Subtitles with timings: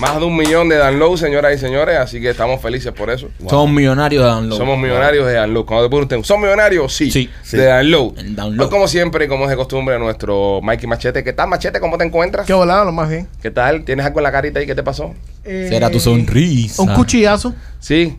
[0.00, 3.28] Más de un millón de downloads, señoras y señores, así que estamos felices por eso.
[3.46, 4.56] Somos millonarios de download.
[4.56, 5.66] Somos millonarios de download.
[5.66, 6.90] Cuando te pregunten, ¿son millonarios?
[6.90, 7.10] Sí.
[7.10, 7.28] Sí.
[7.52, 8.14] De download.
[8.14, 8.56] Download.
[8.56, 11.22] Pues como siempre, como es de costumbre, nuestro Mikey Machete.
[11.22, 11.80] ¿Qué tal, Machete?
[11.80, 12.46] ¿Cómo te encuentras?
[12.46, 13.28] Qué volado, lo más bien.
[13.42, 13.84] ¿Qué tal?
[13.84, 14.64] ¿Tienes algo en la carita ahí?
[14.64, 15.12] ¿Qué te pasó?
[15.44, 16.80] Eh, Será tu sonrisa.
[16.80, 17.52] Un cuchillazo.
[17.78, 18.16] Sí.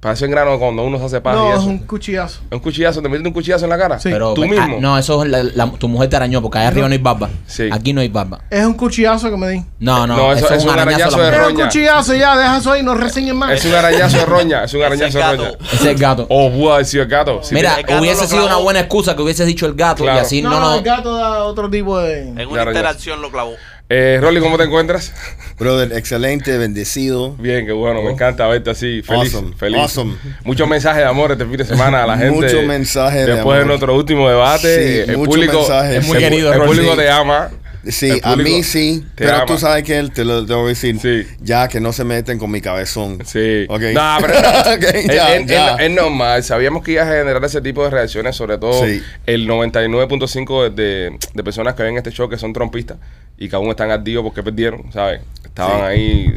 [0.00, 1.66] Parece en grano cuando uno se hace paz y No, es eso.
[1.68, 2.40] un cuchillazo.
[2.50, 3.02] ¿Un cuchillazo?
[3.02, 3.98] ¿Te metiste un cuchillazo en la cara?
[3.98, 4.08] Sí.
[4.10, 4.78] Pero, ¿Tú ah, mismo?
[4.80, 7.28] no, eso es la, la- tu mujer te arañó porque allá arriba no hay barba.
[7.46, 7.68] Sí.
[7.70, 8.40] Aquí no hay barba.
[8.48, 9.62] Es un cuchillazo que me di.
[9.78, 11.10] No, no, No, eso- eso, es un arañazo.
[11.18, 11.34] de mujer.
[11.34, 11.64] Es un roña.
[11.66, 13.52] cuchillazo ya, deja eso ahí, no reseñen más.
[13.52, 14.64] Es un arañazo de roña.
[14.64, 15.36] Es un arañazo de gato.
[15.44, 15.58] roña.
[15.66, 16.26] Ese es el gato.
[16.30, 17.40] Oh, pudo haber sido el gato.
[17.50, 20.18] Mira, el gato hubiese sido una buena excusa que hubieses dicho el gato Claro.
[20.18, 22.22] y así no, no, el gato da otro tipo de...
[22.28, 23.52] En una interacción lo clavó.
[23.92, 25.12] Eh, Rolly, ¿cómo te encuentras?
[25.58, 27.32] Brother, excelente, bendecido.
[27.32, 28.02] Bien, qué bueno.
[28.02, 29.02] Me encanta verte así.
[29.02, 29.34] Feliz.
[29.34, 29.80] Awesome, Feliz.
[29.80, 30.14] awesome.
[30.44, 32.30] Muchos mensajes de amor este fin de semana a la gente.
[32.30, 33.66] Muchos mensajes de Después de amor.
[33.66, 35.04] nuestro último debate.
[35.04, 35.90] Sí, el público, mensajes.
[35.90, 36.72] el Es muy pu- querido, El Rolly.
[36.72, 37.50] público te ama.
[37.88, 39.46] Sí, a mí sí, te pero ama.
[39.46, 40.98] tú sabes que él te lo que decir.
[41.00, 41.26] Sí.
[41.40, 43.18] Ya que no se meten con mi cabezón.
[43.24, 43.66] Sí.
[43.68, 43.80] Ok.
[43.94, 44.34] No, pero
[44.74, 45.74] Ok, es, ya, es- ya.
[45.76, 46.42] es- es normal.
[46.44, 49.02] Sabíamos que iba a generar ese tipo de reacciones, sobre todo Sí.
[49.26, 52.98] el 99.5 de, de personas que ven este show que son trompistas
[53.38, 55.20] y que aún están ardidos porque perdieron, ¿sabes?
[55.44, 55.82] Estaban Sí.
[55.86, 56.34] ahí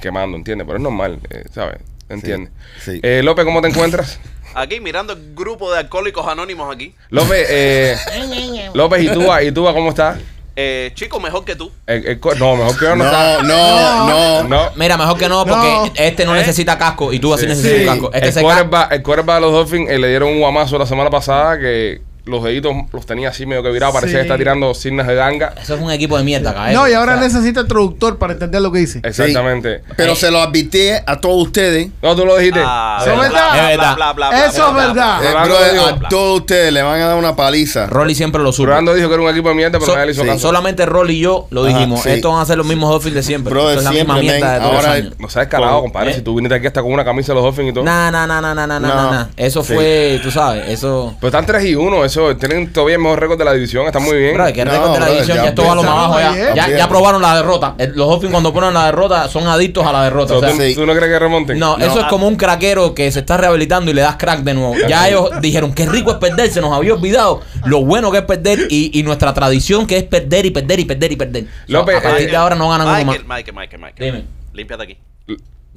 [0.00, 0.66] quemando, ¿entiendes?
[0.66, 1.78] Pero es normal, eh, ¿sabes?
[2.08, 2.50] ¿Entiendes?
[2.82, 3.00] sí.
[3.02, 4.18] Eh, López, ¿cómo te encuentras?
[4.54, 6.94] Aquí mirando el grupo de alcohólicos anónimos aquí.
[7.10, 7.96] López, eh,
[8.74, 10.18] López, ¿y tú, ¿y tú cómo estás?
[10.60, 11.70] Eh, chico, mejor que tú.
[11.86, 14.42] El- el co- no, mejor que yo no, No, no, no.
[14.48, 14.70] No.
[14.74, 15.92] Mira, mejor que no, porque No.
[15.94, 16.40] este no ¿Eh?
[16.40, 17.48] necesita casco y tú así Sí.
[17.50, 17.82] necesitas Sí.
[17.82, 18.10] un casco.
[18.12, 20.76] Este el, se ca- quarterback, el quarterback de los Dolphins eh, le dieron un guamazo
[20.76, 23.94] la semana pasada que los deditos los tenía así medio que virados.
[23.94, 24.20] Parecía Sí.
[24.20, 25.54] que está tirando signos de ganga.
[25.60, 26.74] Eso es un equipo de mierda, cabrón.
[26.74, 29.00] No, y ahora necesita el traductor para entender lo que dice.
[29.02, 29.82] Exactamente.
[29.96, 31.88] Pero se lo advertí a todos ustedes.
[32.02, 32.60] No, tú lo dijiste.
[32.64, 33.52] Ah, Eso es bla, verdad.
[33.52, 33.96] bla, Es verdad.
[33.96, 35.44] bla, bla, bla, Eso bla, es bla, verdad.
[35.46, 37.86] bla, Eh, a todos ustedes le van a dar una paliza.
[37.86, 38.66] Rolly siempre lo sube.
[38.68, 40.28] Rolando dijo que era un equipo de mierda, pero So- nadie le hizo sí.
[40.28, 40.40] caso.
[40.40, 42.02] Solamente Rolly y yo lo Ajá, dijimos.
[42.02, 42.10] sí.
[42.10, 43.50] Estos van a ser los mismos Dolphins de siempre.
[43.52, 45.14] Brother, Esto es la misma siempre, mierda de todos los Ahora- años.
[45.18, 45.28] No
[45.68, 46.10] Con- compadre.
[46.10, 46.14] ¿eh?
[46.14, 47.84] Si tú viniste aquí hasta con una camisa de los Dolphins y todo.
[47.84, 49.10] Nah, nah, nah, nah, nah, nah, nah, No.
[49.12, 49.26] nah.
[49.36, 51.14] Eso fue, tú sabes, eso.
[51.20, 52.04] Pero están 3 y 1.
[52.04, 53.86] Eso, tienen todavía el mejor récord de la división.
[53.86, 54.34] Están muy bien.
[54.34, 56.20] Bro, que No, récord de la división, ya ya esto va a lo más abajo
[56.20, 56.54] ya.
[56.54, 57.74] Ya, ya probaron la derrota.
[57.78, 60.28] El- Los Dolphins cuando ponen la derrota son adictos a la derrota.
[60.34, 60.74] So, o sea, ¿tú, Sí.
[60.74, 61.58] tú no crees que remonten?
[61.58, 64.54] No, eso es como un craquero que se está rehabilitando y le das crack de
[64.54, 64.74] nuevo.
[64.88, 68.24] Ya ellos dijeron, qué rico es perder, se nos había olvidado lo bueno que es
[68.24, 71.44] perder y, y nuestra tradición que es perder y perder y perder y perder.
[71.66, 73.04] López, a partir eh, de ahora no ganan uno más.
[73.06, 74.12] Michael, Michael, Michael, Michael.
[74.12, 74.24] Dime.
[74.52, 74.98] Límpiate aquí.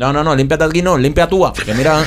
[0.02, 2.00] No, no, no, límpiate aquí, no, limpia tú, que mira,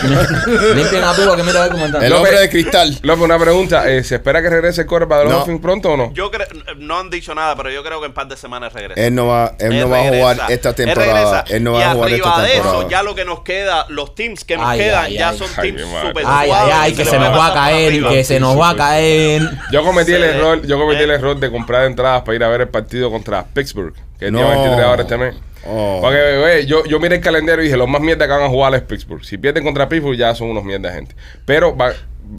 [0.74, 2.02] limpien a tú, que mira a ver cómo están.
[2.02, 2.98] El López- hombre de cristal.
[3.02, 3.88] López, una pregunta.
[3.88, 5.38] eh, ¿Se espera que regrese el quarterback de los No.
[5.38, 6.12] Dolphins pronto o no?
[6.12, 6.46] Yo creo,
[6.78, 9.00] no han dicho nada, pero yo creo que en par de semanas regresa.
[9.00, 11.12] Él no va, él no va a jugar esta Él temporada.
[11.42, 11.44] regresa.
[11.56, 12.78] Él no y va a jugar arriba esta de temporada.
[12.80, 15.38] eso, ya lo que nos queda, los teams que nos Ay, quedan, ay, ya ay.
[15.38, 18.58] son teams super Ay, ay, ay, que se nos va a caer, que se nos
[18.60, 19.42] va a caer.
[19.70, 21.14] Yo cometí el error, yo cometí el Eh.
[21.14, 24.34] error de comprar entradas para ir a ver el partido contra Pittsburgh, que es el
[24.34, 24.48] día No.
[24.50, 25.34] 23 ahora este mes.
[25.66, 25.98] Oh.
[26.02, 28.48] Porque, güey, yo, yo miré el calendario y dije, los más mierda que van a
[28.48, 29.24] jugar es Pittsburgh.
[29.24, 31.16] Si pierden contra Pittsburgh, ya son unos mierda de gente.
[31.44, 31.92] Pero va,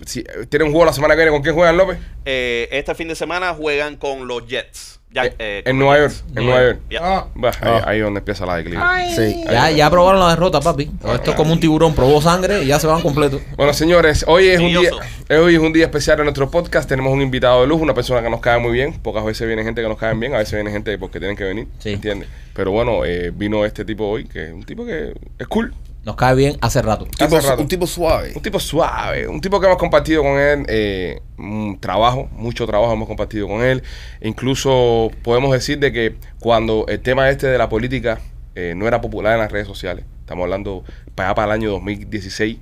[0.06, 1.98] si, tienen un juego la semana que viene, ¿con quién juegan, López?
[2.26, 4.95] Eh, este fin de semana juegan con los Jets.
[5.16, 6.80] Ya, eh, en Nueva York, en Nueva York.
[7.02, 7.84] Ah, ahí, Ah.
[7.86, 8.82] ahí es donde empieza la declive.
[9.16, 9.44] Sí.
[9.50, 10.92] Ya, ya probaron la derrota, papi.
[11.14, 13.42] Esto es como un tiburón, probó sangre y ya se van completos.
[13.56, 14.92] Bueno, señores, hoy es un día,
[15.40, 16.90] hoy es un día especial en nuestro podcast.
[16.90, 18.92] Tenemos un invitado de lujo, una persona que nos cae muy bien.
[19.00, 21.46] Pocas veces viene gente que nos cae bien, a veces viene gente porque tienen que
[21.46, 21.94] venir, Sí.
[21.94, 22.28] ¿entiendes?
[22.54, 25.74] Pero bueno, eh, vino este tipo hoy, que es un tipo que es cool,
[26.06, 27.06] Nos cae bien hace rato.
[27.06, 27.62] Tipo- Hace rato.
[27.64, 28.34] un tipo suave.
[28.36, 32.94] un tipo suave, un tipo que hemos compartido con él eh, un trabajo, mucho trabajo
[32.94, 33.82] hemos compartido con él.
[34.22, 38.20] Incluso podemos decir de que cuando el tema este de la política
[38.54, 40.84] eh, no era popular en las redes sociales, estamos hablando
[41.16, 42.58] para allá para el año 2016,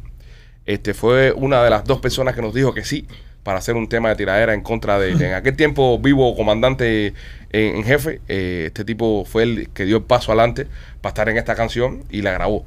[0.66, 3.08] este fue una de las dos personas que nos dijo que sí
[3.44, 7.08] para hacer un tema de tiradera en contra de, en aquel tiempo vivo comandante
[7.52, 10.66] en, en jefe, eh, este tipo fue el que dio el paso adelante
[11.02, 12.64] para estar en esta canción y la grabó.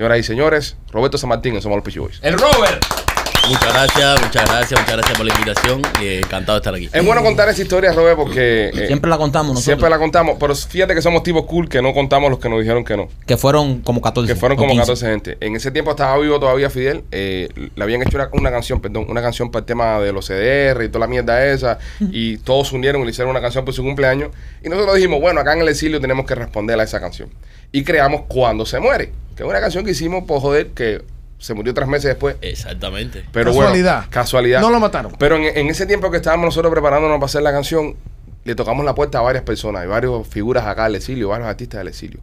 [0.00, 2.20] Señoras y señores, Roberto San Martín en Somos los Peachy Boys.
[2.22, 3.09] El Robert.
[3.48, 5.82] Muchas gracias, muchas gracias, muchas gracias por la invitación.
[6.00, 6.88] y encantado de estar aquí.
[6.92, 9.64] Es bueno contar esa historia, Robert, porque eh, Siempre la contamos nosotros.
[9.64, 10.36] siempre la contamos.
[10.38, 13.08] Pero fíjate que somos tipos cool que no contamos los que nos dijeron que no.
[13.26, 14.32] Que fueron como 14.
[14.32, 14.80] Que fueron o como 15.
[14.82, 15.36] 14 gente.
[15.40, 17.02] En ese tiempo estaba vivo todavía Fidel.
[17.10, 20.26] eh, le habían hecho una, una canción, perdón, una canción para el tema de los
[20.28, 21.78] CDR y toda la mierda esa.
[22.12, 24.30] Y todos se unieron y le hicieron una canción por su cumpleaños.
[24.64, 27.30] Y nosotros dijimos, bueno, acá en el exilio tenemos que responder a esa canción.
[27.72, 29.12] Y creamos Cuando se muere.
[29.36, 31.02] Que es una canción que hicimos por joder que
[31.40, 32.36] se murió tres meses después.
[32.42, 33.24] Exactamente.
[33.32, 33.96] Pero Casualidad.
[33.96, 34.60] bueno, casualidad.
[34.60, 35.12] No lo mataron.
[35.18, 37.96] Pero en, en ese tiempo que estábamos nosotros preparándonos para hacer la canción,
[38.44, 41.78] le tocamos la puerta a varias personas, y varias figuras acá del exilio, varios artistas
[41.78, 42.20] del exilio.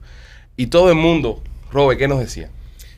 [0.55, 1.41] Y todo el mundo,
[1.71, 2.49] Robe, ¿qué nos decía?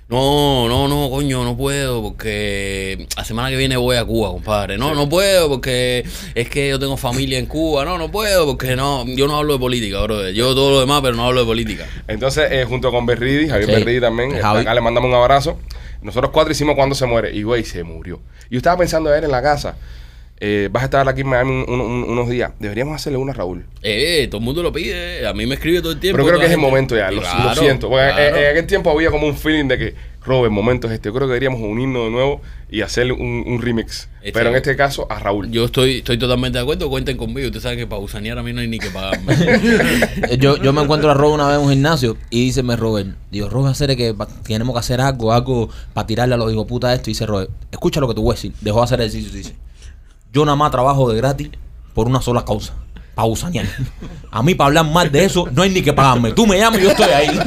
[0.10, 4.76] No, no, no, coño, no puedo porque la semana que viene voy a Cuba, compadre.
[4.76, 6.04] No, no puedo porque
[6.34, 7.86] es que yo tengo familia en Cuba.
[7.86, 10.28] No, no puedo porque no, yo no hablo de política, bro.
[10.32, 11.86] Yo todo lo demás, pero no hablo de política.
[12.08, 14.62] Entonces, eh, junto con Berridi, Javier Sí, Berridi también, eh, Javi.
[14.62, 15.60] acá le mandamos un abrazo.
[16.02, 17.36] Nosotros cuatro hicimos cuando se muere.
[17.36, 18.20] Y güey, se murió.
[18.50, 19.76] Yo estaba pensando en él en la casa.
[20.42, 22.52] Eh, vas a estar aquí en Miami un- un- un- unos días.
[22.60, 23.66] Deberíamos hacerle una a Raúl.
[23.82, 25.28] Eh, todo el mundo lo pide.
[25.28, 26.18] A mí me escribe todo el tiempo.
[26.18, 27.12] Pero creo que es el momento ya.
[27.12, 27.22] Lo,
[27.56, 27.90] siento.
[27.90, 28.38] Porque en- claro.
[28.38, 31.10] en, aquel tiempo había como un feeling de que, Robert, el momento es este.
[31.10, 34.08] Yo creo que deberíamos unirnos de nuevo y hacerle un, un remix.
[34.20, 35.50] Este- Pero en este caso, a Raúl.
[35.52, 37.48] Yo estoy, estoy totalmente de acuerdo, cuenten conmigo.
[37.48, 39.34] Ustedes saben que para usanear a mí no hay ni que pagarme.
[40.30, 42.76] Eh, Yo, yo me encuentro a Robert una vez en un gimnasio y dice me
[42.76, 44.14] Robert, digo, Robert, hacer que
[44.44, 47.10] tenemos que hacer algo, algo para tirarle a los hijos puta esto.
[47.10, 48.54] Y dice Robert, escucha lo que te voy a decir.
[48.62, 49.56] Dejó de hacer ejercicio y dice,
[50.32, 51.50] yo nada más trabajo de gratis
[51.94, 52.74] por una sola causa.
[53.26, 53.66] Gusanear.
[54.32, 56.32] A mí, para hablar más de eso, no hay ni que pagarme.
[56.32, 57.40] Tú me llamas y yo estoy ahí.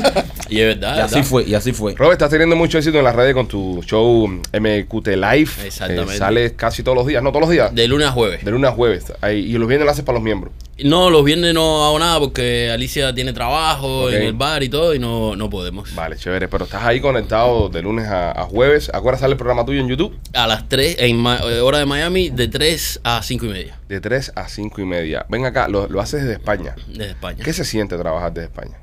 [0.53, 0.97] Y es verdad.
[0.97, 1.29] Y así ¿verdad?
[1.29, 1.95] fue, y así fue.
[1.95, 5.51] Robert, estás teniendo mucho éxito en las redes con tu show MQT Live.
[5.65, 6.15] Exactamente.
[6.15, 7.23] Eh, sale casi todos los días.
[7.23, 7.75] No, todos los días.
[7.75, 8.45] De lunes a jueves.
[8.45, 9.13] De lunes a jueves.
[9.21, 10.53] Ahí, y los viernes lo haces para los miembros.
[10.85, 14.95] No, los viernes no hago nada porque Alicia tiene trabajo en el bar y todo
[14.95, 15.95] y no, no podemos.
[15.95, 16.49] Vale, chévere.
[16.49, 18.91] Pero estás ahí conectado de lunes a, a jueves.
[18.93, 20.19] ¿A hora sale el programa tuyo en YouTube?
[20.35, 23.79] A las 3, en Ma- eh, hora de Miami, de 3 a 5 y media,
[23.89, 25.25] De 3 a 5 y media.
[25.29, 26.75] Ven acá, lo, lo haces desde España.
[26.89, 27.45] desde España.
[27.45, 28.79] ¿Qué se siente trabajar desde España?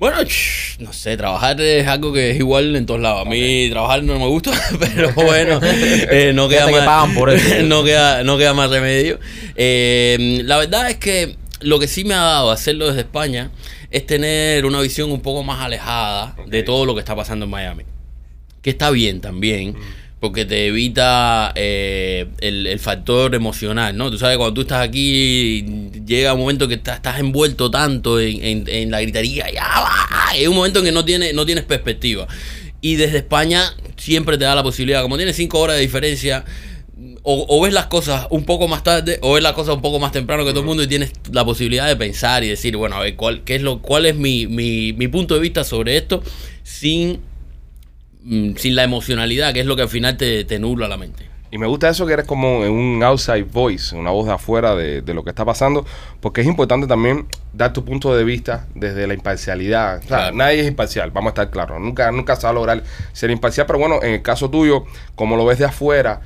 [0.00, 0.16] Bueno,
[0.78, 3.26] no sé, trabajar es algo que es igual en todos lados.
[3.26, 4.50] A mí trabajar no me gusta,
[4.80, 7.62] pero bueno, eh, no, queda que más, por eso.
[7.64, 9.20] no, queda, no queda más remedio.
[9.56, 13.50] Eh, la verdad es que lo que sí me ha dado hacerlo desde España
[13.90, 17.50] es tener una visión un poco más alejada de todo lo que está pasando en
[17.50, 17.84] Miami.
[18.62, 19.76] Que está bien también,
[20.20, 24.10] porque te evita eh, el, el factor emocional, ¿no?
[24.10, 25.64] Tú sabes, cuando tú estás aquí,
[26.06, 30.36] llega un momento que estás, estás envuelto tanto en, en- en la gritería, ya va,
[30.36, 32.26] es un momento en que no, tiene, no tienes perspectiva.
[32.82, 36.44] Y desde España siempre te da la posibilidad, como tienes cinco horas de diferencia,
[37.22, 39.98] o, o ves las cosas un poco más tarde o ves las cosas un poco
[39.98, 42.96] más temprano que todo el mundo y tienes la posibilidad de pensar y decir, bueno,
[42.96, 45.96] a ver, ¿cuál, qué es, lo, cuál es mi, mi, mi punto de vista sobre
[45.96, 46.22] esto
[46.62, 47.20] sin,
[48.56, 51.28] sin la emocionalidad, que es lo que al final te, te nubla la mente.
[51.52, 55.02] Y me gusta eso que eres como un outside voice, una voz de afuera de,
[55.02, 55.84] de lo que está pasando,
[56.20, 59.96] porque es importante también dar tu punto de vista desde la imparcialidad.
[59.96, 60.36] O sea, Claro.
[60.36, 61.80] nadie es imparcial, vamos a estar claros.
[61.80, 64.84] Nunca, nunca se va a lograr ser imparcial, pero bueno, en el caso tuyo,
[65.16, 66.20] como lo ves de afuera,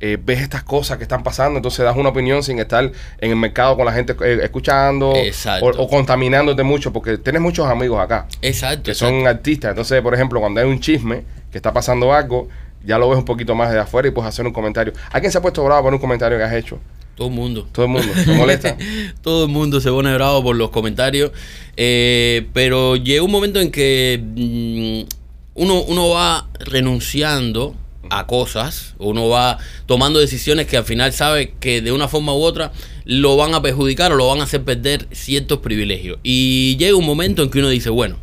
[0.00, 3.36] eh, ves estas cosas que están pasando, entonces das una opinión sin estar en el
[3.36, 8.26] mercado con la gente eh, escuchando o, o contaminándote mucho, porque tienes muchos amigos acá
[8.40, 8.84] Exacto.
[8.84, 9.14] que exacto.
[9.14, 9.72] son artistas.
[9.72, 12.48] Entonces, por ejemplo, cuando hay un chisme que está pasando algo,
[12.84, 14.92] ya lo ves un poquito más de afuera y puedes hacer un comentario.
[15.10, 16.78] ¿A quién se ha puesto bravo por un comentario que has hecho?
[17.14, 17.68] Todo el mundo.
[17.72, 18.12] Todo el mundo.
[18.24, 18.76] ¿Te molesta?
[19.22, 21.32] Todo el mundo se pone bravo por los comentarios.
[21.76, 27.74] eh, pero llega un momento en que mm, uno, uno va renunciando
[28.08, 32.42] a cosas, uno va tomando decisiones que al final sabe que de una forma u
[32.42, 32.72] otra
[33.04, 36.18] lo van a perjudicar o lo van a hacer perder ciertos privilegios.
[36.22, 38.16] Y llega un momento en que uno dice, bueno,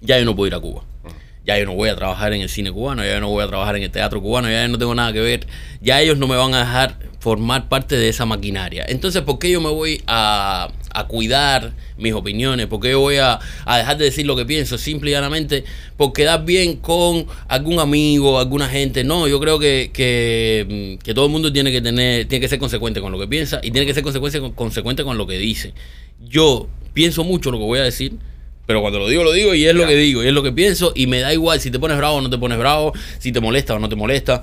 [0.00, 0.84] ya yo no puedo ir a Cuba.
[1.46, 3.46] Ya yo no voy a trabajar en el cine cubano, ya yo no voy a
[3.46, 5.46] trabajar en el teatro cubano, ya yo no tengo nada que ver.
[5.82, 8.84] Ya ellos no me van a dejar formar parte de esa maquinaria.
[8.86, 12.66] Entonces, ¿por qué yo me voy a, a cuidar mis opiniones?
[12.66, 14.76] ¿Por qué yo voy a, a dejar de decir lo que pienso?
[14.78, 15.64] Simple y llanamente
[15.96, 19.04] por quedar bien con algún amigo, alguna gente.
[19.04, 22.58] No, yo creo que, que, que todo el mundo tiene que tener, tiene que ser
[22.58, 25.38] consecuente con lo que piensa y tiene que ser consecuente con, consecuente con lo que
[25.38, 25.74] dice.
[26.20, 28.18] Yo pienso mucho lo que voy a decir.
[28.66, 30.52] Pero cuando lo digo, lo digo y es lo que digo, y es lo que
[30.52, 33.30] pienso y me da igual si te pones bravo o no te pones bravo, si
[33.30, 34.42] te molesta o no te molesta.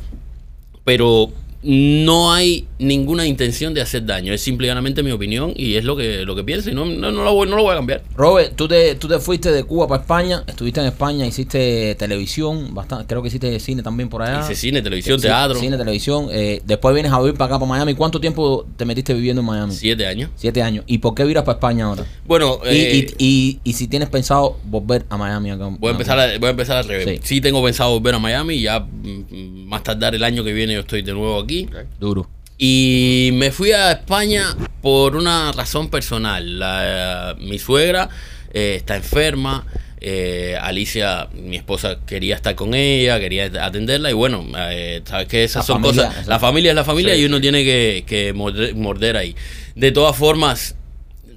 [0.84, 1.32] Pero
[1.64, 4.34] no hay ninguna intención de hacer daño.
[4.34, 7.24] Es simplemente mi opinión y es lo que, lo que pienso y no, no, no
[7.24, 8.02] lo, voy, no lo voy a cambiar.
[8.16, 12.74] Robert, tú te, tú te fuiste de Cuba para España, estuviste en España, hiciste televisión,
[12.74, 14.42] bastante, creo que hiciste cine también por allá.
[14.44, 15.60] Hice cine, televisión, teatro.
[15.60, 16.28] Cine, televisión.
[16.32, 17.94] eh, después vienes a vivir para acá, para Miami.
[17.94, 19.74] ¿Cuánto tiempo te metiste viviendo en Miami?
[19.74, 20.32] Siete años.
[20.36, 20.84] Siete años.
[20.88, 22.06] ¿Y por qué viras para España ahora?
[22.26, 25.68] Bueno, Y, eh, y, y, y si tienes pensado volver a Miami acá.
[25.80, 27.20] Voy a empezar, a- voy a empezar al revés.
[27.24, 27.36] Sí.
[27.36, 27.42] Sí.
[27.42, 30.80] tengo pensado volver a Miami y ya mm, más tardar el año que viene yo
[30.82, 31.51] estoy de nuevo aquí.
[32.00, 32.30] Duro.
[32.58, 36.60] Y me fui a España por una razón personal.
[36.60, 38.10] La- mi suegra
[38.54, 39.66] eh, está enferma.
[40.04, 44.10] eh, Alicia, mi esposa, quería estar con ella, quería atenderla.
[44.10, 46.28] Y bueno, eh, sabes que esas La son familia, cosas.
[46.28, 47.42] La familia es la familia Sí, y uno sí.
[47.42, 49.36] tiene que, que morder, morder ahí.
[49.76, 50.76] De todas formas,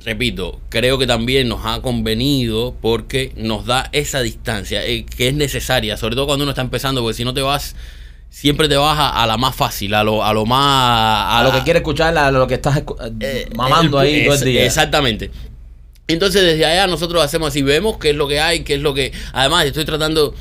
[0.05, 5.35] repito, creo que también nos ha convenido porque nos da esa distancia eh, que es
[5.35, 7.77] necesaria, sobre todo cuando uno está empezando, porque si no te vas,
[8.35, 11.39] siempre te vas a, la más fácil, a lo, a lo más...
[11.39, 14.35] A lo que quieres escuchar, a lo que estás escu- eh, mamando el- ahí todo
[14.35, 14.65] el día.
[14.65, 15.31] Exactamente.
[16.09, 18.93] Entonces desde allá nosotros hacemos así, vemos qué es lo que hay, qué es lo
[18.93, 19.13] que...
[19.33, 20.35] Además estoy tratando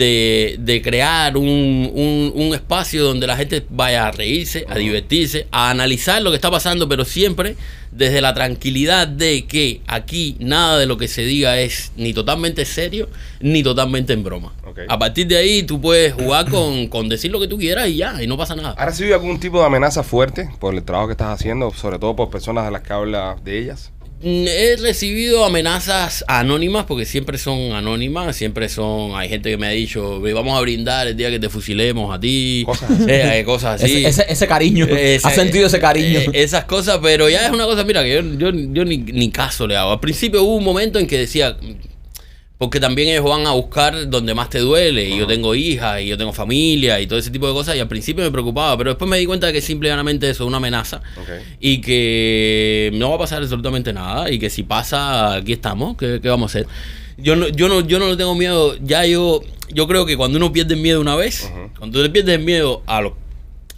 [0.00, 1.46] de, de crear un,
[1.94, 6.36] un- un espacio donde la gente vaya a reírse, a divertirse, a analizar lo que
[6.36, 7.56] está pasando, pero siempre
[7.92, 12.64] desde la tranquilidad de que aquí nada de lo que se diga es ni totalmente
[12.64, 13.08] serio,
[13.40, 14.54] ni totalmente en broma.
[14.88, 17.96] A partir de ahí tú puedes jugar con, con decir lo que tú quieras y
[17.96, 18.74] ya, y no pasa nada.
[18.78, 22.16] ¿Has recibido algún tipo de amenaza fuerte por el trabajo que estás haciendo, sobre todo
[22.16, 23.90] por personas de las que hablas de ellas?
[24.22, 29.70] He recibido amenazas anónimas porque siempre son anónimas, siempre son, hay gente que me ha
[29.70, 33.04] dicho, "Ve, vamos a brindar el día que te fusilemos a ti, Cosas así.
[33.08, 34.04] Eh, eh, cosas así.
[34.04, 34.84] Ese, ese, ese cariño.
[34.86, 36.18] Ese- ¿Has sentido ese cariño?
[36.20, 39.30] eh, esas cosas, pero ya es una cosa, mira, que yo, yo, yo ni, ni
[39.30, 39.92] caso le hago.
[39.92, 41.56] Al principio hubo un momento en que decía,
[42.60, 46.08] porque también ellos van a buscar donde más te duele, y yo tengo hijas, y
[46.08, 48.90] yo tengo familia, y todo ese tipo de cosas, y al principio me preocupaba, pero
[48.90, 51.00] después me di cuenta de que simplemente eso es una amenaza,
[51.58, 56.20] y que no va a pasar absolutamente nada, y que si pasa, aquí estamos, ¿qué,
[56.20, 56.68] qué vamos a hacer?
[57.16, 59.40] Yo no, yo no, yo no le tengo miedo, ya yo,
[59.70, 62.44] yo creo que cuando uno pierde el miedo una vez, cuando tú le pierdes el
[62.44, 63.16] miedo a lo,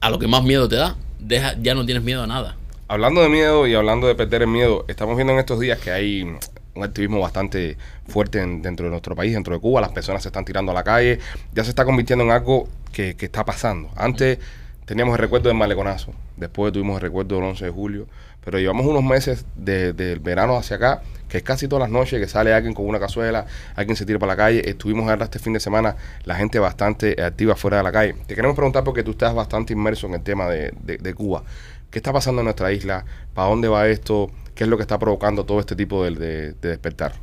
[0.01, 2.57] a lo que más miedo te da, deja, ya no tienes miedo a nada.
[2.89, 5.93] Hablando de miedo y hablando de perder el miedo, estamos viendo en estos días que
[5.93, 6.27] hay
[6.75, 7.77] un activismo bastante
[8.09, 9.81] fuerte en- dentro de nuestro país, dentro de Cuba.
[9.81, 11.19] Las personas se están tirando a la calle.
[11.55, 13.91] Ya se está convirtiendo en algo que, que está pasando.
[13.97, 14.39] Antes
[14.85, 16.13] teníamos el recuerdo del maleconazo.
[16.37, 18.07] Después tuvimos el recuerdo del 11 de julio.
[18.45, 22.19] Pero llevamos unos meses de- del verano hacia acá, que es casi todas las noches
[22.21, 24.69] que sale alguien con una cazuela, alguien se tira para la calle.
[24.69, 28.15] Estuvimos ahora este fin de semana la gente bastante activa fuera de la calle.
[28.27, 31.45] Te queremos preguntar porque tú estás bastante inmerso en el tema de- de Cuba.
[31.91, 33.05] ¿Qué está pasando en nuestra isla?
[33.33, 34.31] ¿Para dónde va esto?
[34.63, 37.15] ¿Qué es lo que está provocando todo este tipo de, de- de despertar?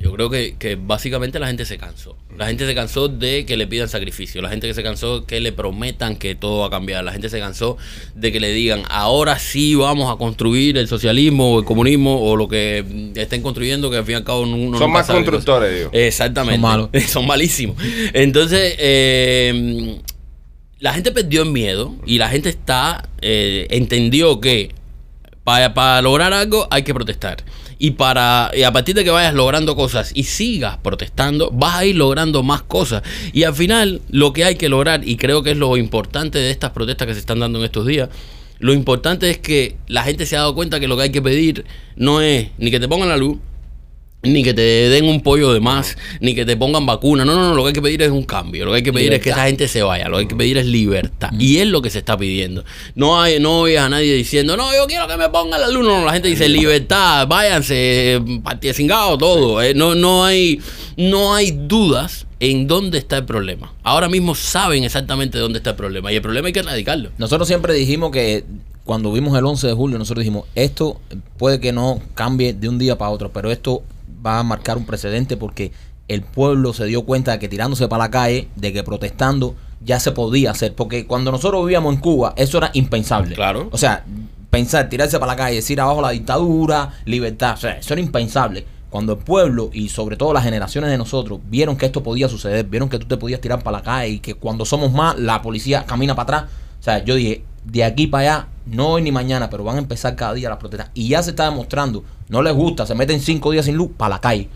[0.00, 2.16] Yo creo que, que básicamente la gente se cansó.
[2.38, 4.40] La gente se cansó de que le pidan sacrificio.
[4.40, 7.04] La gente que se cansó que le prometan que todo va a cambiar.
[7.04, 7.76] La gente se cansó
[8.14, 12.34] de que le digan, ahora sí vamos a construir el socialismo o el comunismo o
[12.34, 12.82] lo que
[13.14, 15.90] mm, estén construyendo, que al fin y al cabo uno Son nunca más constructores, digo.
[15.92, 16.54] Exactamente.
[16.54, 16.88] Son malos.
[17.08, 17.76] Son malísimos.
[18.14, 19.98] Entonces, eh,
[20.78, 24.72] la gente perdió el miedo y la gente está, eh, entendió que
[25.46, 27.44] para, para lograr algo hay que protestar.
[27.78, 31.84] Y para y a partir de que vayas logrando cosas y sigas protestando, vas a
[31.84, 33.04] ir logrando más cosas.
[33.32, 36.50] Y al final, lo que hay que lograr, y creo que es lo importante de
[36.50, 38.08] estas protestas que se están dando en estos días,
[38.58, 41.22] lo importante es que la gente se ha dado cuenta que lo que hay que
[41.22, 43.38] pedir no es ni que te pongan la luz,
[44.32, 47.24] ni que te den un pollo de más, ni que te pongan vacuna.
[47.24, 47.54] No, no, no.
[47.54, 48.64] Lo que hay que pedir es un cambio.
[48.64, 50.08] Lo que hay que pedir es que esa gente se vaya.
[50.08, 51.30] Lo que hay que pedir es libertad.
[51.38, 52.64] Y es lo que se está pidiendo.
[52.94, 55.84] No hay, no oyes a nadie diciendo, no, yo quiero que me pongan la luz.
[55.84, 58.20] No, no, la gente dice libertad, váyanse,
[58.72, 59.62] cingado, todo.
[59.62, 60.60] Eh, no, no hay,
[60.96, 63.72] no hay dudas en dónde está el problema.
[63.82, 66.12] Ahora mismo saben exactamente dónde está el problema.
[66.12, 67.10] Y el problema hay que erradicarlo.
[67.18, 68.44] Nosotros siempre dijimos que
[68.84, 71.00] cuando vimos el 11 de julio, nosotros dijimos, esto
[71.38, 73.82] puede que no cambie de un día para otro, pero esto
[74.24, 75.72] va a marcar un precedente porque
[76.08, 80.00] el pueblo se dio cuenta de que tirándose para la calle, de que protestando ya
[80.00, 83.34] se podía hacer, porque cuando nosotros vivíamos en Cuba, eso era impensable.
[83.34, 83.68] Claro.
[83.72, 84.04] O sea,
[84.50, 88.64] pensar, tirarse para la calle, decir abajo la dictadura, libertad, o sea, eso era impensable.
[88.88, 92.64] Cuando el pueblo y sobre todo las generaciones de nosotros vieron que esto podía suceder,
[92.64, 95.42] vieron que tú te podías tirar para la calle y que cuando somos más la
[95.42, 96.52] policía camina para atrás.
[96.86, 99.80] O sea, yo dije, de aquí para allá, no hoy ni mañana, pero van a
[99.80, 100.92] empezar cada día las protestas.
[100.94, 104.10] Y ya se está demostrando, no les gusta, se meten cinco días sin luz para
[104.10, 104.48] la calle.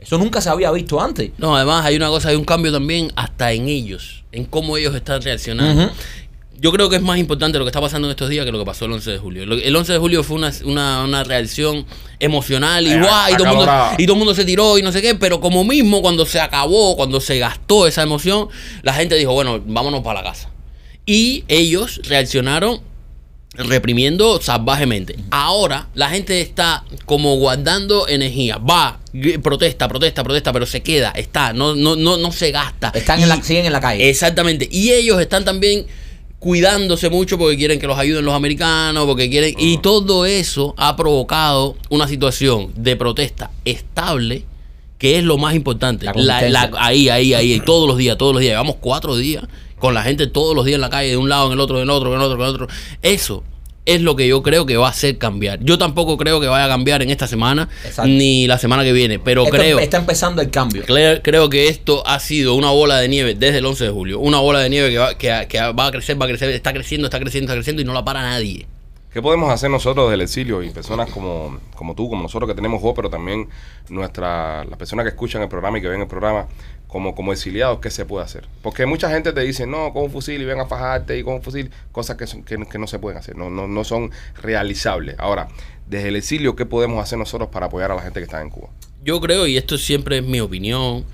[0.00, 1.30] Eso nunca se había visto antes.
[1.38, 4.92] No, además hay una cosa, hay un cambio también hasta en ellos, en cómo ellos
[4.96, 5.92] están reaccionando.
[6.60, 8.58] Yo creo que es más importante lo que está pasando en estos días que lo
[8.58, 9.44] que pasó el 11 de julio.
[9.44, 11.86] El 11 de julio fue una, una, una reacción
[12.18, 14.90] emocional y Eh, guay, y todo, mundo, y todo el mundo se tiró y no
[14.90, 18.48] sé qué, pero como mismo cuando se acabó, cuando se gastó esa emoción,
[18.82, 20.50] la gente dijo, bueno, vámonos para la casa.
[21.10, 22.82] Y ellos reaccionaron
[23.54, 25.16] reprimiendo salvajemente.
[25.30, 28.58] Ahora la gente está como guardando energía.
[28.58, 29.00] Va,
[29.42, 32.90] protesta, protesta, protesta, pero se queda, está, no, no, no, no se gasta.
[32.94, 34.06] Están en la, siguen en la calle.
[34.10, 34.68] Exactamente.
[34.70, 35.86] Y ellos están también
[36.40, 39.54] cuidándose mucho porque quieren que los ayuden los americanos, porque quieren...
[39.58, 44.44] Y todo eso ha provocado una situación de protesta estable,
[44.98, 46.04] que es lo más importante.
[46.04, 46.12] La
[46.50, 48.52] La- ahí, ahí, ahí, todos los días, todos los días.
[48.52, 49.44] Llevamos cuatro días
[49.78, 51.76] con la gente todos los días en la calle, de un lado, en el otro,
[51.76, 52.68] en el otro, en el otro, en el otro.
[53.02, 53.44] Eso
[53.88, 55.60] es lo que yo creo que va a hacer cambiar.
[55.62, 58.06] Yo tampoco creo que vaya a cambiar en esta semana, Exacto.
[58.06, 59.78] ni la semana que viene, pero Esto creo...
[59.78, 60.82] Está empezando el cambio.
[60.84, 64.20] Creo, creo que esto ha sido una bola de nieve desde el 11 de julio.
[64.20, 66.74] Una bola de nieve que va, que, que va a crecer, va a crecer, está
[66.74, 68.66] creciendo, está creciendo, está creciendo y no la para nadie.
[69.12, 72.82] ¿Qué podemos hacer nosotros del exilio y personas como, como tú, como nosotros que tenemos
[72.82, 73.48] voz, pero también
[73.88, 76.46] nuestra, las personas que escuchan el programa y que ven el programa
[76.86, 78.46] como, como exiliados, qué se puede hacer?
[78.62, 81.34] Porque mucha gente te dice, no, con un fusil y ven a fajarte y con
[81.34, 84.10] un fusil, cosas que, son- que no se pueden hacer, no, no, no son
[84.42, 85.16] realizables.
[85.18, 85.48] Ahora,
[85.86, 88.50] desde el exilio, ¿qué podemos hacer nosotros para apoyar a la gente que está en
[88.50, 88.68] Cuba?
[89.02, 91.04] Yo creo, y esto siempre es mi opinión,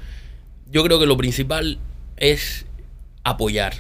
[0.70, 1.78] yo creo que lo principal
[2.16, 2.66] es
[3.22, 3.74] apoyar.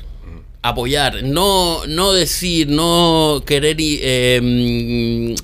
[0.66, 5.36] Apoyar, no, no decir, no querer y, eh,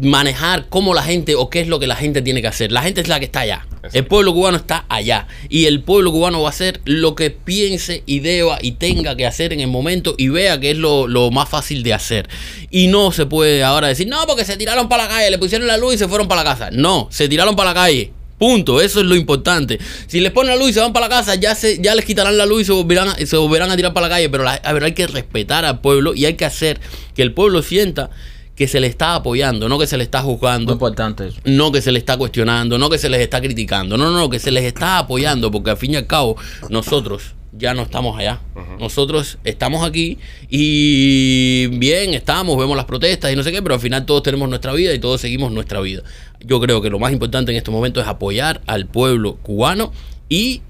[0.00, 2.70] manejar cómo la gente o qué es lo que la gente tiene que hacer.
[2.70, 3.66] La gente es la que está allá.
[3.92, 5.26] El pueblo cubano está allá.
[5.48, 9.26] Y el pueblo cubano va a hacer lo que piense y deba y tenga que
[9.26, 12.28] hacer en el momento y vea que es lo, lo más fácil de hacer.
[12.70, 15.66] Y no se puede ahora decir, no, porque se tiraron para la calle, le pusieron
[15.66, 16.70] la luz y se fueron para la casa.
[16.70, 18.12] No, se tiraron para la calle.
[18.38, 19.78] Punto, eso es lo importante.
[20.06, 22.04] Si les ponen la luz y se van para la casa, ya se, ya les
[22.04, 24.28] quitarán la luz y se volverán, a- se volverán a tirar para la calle.
[24.30, 26.80] Pero la- a ver, hay que respetar al pueblo y hay que hacer
[27.14, 28.10] que el pueblo sienta
[28.54, 31.38] que se le está apoyando, no que se le está Muy juzgando, importante eso.
[31.44, 34.28] no que se le está cuestionando, no que se les está criticando, no, no, no,
[34.28, 36.36] que se les está apoyando, porque al fin y al cabo
[36.68, 38.40] nosotros ya no estamos allá.
[38.78, 43.80] Nosotros estamos aquí y bien, estamos, vemos las protestas y no sé qué, pero al
[43.80, 46.02] final todos tenemos nuestra vida y todos seguimos nuestra vida.
[46.40, 49.92] Yo creo que lo más importante en este momento es apoyar al pueblo cubano
[50.28, 50.62] y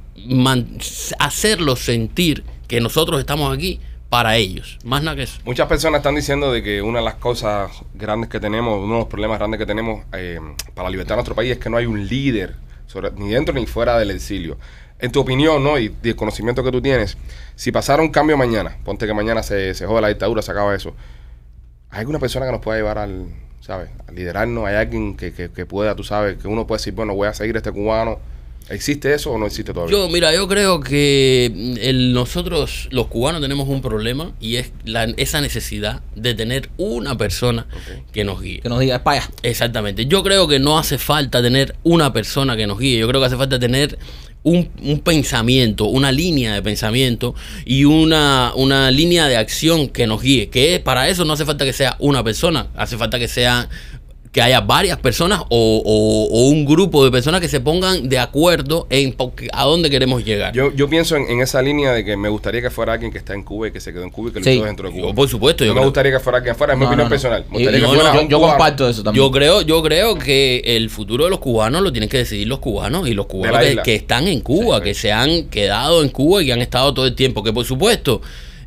[1.18, 4.78] hacerlo sentir que nosotros estamos aquí para ellos.
[4.84, 5.38] Más nada que eso.
[5.44, 9.00] Muchas personas están diciendo de que una de las cosas grandes que tenemos, uno de
[9.00, 10.38] los problemas grandes que tenemos eh,
[10.74, 12.54] para la libertad de nuestro país es que no hay un líder,
[12.86, 14.56] sobre- ni dentro ni fuera del exilio.
[14.98, 15.78] En tu opinión, ¿no?
[15.78, 17.16] Y, y el conocimiento que tú tienes,
[17.54, 20.74] si pasara un cambio mañana, ponte que mañana se, se jode la dictadura, se acaba
[20.74, 20.94] eso,
[21.90, 23.26] ¿hay alguna persona que nos pueda llevar al,
[23.60, 23.90] ¿sabes?
[24.06, 24.66] A liderarnos?
[24.66, 27.34] ¿Hay alguien que, que, que pueda, tú sabes, que uno puede decir, bueno, voy a
[27.34, 28.18] seguir este cubano?
[28.70, 29.92] ¿Existe eso o no existe todavía?
[29.96, 34.72] Yo, mira, yo creo que mm, el- nosotros, los cubanos, tenemos un problema y es
[34.84, 37.66] la- esa necesidad de tener una persona
[38.12, 38.60] que nos guíe.
[38.60, 39.30] Que nos diga, es para allá.
[39.42, 40.06] Exactamente.
[40.06, 42.98] Yo creo que no hace falta tener una persona que nos guíe.
[42.98, 43.98] Yo creo que hace falta tener
[44.44, 50.22] un, un pensamiento, una línea de pensamiento y una, una línea de acción que nos
[50.22, 50.48] guíe.
[50.48, 53.68] Que para eso no hace falta que sea una persona, hace falta que sea
[54.32, 58.18] que haya varias personas o, o- o un grupo de personas que se pongan de
[58.18, 59.16] acuerdo en
[59.52, 60.52] a dónde queremos llegar.
[60.52, 63.18] Yo, yo pienso en, en esa línea de que me gustaría que fuera alguien que
[63.18, 64.54] está en Cuba y que se quedó en Cuba y que Sí.
[64.54, 65.08] luchó dentro de Cuba.
[65.08, 66.98] Yo, por supuesto, yo me creo- gustaría que fuera alguien afuera, es mi No, opinión
[66.98, 67.10] no, no.
[67.10, 67.44] personal.
[67.50, 69.24] Me gustaría y que fuera yo, yo comparto eso también.
[69.24, 72.58] Yo creo, yo creo que el futuro de los cubanos lo tienen que decidir los
[72.58, 74.84] cubanos y los cubanos que, están en Cuba, Sí, sí.
[74.84, 77.42] que se han quedado en Cuba y que han estado todo el tiempo.
[77.42, 78.20] Que por supuesto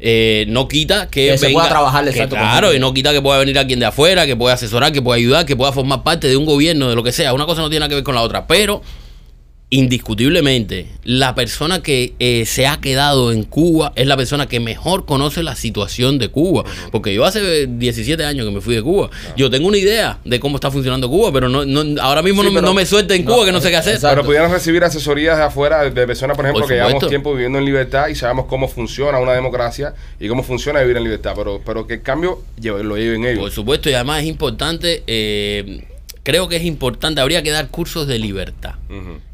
[0.04, 3.12] eh, no quita que, Que se venga- pueda trabajar, que exacto, Claro, y no quita
[3.14, 6.02] que pueda venir alguien de afuera, que pueda asesorar, que pueda ayudar, que pueda formar
[6.04, 7.34] parte de un gobierno, de lo que sea.
[7.34, 8.48] Una cosa no tiene nada que ver con la otra.
[8.48, 8.82] Pero
[9.72, 15.06] indiscutiblemente, la persona que eh, se ha quedado en Cuba es la persona que mejor
[15.06, 16.66] conoce la situación de Cuba.
[16.92, 19.10] Porque yo hace 17 años que me fui de Cuba.
[19.38, 22.48] Yo tengo una idea de cómo está funcionando Cuba, pero no, no- ahora mismo Sí,
[22.50, 23.96] no, me- pero- no me suelta en Cuba que no sé qué hacer.
[23.96, 24.16] exacto.
[24.18, 27.58] Pero pudieran recibir asesorías de afuera de personas, por ejemplo, Por que llevamos tiempo viviendo
[27.58, 31.32] en libertad y sabemos cómo funciona una democracia y cómo funciona vivir en libertad.
[31.36, 33.40] Pero, pero que el cambio lo lleven ellos.
[33.40, 35.86] Por supuesto, y además es importante, eh,
[36.24, 38.76] creo que es importante, habría que dar cursos de libertad.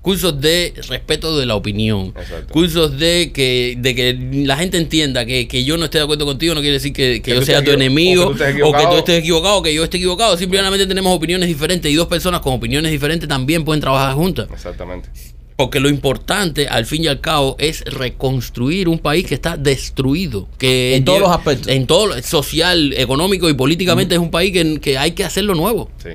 [0.02, 2.14] Cursos de respeto de la opinión.
[2.18, 2.54] Exacto.
[2.54, 6.26] Cursos de que, de que la gente entienda que, que yo no esté de acuerdo
[6.26, 9.62] contigo no quiere decir que, que yo sea tu enemigo o que tú estés equivocado.
[9.62, 10.38] que yo esté equivocado.
[10.38, 14.48] Simplemente tenemos opiniones diferentes y dos personas con opiniones diferentes también pueden trabajar juntas.
[14.52, 15.10] Exactamente.
[15.58, 20.48] Porque lo importante, al fin y al cabo, es reconstruir un país que está destruido.
[20.60, 21.68] Que En todos los aspectos.
[21.70, 25.90] En todo, social, económico y políticamente es un país que, que hay que hacerlo nuevo.
[25.98, 26.12] Sí.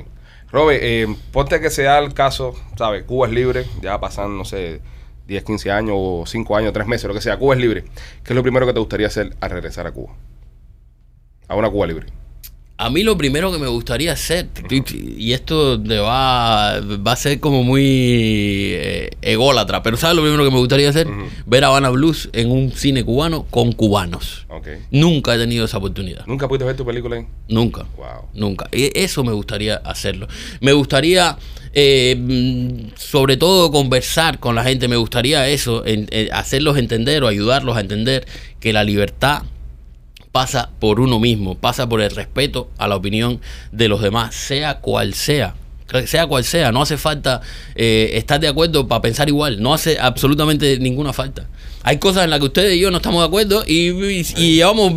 [0.52, 3.04] Robe, eh, ponte que sea el caso, ¿sabes?
[3.04, 4.82] Cuba es libre, ya pasan, no sé,
[5.26, 7.38] 10, 15 años o 5 años, 3 meses, lo que sea.
[7.38, 7.84] Cuba es libre.
[8.22, 10.14] ¿Qué es lo primero que te gustaría hacer al regresar a Cuba?
[11.48, 12.21] A una Cuba libre.
[12.84, 17.38] A mí lo primero que me gustaría hacer, y esto te va, va a ser
[17.38, 17.82] como muy
[18.74, 21.06] eh, ególatra, pero ¿sabes lo primero que me gustaría hacer?
[21.46, 24.46] Ver Habana Blues en un cine cubano con cubanos.
[24.48, 24.66] Ok.
[24.90, 26.26] Nunca he tenido esa oportunidad.
[26.26, 27.26] ¿Nunca pudiste ver tu película ahí?
[27.48, 27.86] Nunca.
[27.96, 28.28] Wow.
[28.34, 28.66] Nunca.
[28.72, 30.26] E- Eso me gustaría hacerlo.
[30.60, 31.36] Me gustaría,
[31.74, 34.88] eh, mm, sobre todo, conversar con la gente.
[34.88, 38.26] Me gustaría eso, en- en hacerlos entender o ayudarlos a entender
[38.58, 39.42] que la libertad
[40.32, 43.40] pasa por uno mismo, pasa por el respeto a la opinión
[43.70, 45.54] de los demás, sea cual sea.
[46.06, 47.42] Sea cual sea, no hace falta
[47.74, 51.46] eh, estar de acuerdo para pensar igual, no hace absolutamente ninguna falta.
[51.84, 54.54] Hay cosas en las que ustedes y yo no estamos de acuerdo y, y- y
[54.56, 54.92] llevamos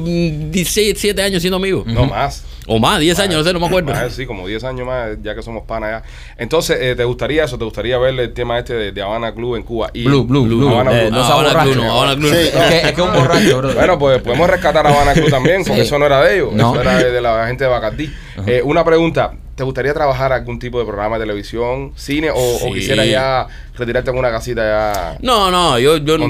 [0.52, 1.86] 17 años siendo amigos.
[1.88, 2.44] No más.
[2.68, 3.92] O más, 10 años, no sé, no me acuerdo.
[3.92, 6.10] Más, sí, como 10 años más, ya que somos panas ya.
[6.38, 7.60] Entonces, eh, ¿te gustaría eso?
[7.60, 9.92] ¿Te gustaría ver el tema este de, de Habana Club en Cuba?
[9.94, 10.70] Y Blue, Blue, Blue.
[10.70, 11.72] Habana Eh, no sea Habana borracho.
[11.74, 12.32] Club, no, Habana Club.
[12.32, 12.38] Sí.
[12.48, 13.74] Es que es que es un borracho, bro.
[13.74, 15.88] Bueno, pues podemos rescatar a Habana Club también, porque Sí.
[15.88, 16.72] eso no era de ellos, No.
[16.72, 18.12] eso era de, de la gente de Bacardí.
[18.48, 22.60] Eh, una pregunta, ¿te gustaría trabajar algún tipo de programa de televisión, cine, o, o
[22.60, 22.74] Sí.
[22.74, 23.46] quisieras ya
[23.78, 25.18] retirarte en una casita ya?
[25.22, 26.28] No, no, yo, yo, yo,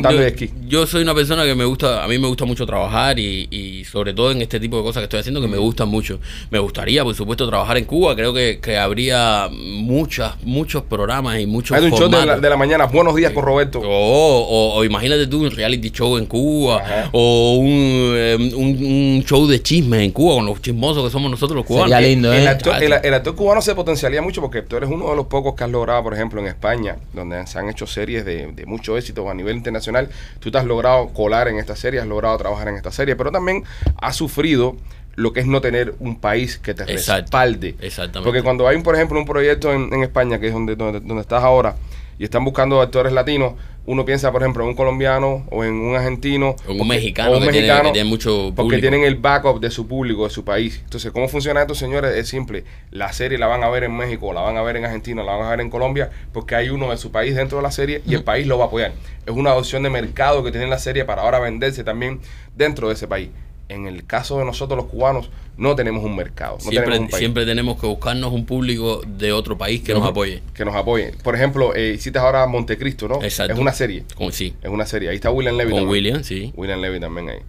[0.67, 3.83] yo soy una persona que me gusta, a mí me gusta mucho trabajar y, y
[3.85, 6.19] sobre todo en este tipo de cosas que estoy haciendo que me gustan mucho.
[6.51, 8.15] Me gustaría, por supuesto, trabajar en Cuba.
[8.15, 12.49] Creo que, que habría muchas, muchos programas y muchos Hay un show de la, de
[12.49, 13.79] la mañana, buenos días con Roberto.
[13.79, 17.09] O, o- o imagínate tú un reality show en Cuba Ajá.
[17.11, 18.85] o un, eh, un,
[19.17, 21.91] un show de chismes en Cuba con los chismosos que somos nosotros los cubanos.
[21.91, 22.47] Sería lindo, El ¿eh?
[22.47, 25.55] actor, el, el actor cubano se potenciaría mucho porque tú eres uno de los pocos
[25.55, 28.97] que has logrado, por ejemplo, en España, donde se han hecho series de, de mucho
[28.97, 30.09] éxito a nivel internacional.
[30.39, 33.31] Tú te has logrado colar en esta serie, has logrado trabajar en esta serie, pero
[33.31, 33.63] también
[34.01, 34.75] has sufrido
[35.15, 37.21] lo que es no tener un país que te Exacto.
[37.21, 37.75] respalde.
[37.79, 38.25] Exactamente.
[38.25, 41.21] Porque cuando hay, por ejemplo, un proyecto en, en España, que es donde, donde, donde
[41.21, 41.75] estás ahora,
[42.19, 43.53] y están buscando actores latinos,
[43.87, 46.55] uno piensa, por ejemplo, en un colombiano o en un argentino.
[46.67, 48.81] O un porque- mexicano o un que tiene- mexicano, que tiene mucho Porque público.
[48.81, 50.81] tienen el backup de su público, de su país.
[50.83, 52.15] Entonces, ¿cómo funciona esto, señores?
[52.15, 52.63] Es simple.
[52.89, 55.33] La serie la van a ver en México, la van a ver en Argentina, la
[55.35, 58.01] van a ver en Colombia, porque hay uno de su país dentro de la serie
[58.07, 58.93] y el país lo va a apoyar.
[59.25, 62.21] Es una opción de mercado que tiene la serie para ahora venderse también
[62.55, 63.29] dentro de ese país.
[63.67, 66.57] En el caso de nosotros los cubanos, no tenemos un mercado.
[66.63, 70.03] No tenemos siempre, un siempre tenemos que buscarnos un público de otro país que nos
[70.07, 70.41] apoye.
[70.53, 71.13] Que nos apoye.
[71.23, 73.23] Por ejemplo, eh, hiciste ahora Montecristo, ¿no?
[73.23, 73.53] Exacto.
[73.53, 74.03] Es una serie.
[74.15, 75.09] Con, sí, Es una serie.
[75.09, 75.71] Ahí está William Levy.
[75.71, 75.91] con también.
[75.91, 76.51] William, sí.
[76.55, 77.39] William Levy también ahí.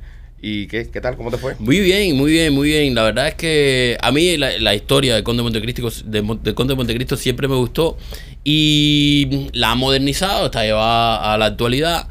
[0.41, 1.17] ¿Y qué, qué tal?
[1.17, 1.57] ¿Cómo te fue?
[1.59, 2.95] Muy bien, muy bien, muy bien.
[2.95, 6.55] La verdad es que a mí la, la historia del Conde de Montecristo, de, del
[6.55, 7.97] Conde de Montecristo siempre me gustó
[8.45, 12.07] y la ha modernizado, está llevada a la actualidad.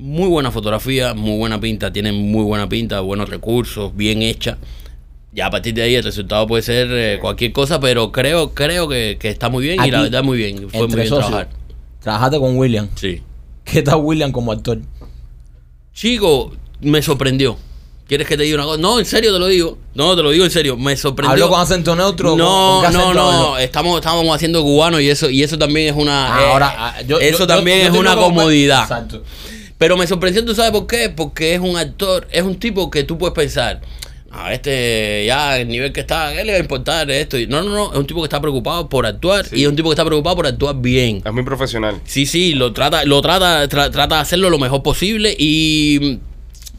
[0.00, 4.56] Muy buena fotografía, muy buena pinta, tiene muy buena pinta, buenos recursos, bien hecha.
[5.32, 8.88] Ya a partir de ahí el resultado puede ser eh, cualquier cosa, pero creo creo
[8.88, 10.68] que, que está muy bien y la Aquí, verdad muy bien.
[10.70, 11.26] Fue muy bien socios.
[11.26, 11.48] trabajar.
[12.00, 12.88] Trabajaste con William.
[12.94, 13.22] Sí.
[13.64, 14.78] ¿Qué tal William como actor?
[15.92, 17.56] Chico, me sorprendió.
[18.06, 18.80] ¿Quieres que te diga una cosa?
[18.80, 19.78] No, en serio te lo digo.
[19.94, 20.76] No, te lo digo en serio.
[20.78, 21.32] Me sorprendió.
[21.32, 22.36] ¿Habló con acento neutro?
[22.36, 23.58] No, ¿Con- con qué no, no.
[23.58, 26.34] Estamos, estábamos haciendo cubano y eso, y eso también es una.
[26.36, 28.82] Ah, eh, ahora, ah, yo- eso yo- también yo- es una comodidad.
[28.84, 29.22] Exacto.
[29.78, 31.08] Pero me sorprendió, ¿tú sabes por qué?
[31.08, 33.80] Porque es un actor, es un tipo que tú puedes pensar.
[34.30, 37.38] A este, ya, el nivel que está, ¿qué le va a importar esto?
[37.38, 37.92] Y- No, no, no.
[37.92, 39.56] Es un tipo que está preocupado por actuar Sí.
[39.56, 41.22] y es un tipo que está preocupado por actuar bien.
[41.24, 42.00] Es muy profesional.
[42.04, 46.18] Sí, sí, lo trata, lo trata, tra- trata de hacerlo lo mejor posible y,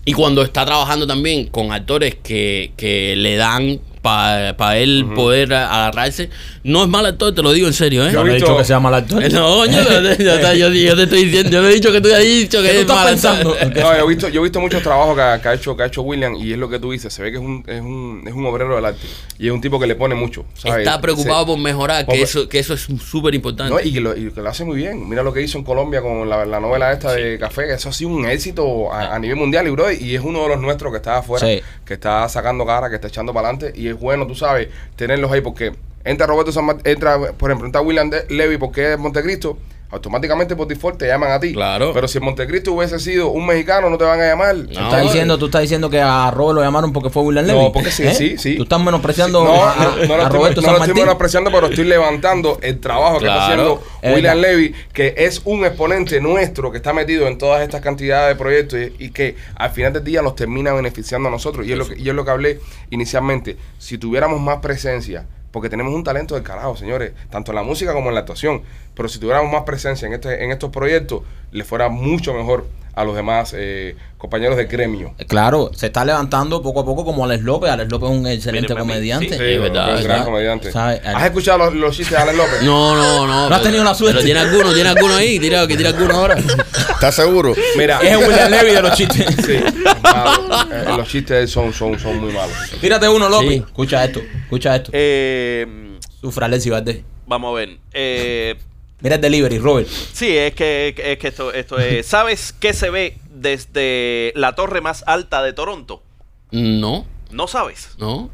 [0.05, 6.29] y cuando está trabajando también con actores que, que le dan para él poder agarrarse,
[6.63, 8.11] no es mal actor, te lo digo en serio, ¿eh?
[8.13, 9.21] Yo no he visto- dicho que sea mal actor.
[9.31, 11.99] No, yo, te- yo te- yo- yo te estoy diciendo, yo no he dicho que
[12.01, 13.51] tú hayas dicho que ¿Qué tú es estás mal pensando?
[13.53, 13.69] actor.
[13.83, 15.83] No, yo he visto, yo he visto muchos trabajos que, ha- que ha hecho, que
[15.83, 17.13] ha hecho William y es lo que tú dices.
[17.13, 19.05] Se ve que es un, es un, es un obrero del arte.
[19.37, 20.45] Y es un tipo que le pone mucho.
[20.55, 20.79] ¿sabes?
[20.85, 23.73] Está preocupado Se- por mejorar, por- que eso, que eso es súper importante.
[23.73, 25.07] No, y, que lo, y que lo hace muy bien.
[25.09, 27.89] Mira lo que hizo en Colombia con la, la novela esta de Café, que eso
[27.89, 29.67] ha sido un éxito a, a nivel mundial.
[29.67, 31.61] Y, bro, y es uno de los nuestros que está afuera, Sí.
[31.85, 33.79] que está sacando cara, que está echando para adelante.
[33.79, 35.73] Y bueno, tú sabes, tenerlos ahí porque
[36.03, 39.57] entra Roberto San Mart- entra, por ejemplo, entra William Levy porque es Montecristo.
[39.91, 41.53] Automáticamente por default te llaman a ti.
[41.53, 41.91] Claro.
[41.93, 44.55] Pero si en Montecristo hubiese sido un mexicano, no te van a llamar.
[44.55, 44.65] No.
[44.65, 47.59] ¿Tú estás, diciendo, tú estás diciendo que a Robert lo llamaron porque fue William Levy.
[47.59, 48.13] No, porque sí, ¿Eh?
[48.13, 48.55] sí, sí.
[48.55, 51.51] Tú estás menospreciando no, a, no, no lo a estoy, Roberto no lo estoy menospreciando,
[51.51, 54.51] pero estoy levantando el trabajo que está haciendo es William verdad.
[54.57, 58.79] Levy, que es un exponente nuestro que está metido en todas estas cantidades de proyectos
[58.79, 61.65] y, y que al final del día nos termina beneficiando a nosotros.
[61.65, 62.59] Y es, lo que, y es lo que hablé
[62.91, 63.57] inicialmente.
[63.79, 67.93] Si tuviéramos más presencia, porque tenemos un talento del carajo, señores, tanto en la música
[67.93, 68.61] como en la actuación,
[68.93, 73.03] pero si tuviéramos más presencia en, este, en estos proyectos, le fuera mucho mejor a
[73.03, 75.13] los demás eh, compañeros de gremio.
[75.27, 77.69] Claro, se está levantando poco a poco como Alex López.
[77.71, 79.29] Alex López es un excelente comediante.
[79.37, 80.25] Sí, es verdad, un es gran verdad.
[80.25, 80.71] comediante.
[80.71, 81.01] ¿Sabe?
[81.05, 82.61] ¿Has escuchado los, los chistes de Alex López?
[82.63, 83.49] No, no, no.
[83.49, 84.15] No has tenido la suerte.
[84.21, 85.39] Pero tiene alguno, tiene alguno ahí.
[85.39, 86.35] Tira, que tira alguno ahora.
[86.37, 87.53] ¿Estás seguro?
[87.77, 89.25] Mira, Es el William Levy de los chistes.
[89.45, 89.59] sí,
[90.03, 90.67] malo.
[90.71, 92.55] Eh, los chistes son, son, son muy malos.
[92.81, 93.49] Tírate uno, López.
[93.49, 93.55] Sí.
[93.65, 94.89] Escucha esto, escucha esto.
[94.93, 96.99] Eh, Sufra Alexi Valdés.
[97.27, 97.77] vamos a ver.
[97.93, 98.55] Eh,
[99.01, 99.87] Mira el delivery, Robert.
[99.87, 102.05] sí, es que, es que esto, esto es.
[102.07, 106.03] ¿Sabes qué se ve desde la torre más alta de Toronto?
[106.51, 107.91] No, No sabes.
[107.97, 108.29] no.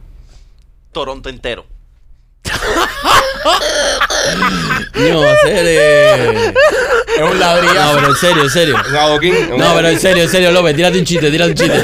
[0.91, 1.65] Toronto entero.
[4.95, 5.81] No, serio.
[5.81, 7.93] Es un ladrillazo.
[7.93, 8.75] No, pero en serio, en serio.
[8.89, 9.35] Un adoquín.
[9.51, 11.83] un No, pero en serio, en serio, López, tírate un chiste, tírate un chiste.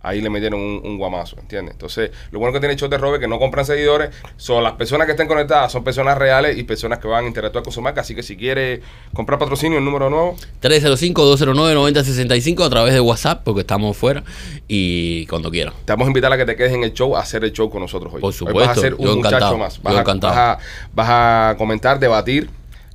[0.03, 1.73] Ahí le metieron un, un guamazo, ¿entiendes?
[1.73, 4.73] Entonces, lo bueno que tiene el show de Robert que no compran seguidores, son las
[4.73, 7.81] personas que estén conectadas, son personas reales y personas que van a interactuar con su
[7.81, 8.01] marca.
[8.01, 8.81] Así que si quiere
[9.13, 14.23] comprar patrocinio, el número nuevo, 305-209-9065 a través de WhatsApp porque estamos fuera
[14.67, 15.73] y cuando quieran.
[15.85, 17.69] Te vamos a invitar a que te quedes en el show a hacer el show
[17.69, 18.21] con nosotros hoy.
[18.21, 19.77] Por Hoy supuesto, vas a ser un muchacho más.
[19.77, 20.33] yo Vas a, encantado.
[20.33, 20.57] vas a-
[20.93, 21.09] vas
[21.53, 22.49] a comentar, debatir.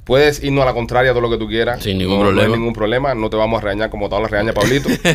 [0.07, 1.83] Puedes irnos a la contraria todo lo que tú quieras.
[1.83, 2.55] Sin ningún No- No problema.
[2.55, 3.14] hay ningún problema.
[3.14, 4.88] No te vamos a regañar como te la regaña Pablito.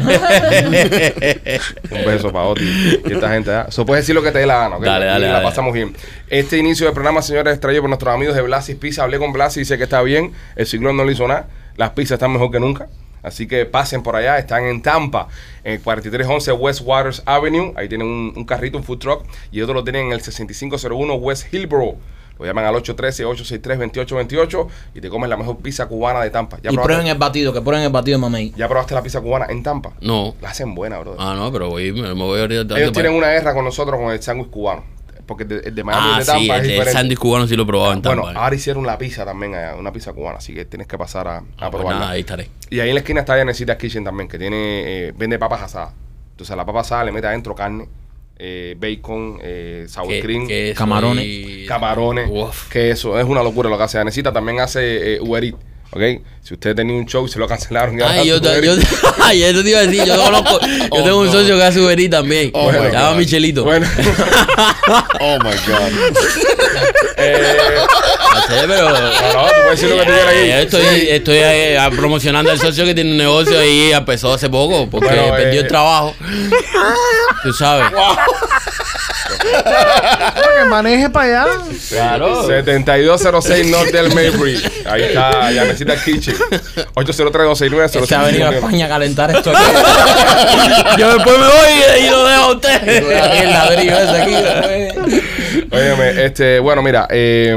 [1.92, 2.64] un beso para Oti
[3.06, 3.52] y esta gente.
[3.68, 4.76] Eso puedes decir lo que te dé la gana.
[4.78, 4.84] ¿ok?
[4.84, 5.46] Dale, dale, Y la dale.
[5.46, 5.96] pasamos bien.
[6.30, 9.04] Este inicio del programa, señores, es traído por nuestros amigos de Blasis Pizza.
[9.04, 10.34] Hablé con Blasis y dice que está bien.
[10.56, 11.48] El ciclón no le hizo nada.
[11.78, 12.88] Las pizzas están mejor que nunca.
[13.24, 15.28] Así que pasen por allá, están en Tampa,
[15.64, 17.72] en el 4311 West Waters Avenue.
[17.76, 19.24] Ahí tienen un, un carrito, un food truck.
[19.52, 21.98] Y otro lo tienen en el 6501 West Hillborough.
[22.42, 26.58] Lo llaman al 813-863-2828 y te comes la mejor pizza cubana de Tampa.
[26.62, 28.54] ¿Ya, y prueben probaste, el batido, que prueben el batido de mamey.
[28.58, 29.94] ¿Ya probaste la pizza cubana en Tampa?
[30.02, 30.36] No.
[30.42, 31.16] La hacen buena, bro.
[31.20, 32.78] Ah, no, pero voy, me, voy a ahorita.
[32.80, 34.84] Ellos tienen una guerra con nosotros con el sándwich cubano.
[35.28, 36.92] Porque el de, el de Miami Ah, el de Tampa sí, es el, el diferente.
[36.94, 38.40] sándwich cubano sí lo he probado en bueno, Tampa.
[38.44, 41.38] ahora hicieron la pizza también allá, una pizza cubana, así que tienes que pasar a,
[41.38, 42.00] a Ah, pues probarla.
[42.00, 42.50] nada, ahí estaré.
[42.70, 44.58] Y ahí en la esquina está Yanecita's Kitchen también, que tiene,
[45.08, 45.92] eh, vende papas asadas.
[46.32, 47.88] Entonces a la papa asada le mete adentro carne,
[48.44, 51.24] eh, bacon, eh, sour cream, queso camarones.
[51.26, 52.70] y- camarones, Uf.
[52.70, 54.00] que eso es una locura lo que hace.
[54.00, 55.58] Yanecita también hace eh, Uber Eats,
[55.92, 56.02] ¿ok?
[56.44, 57.98] Si usted tenía un show y se lo cancelaron.
[57.98, 58.74] y ahora Ay, yo, yo,
[59.24, 61.32] ay, eso te iba a decir, yo conozco, yo Oh, tengo un no.
[61.32, 62.50] socio que hace Uber también.
[62.54, 63.14] Oh, se my llama.
[63.16, 63.64] Michelito.
[63.64, 63.88] Bueno,
[65.20, 66.18] Oh my God.
[67.18, 67.76] eh,
[68.34, 68.90] No sé, pero...
[68.90, 72.60] no, no, tú puedes decir lo que te quiera Eh, estoy estoy eh, promocionando al
[72.60, 76.16] socio que tiene un negocio ahí, empezó hace poco, porque Bueno, perdió eh, el trabajo.
[77.44, 77.92] Tú sabes.
[79.42, 81.54] Que maneje para allá.
[81.90, 82.48] Claro.
[82.48, 84.62] 7206 North del Maybury.
[84.86, 86.36] Ahí está Yanecita's Kitchen.
[86.94, 89.52] 803 Se ha venido a España a calentar esto.
[90.98, 93.22] Yo después me voy y lo dejo a usted.
[93.22, 94.36] Aquí el ladrillo ese aquí.
[95.72, 97.54] Óyeme, este, bueno, mira, eh,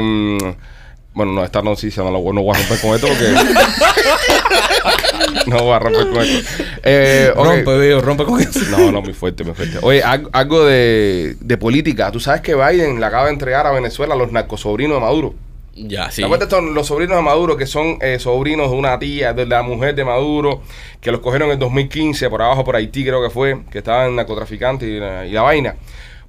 [1.13, 3.25] Bueno, no, esta noticia no la no voy a romper con esto porque.
[5.47, 6.63] no voy a romper con esto.
[6.83, 7.31] Eh.
[7.35, 8.59] Rompe, viejo, rompe con eso.
[8.71, 9.77] No, no, muy fuerte, muy fuerte.
[9.81, 12.11] Oye, algo, de, de política.
[12.11, 15.35] Tú sabes que Biden le acaba de entregar a Venezuela a los narcosobrinos de Maduro.
[15.77, 16.21] Ya, sí.
[16.21, 19.93] ¿Te los sobrinos de Maduro que son eh, sobrinos de una tía, de la mujer
[19.93, 20.61] de Maduro,
[21.01, 24.87] que los cogieron en 2015 por abajo por Haití, creo que fue, que estaban narcotraficantes
[24.87, 25.75] y la, y la vaina?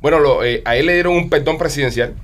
[0.00, 2.14] Bueno, lo- eh, a él le dieron un perdón presidencial.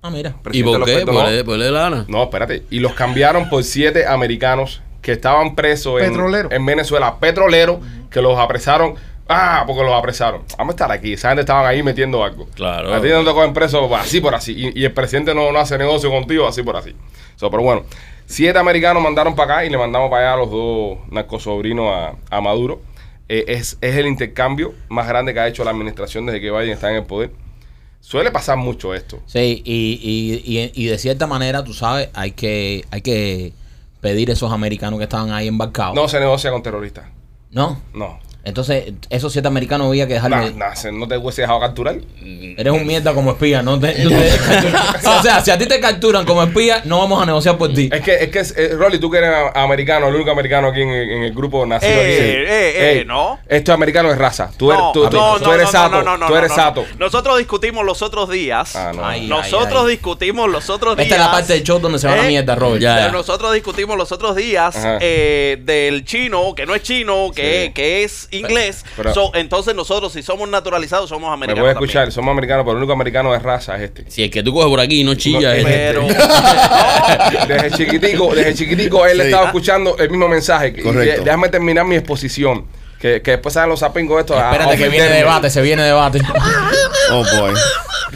[0.00, 0.36] Ah, mira.
[0.52, 1.04] ¿Y por qué?
[1.04, 2.04] ¿Por le, por le la gana?
[2.08, 2.62] No, espérate.
[2.70, 7.76] Y los cambiaron por siete americanos que estaban presos en, Venezuela, petroleros,
[8.10, 8.94] que los apresaron.
[9.28, 10.42] Ah, porque los apresaron.
[10.56, 11.12] Vamos a estar aquí.
[11.12, 12.46] Esa gente estaban ahí metiendo algo.
[12.54, 12.92] Claro.
[12.92, 14.52] A ti no te cogen preso así por así.
[14.52, 16.96] Y, y el presidente no, no hace negocio contigo así por así.
[17.36, 17.84] So, pero bueno,
[18.24, 22.14] siete americanos mandaron para acá y le mandamos para allá a los dos narcosobrinos a,
[22.34, 22.80] a Maduro.
[23.28, 26.70] Eh, es, es el intercambio más grande que ha hecho la administración desde que Biden
[26.70, 27.30] está en el poder.
[28.00, 29.20] Suele pasar mucho esto.
[29.26, 33.52] Sí, y, y, y, y de cierta manera, tú sabes, hay que, hay que
[34.04, 35.94] pedir a esos americanos que estaban ahí embarcados.
[35.94, 37.06] No se negocia con terroristas.
[37.50, 37.80] ¿No?
[37.94, 38.18] No.
[38.44, 40.52] Entonces, esos siete americanos había que dejarle.
[40.52, 41.96] Nah, nah, no te hubiese dejado capturar.
[42.22, 44.30] Eres un mierda como espía, no te, no te.
[45.18, 47.88] O sea, si a ti te capturan como espía, no vamos a negociar por ti.
[47.92, 50.90] Es que, es que, eh, Rolly, tú que eres americano, el único americano aquí en,
[50.90, 52.10] en el grupo nacido Eh, aquí.
[52.12, 53.38] eh, eh, no.
[53.48, 54.50] Esto es americano de raza.
[54.56, 55.90] Tú eres, No, tú, tú- no, tú eres no, sato.
[55.96, 56.62] no, no, no, tú eres no, no.
[56.62, 56.84] sato.
[56.98, 58.76] Nosotros discutimos los otros días.
[58.76, 59.06] Ah, no.
[59.06, 59.90] Ay, Nosotros ay, ay.
[59.92, 61.06] discutimos los otros días.
[61.06, 62.28] Esta es la parte del show donde se va la ¿eh?
[62.28, 62.80] mierda, Robert.
[62.82, 63.12] Ya, Pero ya.
[63.12, 67.72] Nosotros discutimos los otros días eh, del chino, que no es chino, que, Sí.
[67.72, 68.84] que es inglés.
[68.96, 71.60] Pero- So, entonces nosotros, si somos naturalizados, somos Me americanos.
[71.60, 72.12] voy a escuchar, también.
[72.12, 74.04] somos americanos, pero el único americano de raza es este.
[74.10, 76.02] Si el que tú coges por aquí y no chilla No, es Pero.
[76.02, 76.22] este.
[77.54, 79.26] Desde chiquitico, desde chiquitico él Sí.
[79.26, 80.72] estaba escuchando el mismo mensaje.
[80.82, 81.22] Correcto.
[81.24, 82.66] déjame terminar mi exposición.
[83.00, 84.36] Que, que después salen los zapingos estos.
[84.38, 86.22] Espérate que viene debate, se viene debate.
[87.10, 87.52] Oh boy.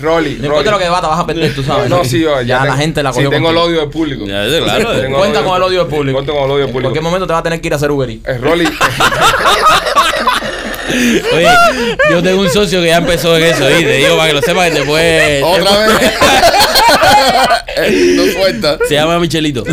[0.01, 1.91] Rolly, No importa lo que debata, vas a perder, tú sabes.
[1.91, 3.31] No, sí, yo, ya, tengo- la gente la sí, cogió.
[3.31, 4.25] tengo el odio del público.
[4.25, 5.19] Ya, claro.
[5.19, 6.15] Cuenta con el odio del público.
[6.17, 6.87] Cuenta con el odio del En público.
[6.89, 8.27] cualquier momento te va a tener que ir a hacer Uber Eats.
[8.29, 8.65] Eh, Rolly,
[10.89, 11.49] Oye,
[12.11, 14.43] yo tengo un socio que ya empezó en eso y te digo para que lo
[14.43, 15.43] sepas que después.
[15.43, 16.13] Otra vez.
[18.17, 18.79] no suelta.
[18.89, 19.65] Se llama Michelito.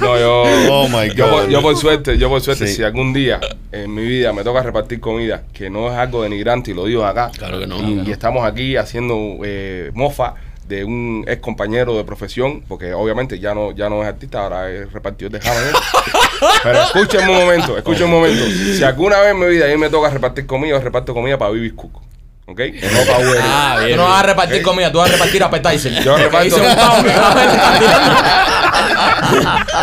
[0.00, 1.48] no, yo, Oh my yo, God.
[1.48, 2.76] yo por suerte, yo por suerte, Sí.
[2.76, 3.40] si algún día
[3.72, 7.04] en mi vida me toca repartir comida, que no es algo denigrante y lo digo
[7.04, 7.78] acá, Claro que no.
[7.80, 10.34] y, estamos aquí haciendo eh, mofa
[10.70, 14.70] de un ex compañero de profesión, porque obviamente ya no, ya no es artista, ahora
[14.70, 15.62] es repartidor de jamón.
[16.62, 18.44] Pero escúchenme un momento, escúchenme un momento.
[18.76, 21.36] Si alguna vez en mi vida a mí me toca repartir comida, yo reparto comida
[21.36, 22.00] para Bibis Cook.
[22.46, 22.58] ¿Ok?
[22.58, 23.40] No para Uber.
[23.44, 23.96] Ah, Tú bien.
[23.96, 26.02] no vas a repartir comida, tú vas a repartir appetizer.
[26.02, 26.56] Yo reparto-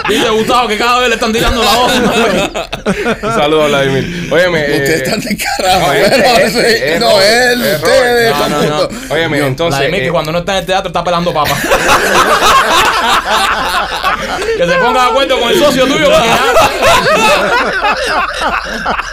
[0.10, 1.62] Dice Gustavo que cada vez le están tirando.
[1.62, 3.24] Dice Gustavo que cada vez le están tirando la voz.
[3.24, 4.30] Un saludo a Vladimir.
[4.32, 4.60] Óyeme.
[4.60, 5.88] eh, Ustedes están de carajo.
[5.88, 8.36] no, este, este, sí, es no, él, es ustedes.
[8.38, 8.90] No, no, mundo.
[9.10, 9.80] Óyeme, entonces.
[9.80, 11.60] Vladimir, que eh, cuando no está en el teatro está pelando papas.
[14.58, 16.10] que se ponga de acuerdo con el socio tuyo.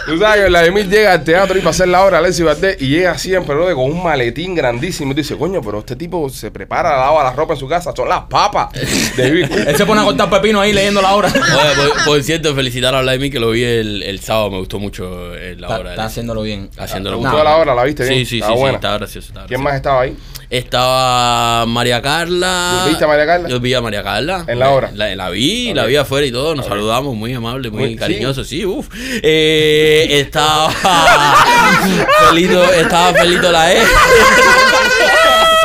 [0.05, 2.87] Tú sabes que Vladimir llega al teatro y para hacer la obra Alexis Valdés y
[2.89, 3.65] llega siempre ¿no?
[3.75, 7.53] con un maletín grandísimo y dice, coño, pero este tipo se prepara, lava la ropa
[7.53, 8.69] en su casa, son las papas
[9.17, 9.25] de.
[9.27, 11.29] Él se pone a cortar pepino ahí leyendo la obra.
[11.29, 14.51] Oye, por, por cierto, felicitar a Vladimir que lo vi el, el sábado.
[14.51, 15.89] Me gustó mucho eh, la Está, obra.
[15.89, 16.69] de está haciéndolo bien.
[16.77, 17.45] Haciéndolo ¿Te muy gustó bien.
[17.53, 17.75] la obra?
[17.75, 18.19] ¿La viste bien?
[18.19, 18.75] Sí, sí, sí, Estaba sí, buena.
[18.75, 19.27] estaba gracioso.
[19.27, 19.63] estaba ¿Quién gracioso.
[19.63, 20.17] más estaba ahí?
[20.47, 22.85] Estaba María Carla.
[22.87, 23.49] ¿Viste a María Carla?
[23.49, 24.45] Yo vi a María Carla.
[24.47, 24.91] ¿En la obra?
[24.93, 26.53] La, la vi, la vi afuera y todo.
[26.55, 27.95] Nos saludamos, muy amable, muy, Muy- sí.
[27.95, 28.43] cariñoso.
[28.43, 28.87] Sí, uff.
[29.23, 30.69] Eh, estaba.
[32.29, 33.77] Felito, estaba Felito la E.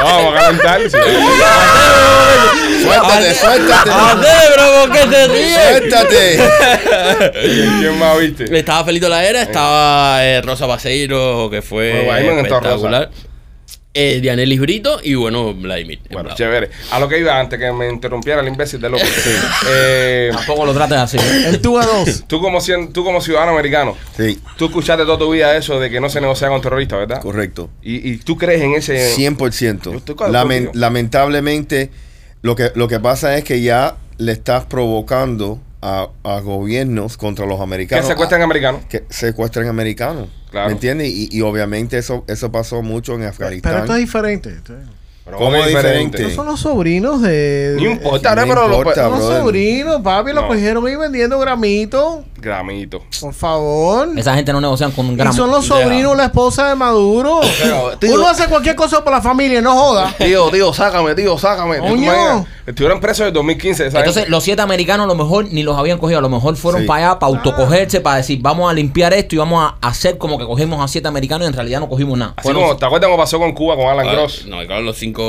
[0.02, 0.80] Vamos a calentar.
[0.82, 0.96] sí.
[2.82, 3.90] Suéltate, suéltate.
[3.90, 4.86] ¡Ande, bro!
[4.86, 5.60] ¿Por qué te ríes?
[5.60, 6.38] Suéltate.
[7.78, 8.58] ¿Quién, más viste?
[8.58, 13.10] Estaba Felito la Era, estaba eh, Rosa Paseiro, que fue Bueno, espectacular.
[13.92, 15.98] Eh, Dianelis Brito y bueno, Vladimir.
[16.10, 16.36] Bueno, Bravo.
[16.36, 16.70] chévere.
[16.92, 19.10] A lo que iba antes que me interrumpiera el imbécil de López.
[19.68, 21.18] Eh, Tampoco lo trates así.
[21.46, 22.24] El tú a dos.
[22.28, 25.90] tú, como, cien- tú como ciudadano americano, Sí, tú escuchaste toda tu vida eso de
[25.90, 27.20] que no se negocia con terroristas, ¿verdad?
[27.20, 27.68] correcto.
[27.82, 29.12] Y, y tú crees en ese...
[29.16, 29.82] 100%.
[29.90, 30.72] Yo estoy con- Lamen- contigo.
[30.74, 31.90] lamentablemente,
[32.42, 37.44] lo que, lo que pasa es que ya le estás provocando a, a gobiernos contra
[37.46, 38.06] los que americanos.
[38.06, 38.82] secuestran a- americanos.
[38.88, 40.28] que secuestran americanos.
[40.50, 40.66] Claro.
[40.68, 41.08] ¿Me entiendes?
[41.08, 43.78] Y, y obviamente eso, eso pasó mucho en Pero Afganistán.
[43.78, 44.50] esto es diferente.
[44.50, 44.84] Esto es-
[45.24, 46.16] Pero ¿Cómo es diferente?
[46.18, 47.76] Estos son los sobrinos de.
[47.78, 48.48] Ni importa, No ¿no?
[48.54, 50.40] pero importa, Los sobrinos, papi, No.
[50.40, 52.24] los cogieron ahí vendiendo gramitos.
[52.40, 53.02] Gramito.
[53.20, 54.08] Por favor.
[54.16, 55.32] Esa gente no negocian con un Y gramo.
[55.32, 57.40] son los sobrinos, la esposa de Maduro.
[57.62, 60.14] Pero, tío- Uno hace cualquier cosa por la familia, no joda.
[60.18, 61.76] Tío, tío, sácame, tío, sácame.
[61.78, 62.46] ¿Tú te Coño.
[62.66, 63.86] Estuvieron presos en 2015.
[63.88, 66.18] esa Entonces, los siete americanos a lo mejor ni los habían cogido.
[66.18, 66.86] A lo mejor fueron Sí.
[66.86, 70.38] para allá para autocogerse, para decir, vamos a limpiar esto y vamos a hacer como
[70.38, 72.34] que cogimos a siete americanos y en realidad no cogimos nada.
[72.36, 74.46] Así como, ¿te acuerdas cómo pasó con Cuba, con Alan Ah, Gross?
[74.46, 75.22] No, claro, los cinco.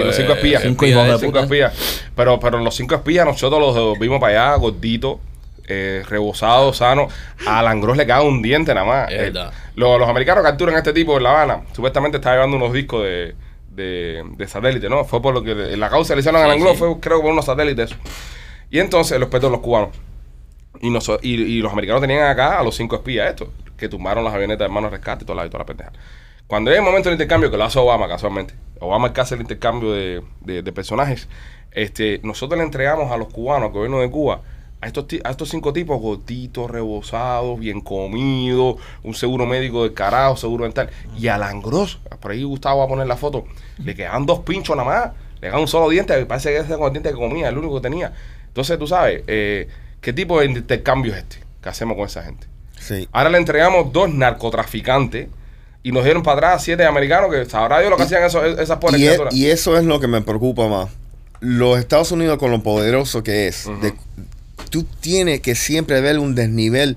[0.00, 0.62] Y los cinco eh, espías.
[0.62, 1.44] Cinco hijos de Los cinco puta.
[1.44, 1.72] espías.
[2.14, 5.16] Pero, pero los cinco espías nosotros los vimos para allá, gorditos,
[5.68, 7.12] eh, rebosados, sanos.
[7.46, 9.08] A Alan Gross le queda un diente nada más.
[9.10, 9.52] Es Eh, verdad.
[9.76, 11.62] los, los americanos capturan a este tipo en La Habana.
[11.72, 13.34] Supuestamente estaba llevando unos discos de,
[13.70, 15.04] de, de satélite, ¿no?
[15.04, 16.78] Fue por lo que la causa le hicieron a Sí, Alan Gross, sí.
[16.78, 17.94] fue creo por unos satélites.
[18.70, 19.90] Y entonces los petos los cubanos.
[20.80, 24.22] Y, noso- y, y los americanos tenían acá a los cinco espías estos, que tumbaron
[24.24, 25.92] las avionetas de hermanos rescate y toda la, y toda la pendeja.
[26.46, 29.34] Cuando es el momento del intercambio, que lo hace Obama casualmente, Obama es que hace
[29.34, 31.28] el intercambio de, de- de personajes,
[31.72, 34.40] este, nosotros le entregamos a los cubanos, al gobierno de Cuba,
[34.80, 40.36] a estos, a estos cinco tipos gorditos, rebosados, bien comidos, un seguro médico de carajo,
[40.36, 40.90] seguro dental.
[41.18, 43.44] Y a Langros, por ahí Gustavo va a poner la foto,
[43.78, 45.10] le quedan dos pinchos nada más,
[45.40, 47.58] le quedan un solo diente, me parece que ese con el diente que comía, el
[47.58, 48.12] único que tenía.
[48.46, 49.68] Entonces, tú sabes, eh,
[50.00, 52.46] ¿qué tipo de intercambio es este que hacemos con esa gente?
[52.78, 53.08] Sí.
[53.12, 54.08] Ahora le entregamos dos
[54.62, 55.28] narcotraficantes
[55.82, 58.78] y nos dieron para atrás siete americanos que sabrá Dios lo que hacían esos- esas
[58.78, 60.88] pobres Y, e- y eso es lo que me preocupa más.
[61.40, 63.94] Los Estados Unidos con lo poderoso que es, de-
[64.70, 66.96] tú tienes que siempre ver un desnivel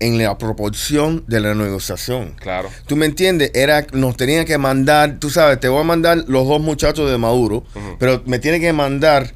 [0.00, 2.34] en la proporción de la negociación.
[2.38, 2.68] Claro.
[2.86, 3.50] ¿Tú me entiendes?
[3.54, 7.16] Era, nos tenían que mandar, tú sabes, te voy a mandar los dos muchachos de
[7.16, 7.64] Maduro,
[7.98, 9.32] pero me tiene que mandar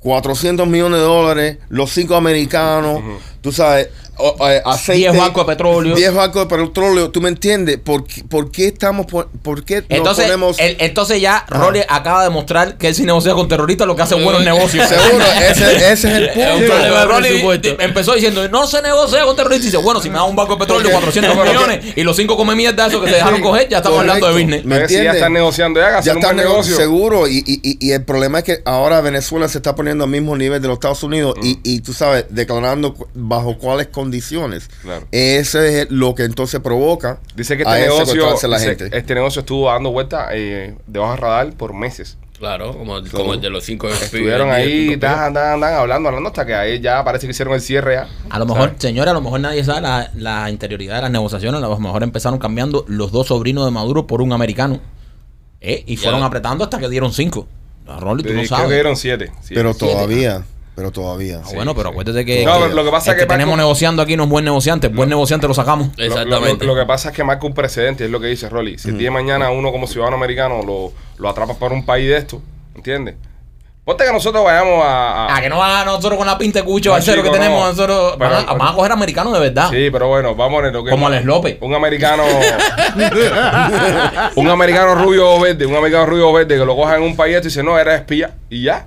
[0.00, 3.02] 400 millones de dólares, los cinco americanos,
[3.42, 3.88] tú sabes,
[4.20, 4.98] o- eh, aceite.
[5.10, 5.94] 10 barcos de petróleo.
[5.94, 7.78] 10 barcos de petróleo, ¿tú me entiendes?
[7.78, 10.58] ¿Por, qué- por qué estamos, por, por qué no Entonces, ponemos...
[10.58, 14.02] el- entonces ya Rolly acaba de mostrar que él si negocia con terroristas lo que
[14.02, 14.88] hace buenos negocios.
[14.88, 17.04] Seguro, ese, ese es el punto.
[17.06, 19.64] Rolly di- empezó diciendo, no se negocia con terroristas.
[19.64, 21.84] Y dice, bueno, si me da un barco de petróleo de 400 No, pero millones
[21.96, 24.26] y los cinco come mierda eso que se dejaron coger, ya estamos Correcto.
[24.26, 24.64] hablando de business.
[24.64, 25.14] ¿Me si ya entiendes?
[25.16, 26.76] están negociando, ya, Ya hacer un está buen nego- negocio.
[26.76, 30.36] seguro y, y- y- el problema es que ahora Venezuela se está poniendo al mismo
[30.36, 34.09] nivel de los Estados Unidos y, y tú sabes, declarando bajo cuáles condiciones.
[34.82, 35.06] Claro.
[35.12, 38.96] Ese es lo que entonces provoca Dice que este negocio, la dice, gente.
[38.96, 42.16] este negocio estuvo dando vueltas eh, debajo del radar por meses.
[42.38, 46.46] Claro, como, como el de los cinco Estuvieron ahí, dan, dan, dan, hablando, hablando, hasta
[46.46, 48.08] que ahí ya parece que hicieron el cierre ya.
[48.30, 48.76] A lo mejor, ¿Sabes?
[48.82, 51.58] señora, a lo mejor nadie sabe la, la interioridad de las negociaciones.
[51.62, 54.80] A lo mejor empezaron cambiando los dos sobrinos de Maduro por un americano.
[55.60, 55.84] ¿Eh?
[55.86, 56.04] Y Ya.
[56.04, 57.46] fueron apretando hasta que dieron cinco.
[57.86, 58.70] A Rolly, tú no Creo que sabes.
[58.70, 59.32] dieron siete.
[59.52, 60.42] pero siete.
[60.80, 61.42] Pero todavía.
[61.44, 63.52] Ah, bueno, pero acuérdate que, No, que pero lo que pasa el es que tenemos
[63.52, 64.88] Marco- negociando aquí no es buen negociante.
[64.88, 65.88] Buen negociante lo sacamos.
[65.88, 66.64] Lo- lo- Exactamente.
[66.64, 68.78] Lo, lo que pasa es que marca un precedente, es lo que dice Rolly.
[68.78, 72.08] Si el día de mañana uno como ciudadano americano lo, lo atrapa por un país
[72.08, 72.40] de esto,
[72.74, 73.16] ¿entiendes?
[73.84, 75.26] Ponte que nosotros vayamos a...
[75.26, 77.28] a- Ah, que no van a nosotros con la pinta de cucho al cero que
[77.30, 77.60] tenemos.
[77.60, 77.68] no.
[77.70, 79.68] Nosotros, van, a, Pero- van a coger americanos de verdad.
[79.70, 80.90] Sí, pero bueno, vamos a poner lo que...
[80.92, 81.58] Como Alex López.
[81.60, 82.22] Un americano...
[84.36, 87.16] un americano rubio o verde, un americano rubio o verde que lo coja en un
[87.16, 88.30] país y dice, no, eres espía.
[88.48, 88.86] Y ya.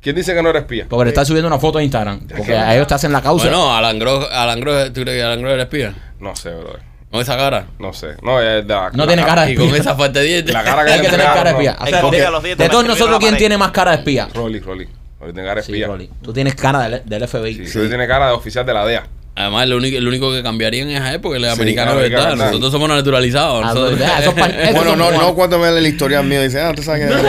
[0.00, 0.86] ¿Quién dice que no eres espía?
[0.88, 2.20] Porque le está subiendo una foto a Instagram.
[2.28, 3.44] Porque que- a ellos te hacen la causa.
[3.46, 5.94] Bueno, Alan Gross, Alan Gross, ¿tú crees que Alan Gross era espía?
[6.20, 6.80] No sé, brother.
[7.10, 7.66] Con esa cara.
[7.78, 8.14] No sé.
[8.22, 9.80] No, es la, No la tiene cara de Y con espía.
[9.80, 10.54] esa falta de dientes.
[10.54, 11.76] La cara que Hay que tener cara de espía.
[11.80, 14.28] O sea, Escondía de, los de todos nosotros, ¿quién tiene más cara de espía?
[14.32, 14.88] Rolly, Rolly.
[15.20, 15.86] Rolly tiene cara de Sí, espía.
[15.88, 16.10] Rolly.
[16.22, 17.66] Tú tienes cara del, del FBI.
[17.66, 19.06] Sí, Rolly tiene cara de oficial de la DEA.
[19.36, 21.98] Además, lo único, lo único que cambiaría en esa época es el Sí, americano de
[21.98, 22.46] americano, verdad.
[22.46, 23.62] Nosotros somos naturalizados.
[23.64, 26.82] Ah, nosotros- esos esos Bueno, no, no cuando vean el historial mío dicen, ah, tú
[26.82, 27.14] sabes que...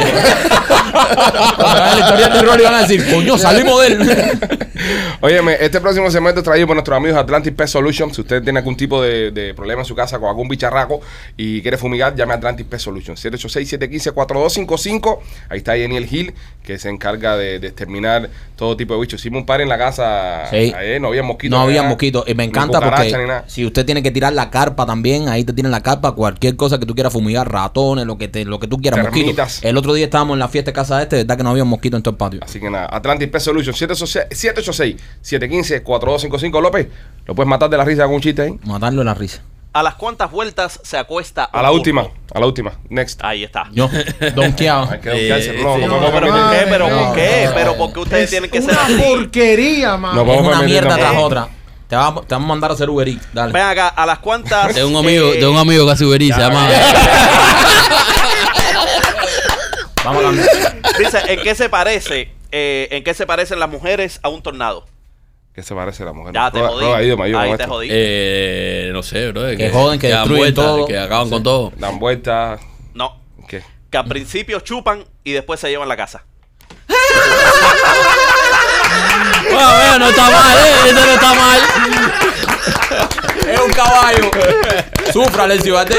[0.91, 3.99] Cuando vean la historia de Rolly van a decir, coño, salimos de él.
[5.21, 8.15] Óyeme, este próximo segmento es traído por nuestros amigos Atlantic Pest Solutions.
[8.15, 10.99] Si usted tiene algún tipo de, de problema en su casa con algún bicharraco
[11.37, 13.23] y quiere fumigar, llame a Atlantic Pest Solutions.
[13.23, 15.19] 786-715-4255.
[15.49, 16.33] Ahí está Daniel Hill,
[16.63, 19.19] que se encarga de, de exterminar todo tipo de bichos.
[19.21, 20.47] Hicimos un par en la casa.
[20.49, 20.73] Sí.
[20.75, 21.57] ayer, no había mosquitos.
[21.57, 22.23] No había nada, mosquitos.
[22.27, 25.71] Y me encanta porque si usted tiene que tirar la carpa también, ahí te tienen
[25.71, 28.77] la carpa, cualquier cosa que tú quieras fumigar, ratones, lo que te, lo que tú
[28.77, 29.35] quieras, mosquitos.
[29.35, 29.63] Termitas.
[29.63, 31.63] El otro día estábamos en la fiesta de casa de este, verdad que no había
[31.65, 32.39] mosquitos en todo el patio.
[32.43, 33.81] Así que nada, Atlantic Pest Solutions.
[33.81, 36.61] 786-715-4255.
[36.61, 36.87] López,
[37.25, 38.59] ¿lo puedes matar de la risa con un chiste ahí?
[38.63, 39.41] Matarlo en la risa.
[39.73, 41.79] ¿A las cuántas vueltas se acuesta A un la burro?
[41.79, 42.73] última, a la última.
[42.89, 43.21] Next.
[43.23, 43.69] Ahí está.
[43.71, 43.89] Yo,
[44.35, 44.89] donkeado.
[44.91, 45.53] Hay que donkearse.
[45.63, 46.65] No, no, No, ¿Pero por qué?
[46.69, 47.49] ¿Pero por qué?
[47.55, 48.95] ¿Pero por qué ustedes Es tienen que ser una así?
[48.97, 50.25] porquería, mano.
[50.25, 51.47] No, Es una mierda tras otra.
[51.91, 53.27] Te vamos, te vamos a mandar a hacer Uber Eats.
[53.33, 53.51] Dale.
[53.51, 54.73] Ven acá, ¿a las cuántas?
[54.73, 56.69] De un amigo, eh, de un amigo que hace Uber Eats, se llama.
[60.05, 60.47] Vamos a cambiar.
[60.97, 62.33] Dice, ¿en qué se parece?
[62.49, 64.85] eh, ¿En qué se parecen las mujeres a un tornado?
[65.53, 66.33] ¿Qué se parece a la mujer?
[66.33, 66.85] Ya te jodí.
[66.85, 67.67] Ahí con te esto.
[67.67, 67.87] jodí.
[67.91, 69.41] Eh, no sé, bro.
[69.57, 70.87] Que joden, que dan destruyen vueltas, todo.
[70.87, 71.73] Que acaban con todo.
[71.75, 72.61] Dan vueltas.
[72.93, 73.19] No.
[73.49, 73.63] ¿Qué?
[73.89, 76.23] Que al principio chupan y después se llevan la casa.
[79.51, 80.75] Bueno, bueno, no está mal, ¿eh?
[80.85, 81.61] Eso no está mal.
[83.47, 84.31] Es un caballo.
[85.11, 85.97] Sufra, Alexi Valdés.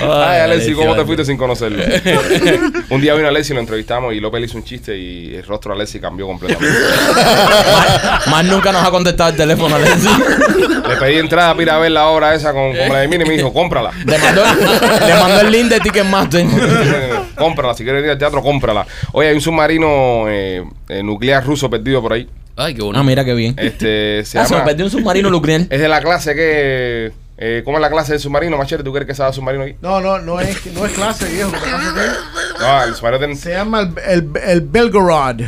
[0.00, 1.82] Ay, Alexi, ¿cómo te fuiste sin conocerlo?
[2.90, 5.72] Un día vino Alexi, lo entrevistamos y López le hizo un chiste y el rostro
[5.72, 6.76] de Alexi cambió completamente.
[7.14, 10.08] Más, más nunca nos ha contestado el teléfono, Alexi.
[10.88, 13.36] Le pedí entrada para ir a ver la obra esa con, con Vladimir y me
[13.36, 13.92] dijo, cómprala.
[14.04, 14.42] Le mandó,
[15.06, 16.46] le mandó el link de Ticketmaster.
[17.36, 18.86] cómprala, si quieres ir al teatro, cómprala.
[19.12, 22.28] Oye, hay un submarino eh, eh, nuclear ruso perdido por ahí.
[22.62, 23.00] Ay, qué bonito.
[23.00, 23.54] Ah, mira qué bien.
[23.58, 24.64] Este, se Ah, se me llama...
[24.66, 25.62] perdió un submarino nuclear.
[25.70, 27.12] Es de la clase que...
[27.38, 28.82] eh, ¿Cómo es la clase del submarino, Machete?
[28.84, 29.76] ¿Tú crees que sabe submarino aquí?
[29.80, 31.50] No, no, no es, no es clase, viejo.
[31.50, 35.40] Lo que pasa es que No, el submarino tiene- Se llama el, el, el Belgorod.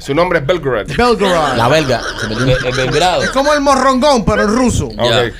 [0.00, 0.94] Su nombre es Belgrade.
[0.94, 1.56] Belgorod.
[1.56, 2.00] La belga.
[2.20, 3.22] Se perdió un- El, el Belgrado.
[3.24, 4.86] Es como el morrongón, pero en ruso.
[4.86, 5.10] Ok.
[5.10, 5.30] Ya.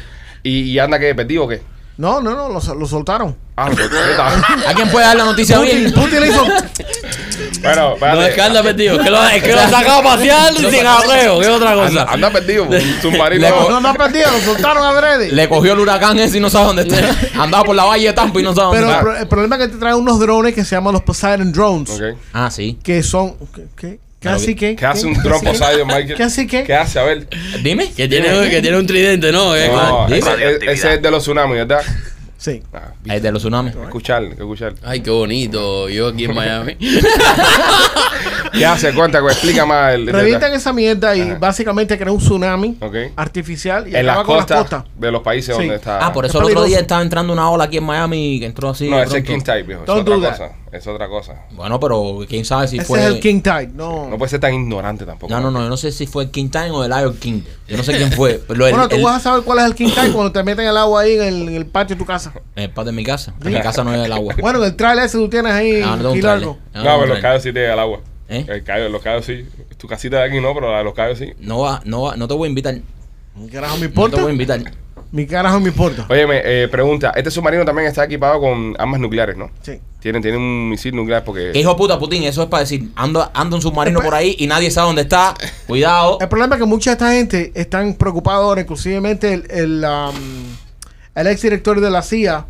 [0.43, 1.63] ¿Y, y anda que perdido o qué?
[1.97, 3.37] No, no, no, lo, lo soltaron.
[3.57, 5.93] Ah, lo ¿qué ¿A quién puede dar la noticia Putin, bien?
[5.95, 6.45] Putin le hizo.
[7.65, 8.95] Bueno, No es que anda perdido.
[8.97, 11.41] Es que lo, es que lo sacaba a pasear sin arreo.
[11.41, 11.87] ¿Qué otra cosa?
[12.03, 12.65] Anda, anda perdido.
[12.65, 13.49] Un submarino.
[13.71, 15.31] No, no ha perdido, lo soltaron a Brady.
[15.31, 17.17] Le cogió el huracán ese y no sabe dónde está.
[17.43, 19.03] Andaba por la valle de Tampa y no sabe Pero dónde el, está.
[19.03, 21.91] pro- el problema es que te traen unos drones que se llaman los Poseidon Drones.
[21.91, 22.19] Ok.
[22.33, 22.79] Ah, sí.
[22.83, 23.35] Que son.
[23.55, 23.65] ¿Qué?
[23.77, 24.75] ¿Qué, ¿Qué así que?
[24.75, 25.41] ¿Qué hace un ¿Qué dron?
[25.43, 26.15] Poseidon, Michael?
[26.17, 26.65] ¿Qué así que?
[26.65, 26.99] ¿Qué hace?
[26.99, 27.29] A ver.
[27.63, 27.91] Dime.
[27.93, 29.55] Que tiene, que tiene un tridente, ¿no?
[29.55, 30.19] Eh, No, dime.
[30.19, 31.83] ese, ese- ese es de los tsunamis, ¿verdad?
[32.45, 32.63] Sí.
[32.75, 33.75] Ah, Es de los tsunamis.
[33.75, 34.75] escuchar, escuchar.
[34.83, 35.89] Ay, qué bonito.
[35.89, 36.77] Yo aquí en Miami.
[38.53, 38.93] ¿Qué hace?
[38.93, 39.95] Cuenta, explica más.
[39.95, 41.39] El, Revientan esa mierda y Ajá.
[41.39, 42.77] básicamente crea un tsunami
[43.17, 45.63] artificial y en las acaba las costas, de los países Sí.
[45.63, 46.05] donde está.
[46.05, 48.45] Ah, por Es eso el otro día estaba entrando una ola aquí en Miami que
[48.47, 48.91] entró así.
[48.91, 49.25] No, ese es.
[49.25, 49.85] King Tide, viejo.
[49.85, 50.31] Es otra do that.
[50.33, 50.53] cosa.
[50.75, 51.43] Es otra cosa.
[51.53, 52.99] Bueno, pero quién sabe si Ese fue.
[52.99, 53.69] es el King Tide.
[53.75, 54.09] No.
[54.11, 55.33] No puede ser tan ignorante tampoco.
[55.33, 57.43] No, no, no, yo no sé si fue el King Time o el Lion King.
[57.69, 58.43] Yo no sé quién fue.
[58.49, 60.43] Pero el, bueno, tú el- vas a saber cuál es el King Tide cuando te
[60.43, 62.33] meten el agua ahí en el, en el patio de tu casa.
[62.57, 63.33] el padre de mi casa.
[63.45, 64.35] En mi casa no es el agua.
[64.41, 66.41] Bueno, en el trailer ese tú tienes ahí Ah, no tengo un aquí trailer.
[66.41, 66.59] largo.
[66.75, 68.01] No, pero los callos sí te llega al agua.
[68.29, 68.45] ¿Eh?
[68.49, 69.47] El callo, los callos sí.
[69.77, 71.33] Tu casita de aquí no, pero la de los callos sí.
[71.39, 72.75] No va, no va, no te voy a invitar.
[73.53, 74.17] Carajo me No importa.
[74.17, 74.61] te voy a invitar.
[75.15, 76.07] Mi carajo me importa.
[76.09, 77.13] Óyeme, eh, pregunta.
[77.15, 79.49] Este submarino también está equipado con armas nucleares, ¿no?
[79.63, 79.79] Sí.
[80.01, 81.53] Tienen, tienen un misil nuclear porque...
[81.53, 82.25] ¿Qué hijo de puta, Putin?
[82.25, 85.33] Eso es para decir, ando, ando un submarino por ahí y nadie sabe dónde está.
[85.69, 86.19] Cuidado.
[86.21, 90.17] El problema es que mucha de esta gente están preocupados ahora, inclusivemente el, el, um,
[91.15, 92.47] el ex director de la CIA,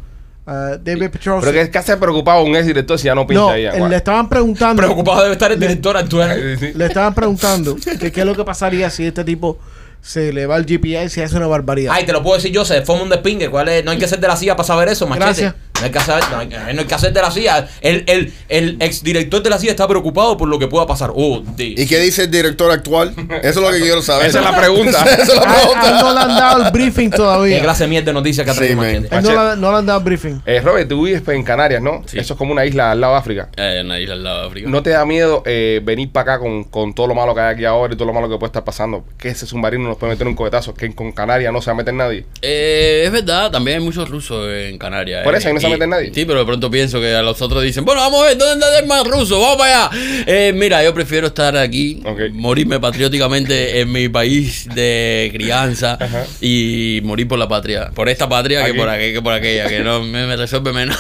[0.47, 0.51] uh,
[0.83, 1.45] David Petrosi.
[1.45, 3.69] Pero que, que hace preocupado un ex director si ya no pinta no, ahí.
[3.91, 4.81] le estaban preguntando.
[4.81, 6.59] Preocupado debe estar el director actual.
[6.75, 9.59] Le estaban preguntando que qué es lo que pasaría si este tipo
[10.05, 11.95] se le va el GPS y hace una barbaridad.
[11.97, 13.49] Ay, te lo puedo decir yo, se forma un despingue.
[13.49, 13.85] ¿Cuál es?
[13.85, 15.25] No hay que ser de la CIA para saber eso, machete.
[15.25, 15.55] Gracias.
[15.81, 17.69] No hay que saber, no hay, no hay que ser de la CIA.
[17.81, 21.11] El, el, el exdirector de la CIA está preocupado por lo que pueda pasar.
[21.15, 23.13] Oh, ¿Y qué dice el director actual?
[23.43, 24.29] Eso es lo que quiero saber.
[24.29, 25.03] Esa es la pregunta.
[25.05, 26.01] Esa es la A- a él pregunta.
[26.01, 27.61] no le han dado el briefing Qué todavía.
[27.61, 29.87] clase de mierda de noticias que ha Sí, traído él no, le, no le han
[29.87, 30.43] dado el briefing.
[30.47, 32.03] Eh, Robert, tú vives en Canarias, ¿no?
[32.07, 32.19] Sí.
[32.19, 33.49] Eso es como una isla al lado de África.
[33.57, 34.69] Eh, en la isla al lado de África.
[34.71, 37.55] ¿No te da miedo eh, venir para acá con, con todo lo malo que hay
[37.55, 39.05] aquí ahora y todo lo malo que puede estar pasando?
[39.19, 41.77] Que ese submarino nos puede meter un cohetazo, que con Canarias no se va a
[41.79, 42.25] meter nadie.
[42.41, 45.25] Eh, es verdad, también hay muchos rusos en Canarias.
[45.25, 46.11] Por eh, eso, ahí no se y- mete nadie.
[46.15, 48.65] Sí, pero de pronto pienso que a los otros dicen, bueno, vamos a ver, ¿dónde
[48.67, 49.41] está el más ruso?
[49.41, 49.99] Vamos para allá.
[50.27, 52.03] Eh, mira, yo prefiero estar aquí,
[52.33, 56.25] morirme patrióticamente en mi país de crianza Ajá.
[56.41, 57.91] y morir por la patria.
[57.95, 58.73] Por esta patria Aquí.
[58.73, 60.97] que por, aqu- que por aquella, que no me, me resuelve menos.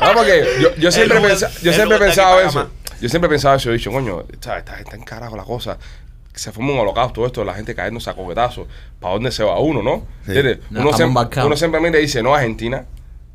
[0.00, 2.70] No, porque yo, yo siempre, lugar- pensa- yo siempre eso.
[3.00, 3.70] Yo siempre he pensado eso.
[3.70, 5.78] He dicho, coño, está, está, está en carajo la cosa.
[6.34, 8.66] Se forma un holocausto esto, la gente cayéndose a coquetazos.
[9.00, 9.98] ¿Para dónde se va uno, no?
[10.24, 10.32] Sí.
[10.32, 10.58] ¿Entiendes?
[10.70, 12.84] No, uno, siempre, uno siempre mira y dice, no, Argentina.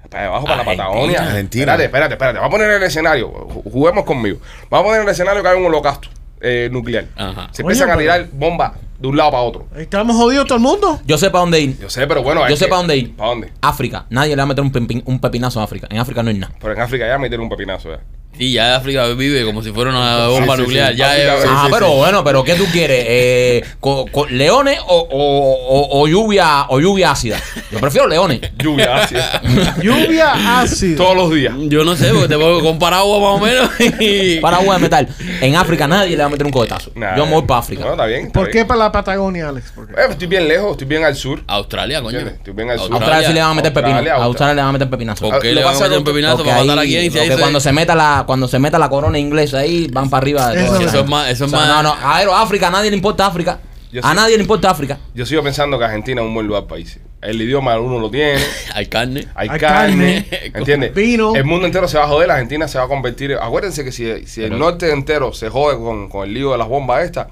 [0.09, 0.65] Para abajo, para la.
[0.65, 1.21] Patagonia.
[1.21, 1.61] Argentina.
[1.63, 2.39] Espérate, espérate, espérate.
[2.39, 3.31] Vamos a poner el escenario.
[3.31, 4.39] Ju- Juguemos conmigo.
[4.69, 6.09] Vamos a poner el escenario que hay un holocausto
[6.41, 7.05] eh, nuclear.
[7.15, 7.49] Ajá.
[7.51, 9.67] Se empiezan a pero- tirar bombas de un lado para otro.
[9.77, 10.99] Estamos jodidos todo el mundo.
[11.05, 11.77] Yo sé para dónde ir.
[11.79, 12.47] Yo sé, pero bueno.
[12.49, 13.15] Yo sé que- para dónde ir.
[13.15, 13.53] ¿Para dónde?
[13.61, 14.05] África.
[14.09, 15.87] Nadie le va a meter un, pepin- un pepinazo a África.
[15.91, 16.53] En África no hay nada.
[16.59, 17.89] Pero en África ya metieron un pepinazo.
[17.91, 17.99] Ya.
[18.37, 20.67] Sí, ya África vive como si fuera una bomba sí, sí.
[20.67, 20.95] nuclear.
[20.95, 21.95] Ya África, es- sí, ah, sí, pero sí.
[21.97, 23.03] bueno, pero ¿qué tú quieres?
[23.05, 27.37] Eh, co- co- ¿Leones o, o- o- o lluvia o lluvia ácida?
[27.69, 28.39] Yo prefiero leones.
[28.57, 29.41] Lluvia ácida.
[29.83, 30.95] Lluvia ácida.
[30.95, 31.53] Todos los días.
[31.67, 33.69] Yo no sé, porque te puedo comprar agua más o menos.
[33.99, 35.07] y- Para agua de metal.
[35.41, 36.91] En África nadie le va a meter un cohetazo.
[36.95, 37.17] Nah.
[37.17, 37.91] Yo me voy para No, África.
[37.91, 38.21] está bien.
[38.27, 38.53] está ¿Por bien.
[38.53, 39.73] qué para la Patagonia, Alex?
[39.97, 41.43] Eh, estoy bien lejos, estoy bien al sur.
[41.45, 42.19] Australia, coño.
[42.19, 42.89] Estoy bien al sur.
[42.93, 43.71] A Australia sí le van a meter.
[43.73, 44.13] A Australia.
[44.15, 45.29] Australia le van a meter pepinazo.
[45.29, 47.11] ¿Por qué Lo le van a meter un pepinazo para matar a quién?
[47.11, 50.49] Porque cuando se meta la cuando se meta la corona inglesa ahí van para arriba
[50.51, 51.83] de Eso Eso es más, eso es O sea, más.
[51.83, 53.57] no, no, a ver, África, a nadie le importa África.
[53.91, 54.15] Yo a sí.
[54.15, 54.99] nadie le importa África.
[55.15, 57.01] Yo sigo pensando que Argentina es un buen lugar para irse.
[57.23, 58.39] El idioma uno lo tiene,
[58.75, 59.27] Hay carne.
[59.33, 60.93] hay, Hay carne, carne, ¿entiendes?
[60.93, 61.35] vino.
[61.35, 63.33] El mundo entero se va a joder, la Argentina se va a convertir.
[63.41, 66.67] Acuérdense que si, si el norte entero se jode con, con el lío de las
[66.67, 67.29] bombas estas,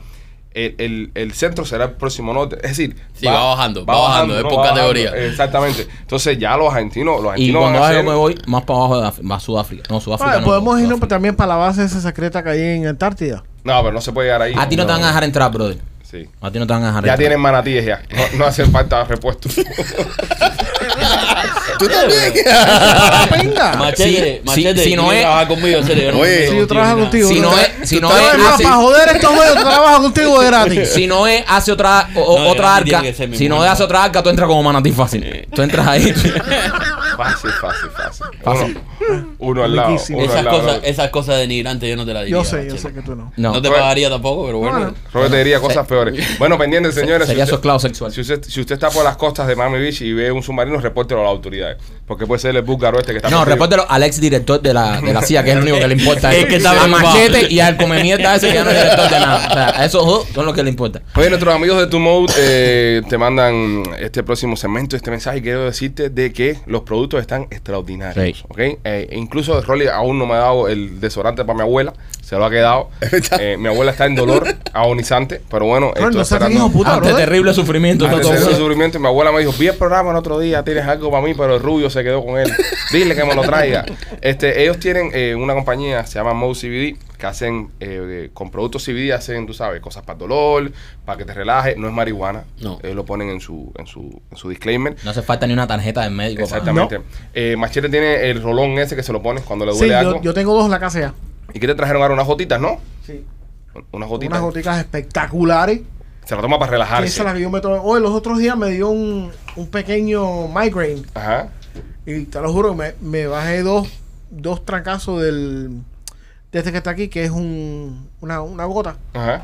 [0.66, 2.55] el, el- el centro será el próximo norte.
[2.58, 5.12] Es decir, Sí, va bajando, va bajando, es por categoría.
[5.12, 5.88] Exactamente.
[6.01, 8.64] Entonces ya los argentinos, los Y argentinos cuando van a yo hacer- me voy más
[8.64, 9.84] para abajo de Af- Sudáfrica.
[9.89, 10.45] No, Sudáfrica Bueno, no.
[10.47, 11.08] podemos irnos Sudáfrica.
[11.16, 13.43] también para la base esa secreta que hay en Antártida.
[13.64, 14.53] No, pero no se puede llegar ahí.
[14.58, 15.78] A ti no, te van a dejar entrar, brother.
[16.10, 16.26] Sí.
[16.39, 17.18] A ti no te van a dejar Ya entrar.
[17.20, 18.01] tienen manatíes ya.
[18.10, 19.55] No, no hacen falta repuestos.
[21.80, 22.34] Tú también.
[23.32, 23.74] Venga.
[23.76, 27.30] Machete, Sí, machete, si no es- conmigo, serio, Oye, Si yo trabajo contigo.
[27.30, 30.01] Si no es, si no es, voy a dejar hace- para joder estos medios, trabajo
[30.03, 30.89] contigo de gratis.
[30.93, 33.03] si no es, hace otra, o- o- No, otra arca.
[33.34, 35.47] Si no es, hace otra arca, tú entras como manatí fácil.
[35.53, 36.14] Tú entras ahí.
[37.18, 38.26] fácil, fácil, fácil.
[38.43, 38.78] Fácil.
[39.39, 39.89] Uno, al lado.
[40.10, 40.60] Uno Esas al lado.
[40.62, 42.38] cosas, esas cosas denigrantes yo no te las diría.
[42.39, 43.32] Yo sé, yo sé que tú no.
[43.38, 43.54] No.
[43.54, 44.78] No te Robert- pagaría tampoco, pero bueno.
[44.78, 44.93] Bueno.
[45.14, 46.16] Robert te diría cosas peores.
[46.39, 47.28] Bueno, pendientes, señores.
[47.28, 48.12] Sería si esclavo sexual.
[48.12, 50.80] Si usted, si usted está por las costas de Miami Beach y ve un submarino,
[50.80, 51.78] repórtelo a las autoridades.
[52.06, 53.56] Porque puede ser el búlgaro este que está No, perdido.
[53.56, 55.93] repórtelo al ex director de la, de la CIA, que es el único que le
[55.95, 56.34] importa.
[56.38, 56.88] Es que está a.
[56.88, 59.48] Machete y al come mierda ese que ya no es director de nada.
[59.50, 61.02] O sea, a esos dos son los que le importa.
[61.16, 65.39] Oye, nuestros amigos de Tu Mode eh, te mandan este próximo segmento, este mensaje.
[65.39, 68.38] y Quiero decirte de que los productos están extraordinarios.
[68.39, 68.43] Sí.
[68.48, 68.60] ¿ok?
[68.84, 71.93] Eh, incluso Rolly aún no me ha dado el desodorante para mi abuela.
[72.22, 72.89] Se lo ha quedado.
[73.39, 75.41] Eh, mi abuela está en dolor agonizante.
[75.50, 77.26] Pero bueno, Bro, estoy no seas esperando- hijo puta, Ante brother.
[77.26, 78.10] terrible sufrimiento.
[78.10, 78.56] Todo eso.
[78.56, 81.34] sufrimiento, mi abuela me dijo, vi el programa el otro día, tienes algo para mí,
[81.34, 82.52] pero el rubio se quedó con él.
[82.91, 83.86] Dile que me lo traiga.
[84.22, 88.86] Este, ellos tienen eh, una compañía, se llama Mo CBD, que hacen, eh, con productos
[88.86, 90.72] CBD, hacen, tú sabes, cosas para el dolor,
[91.05, 91.76] para que te relajes.
[91.78, 92.43] No es marihuana.
[92.61, 92.80] No.
[92.84, 94.95] Ellos lo ponen en su, en su, en su disclaimer.
[95.03, 96.43] No hace falta ni una tarjeta del médico.
[96.43, 97.01] Exactamente.
[97.34, 99.99] Eh, Machete tiene el rolón ese que se lo pones cuando le Sí, duele yo,
[99.99, 100.22] algo.
[100.22, 101.13] yo tengo dos en la casa ya.
[101.53, 102.13] ¿Y qué te trajeron ahora?
[102.13, 102.80] Unas gotitas, ¿no?
[103.05, 103.26] Sí.
[103.91, 104.32] Unas gotitas.
[104.39, 105.82] Unas goticas espectaculares.
[106.26, 107.07] Se la toma para relajarse.
[107.07, 107.80] esa es la que yo me tomé.
[107.82, 111.03] Hoy, los otros días me dio un, un pequeño migraine.
[111.13, 111.49] Ajá.
[112.05, 113.88] Y te lo juro, me, me bajé dos,
[114.30, 115.80] dos trancazos del, de
[116.58, 118.97] este que está aquí, que es un, una, una gota.
[119.14, 119.41] Ajá.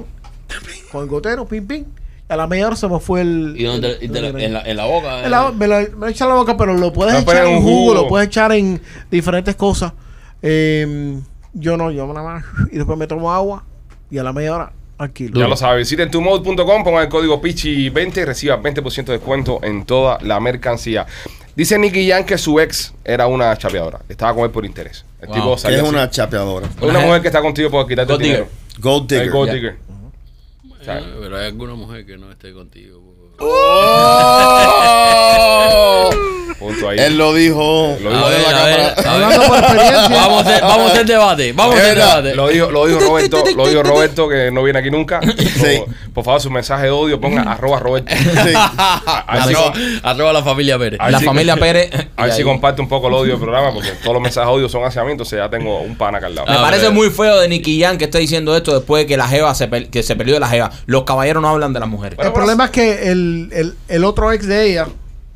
[0.92, 1.86] Con el gotero, pim, pim.
[2.30, 3.54] A la media hora se me fue el.
[3.58, 5.24] ¿Y dónde en, la, en la boca?
[5.26, 7.58] En la- me, lo, me lo echa en la boca, pero lo puedes echar en
[7.62, 7.94] jugo, jugo.
[7.94, 9.94] lo puedes echar en diferentes cosas.
[10.42, 11.20] Eh,
[11.54, 12.46] yo no, yo nada más.
[12.72, 13.64] Y después me tomo agua
[14.10, 15.40] y a la media hora alquilo.
[15.40, 19.86] Ya lo sabes, visiten tumode.com, pongan el código PICHI20 y reciba 20% de descuento en
[19.86, 21.06] toda la mercancía.
[21.56, 24.00] Dice Nicky Jan que su ex era una chapeadora.
[24.10, 25.06] Estaba con él por interés.
[25.24, 25.36] El Wow.
[25.36, 25.76] tipo es así.
[25.90, 26.68] una chapeadora.
[26.82, 28.48] una, Una mujer que está contigo por quitarte el Gold dinero.
[28.80, 29.32] Gold El digger.
[29.32, 29.78] gold digger.
[30.86, 33.13] Eh, pero hay alguna mujer que no esté contigo.
[36.60, 37.00] Punto ahí.
[37.00, 37.98] Él lo dijo.
[38.02, 39.30] Lo A ver, a ver, a ver.
[40.10, 41.54] Vamos a hacer, vamos a hacer debate.
[41.54, 42.36] Vamos a hacer debate.
[42.36, 45.20] Lo dijo, lo dijo Roberto, lo dijo Roberto que no viene aquí nunca.
[45.20, 45.34] Por,
[46.14, 48.14] por favor, su mensaje de odio ponga arroba Roberto.
[48.16, 48.54] Sí.
[48.56, 49.74] A ver si, Arroba,
[50.04, 51.00] arroba la familia Pérez.
[51.10, 51.26] La sí.
[51.26, 51.90] familia Pérez.
[52.16, 52.44] a ver si ahí.
[52.46, 55.04] comparte un poco el odio del programa, porque todos los mensajes de odio son hacia
[55.04, 56.48] mí, entonces ya tengo un pana acá al lado.
[56.48, 59.18] Me Ah, parece muy feo de Nicky Jan que esté diciendo esto después de que
[59.18, 60.72] la Jeva se, que se peleó de la Jeva.
[60.86, 62.16] Los caballeros no hablan de las mujeres.
[62.18, 64.88] Bueno, el problema es que el, el, el otro ex de ella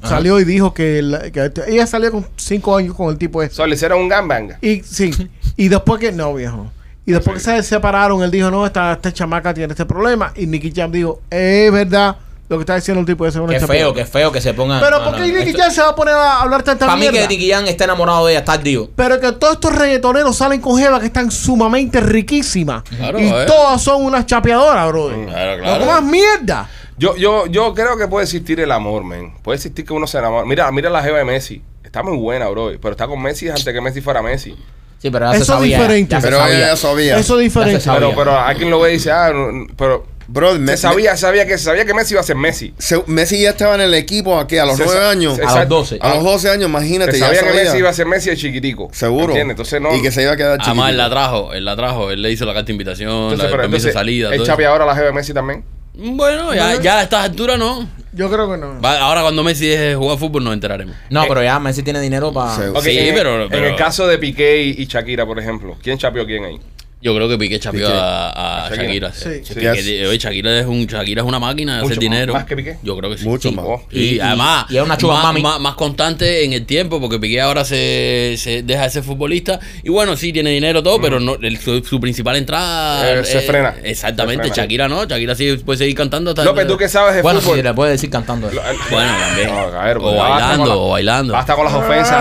[0.04, 3.56] salió y dijo que, la- que ella salió con cinco años con el tipo ese.
[3.56, 4.54] So, le hicieron un gangbang.
[4.62, 5.12] Y sí,
[5.58, 6.72] y después que no, viejo.
[7.06, 10.34] Y después que se separaron, él dijo, no, esta, esta chamaca tiene este problema.
[10.36, 12.18] Y Nicky Jam dijo, es verdad
[12.50, 13.38] lo que está diciendo el tipo ese.
[13.40, 13.96] es una Qué feo, chapeadora".
[13.96, 14.80] qué feo que se pongan.
[14.80, 16.86] Pero no, ¿por no, qué no, Nicky Jam se va a poner a hablar tanta
[16.86, 17.20] Para mí mierda?
[17.22, 18.90] que Nicky Jan está enamorado de ella, está tío.
[18.96, 22.84] Pero que todos estos reggaetoneros salen con jevas que están sumamente riquísimas.
[22.84, 25.10] Claro, y todas son unas chapeadoras, bro.
[25.28, 25.86] Claro, No claro.
[25.86, 26.70] comas mierda.
[26.98, 29.34] Yo, yo, yo creo que puede existir el amor, men.
[29.44, 30.48] Puede existir que uno se enamore.
[30.48, 31.62] Mira, mira la jeva de Messi.
[31.84, 32.72] Está muy buena, bro.
[32.82, 34.56] Pero está con Messi antes que Messi fuera Messi.
[35.00, 35.78] Sí, pero ya se Eso es sabía.
[35.78, 36.12] diferente.
[36.16, 36.58] ya se Pero sabía.
[36.58, 37.18] ella ya sabía.
[37.20, 37.74] Eso es diferente.
[37.76, 37.90] Ya se.
[37.92, 38.16] Pero, Sabía.
[38.16, 41.46] pero hay quien lo ve y dice, ah, no, pero Bro, se Messi, sabía, sabía
[41.48, 42.74] que sabía que Messi iba a ser Messi.
[42.78, 45.36] se- Messi ya estaba en el equipo aquí a los Se- 9 se- años.
[45.36, 45.76] se- A los exacto.
[45.76, 45.98] 12.
[46.02, 47.54] A los 12 años, Se imagínate, ya sabía que.
[47.54, 48.90] Messi iba a ser Messi de chiquitico.
[48.92, 49.28] Seguro.
[49.30, 49.54] ¿Entiendes?
[49.54, 49.96] Entonces no.
[49.96, 50.72] Y que se iba a quedar chiquito.
[50.72, 53.40] Además, él la trajo, él la trajo, él le hizo la carta de invitación, entonces,
[53.40, 54.30] la, el pero de salida.
[54.32, 55.60] ¿Es todo Chapi ahora la jeva de Messi también?
[55.60, 56.12] eso.
[56.14, 57.88] Bueno, ya, ya a estas alturas no.
[58.14, 58.82] Yo creo que no.
[58.82, 60.96] Va- ahora cuando Messi deje de jugar fútbol nos enteraremos.
[61.10, 62.54] No, pero ya Messi tiene dinero para.
[62.56, 62.80] Seguro.
[62.80, 65.98] Ok, Sí, en, pero- en el caso de Piqué y, y Shakira, por ejemplo, ¿quién
[65.98, 66.60] chapeó quién ahí?
[67.08, 67.98] Yo creo que Piqué chapeó Piqué.
[67.98, 68.84] a, a A Shakira.
[68.84, 69.14] Shakira.
[69.14, 69.30] Sí.
[69.46, 69.60] Sí, Sí.
[69.62, 72.34] Piqué- oye, Shakira es, un, Shakira es una máquina de Mucho hacer dinero.
[72.34, 72.78] más que Piqué.
[72.84, 73.24] Yo creo que sí.
[73.26, 73.56] Mucho Sí.
[73.56, 73.66] más.
[73.92, 75.42] Y, Y- además, y es una sugar más, mami.
[75.42, 79.58] más- más constante en el tiempo, porque Piqué ahora se, se deja de ser futbolista.
[79.84, 83.20] Y bueno, sí, tiene dinero todo, pero no, el- su, su principal entrada.
[83.22, 83.76] Eh, se frena.
[83.86, 84.64] Exactamente, Se frena.
[84.64, 85.06] Shakira no.
[85.06, 86.44] Shakira sí puede seguir cantando hasta.
[86.44, 87.56] López, ¿tú qué sabes de Bueno, fútbol?
[87.58, 88.52] si le puede decir cantando.
[88.52, 89.48] Lo- Bueno, también.
[89.50, 91.32] No, a ver, o pues, bailando, la- o bailando.
[91.34, 92.18] Basta con las ofensas.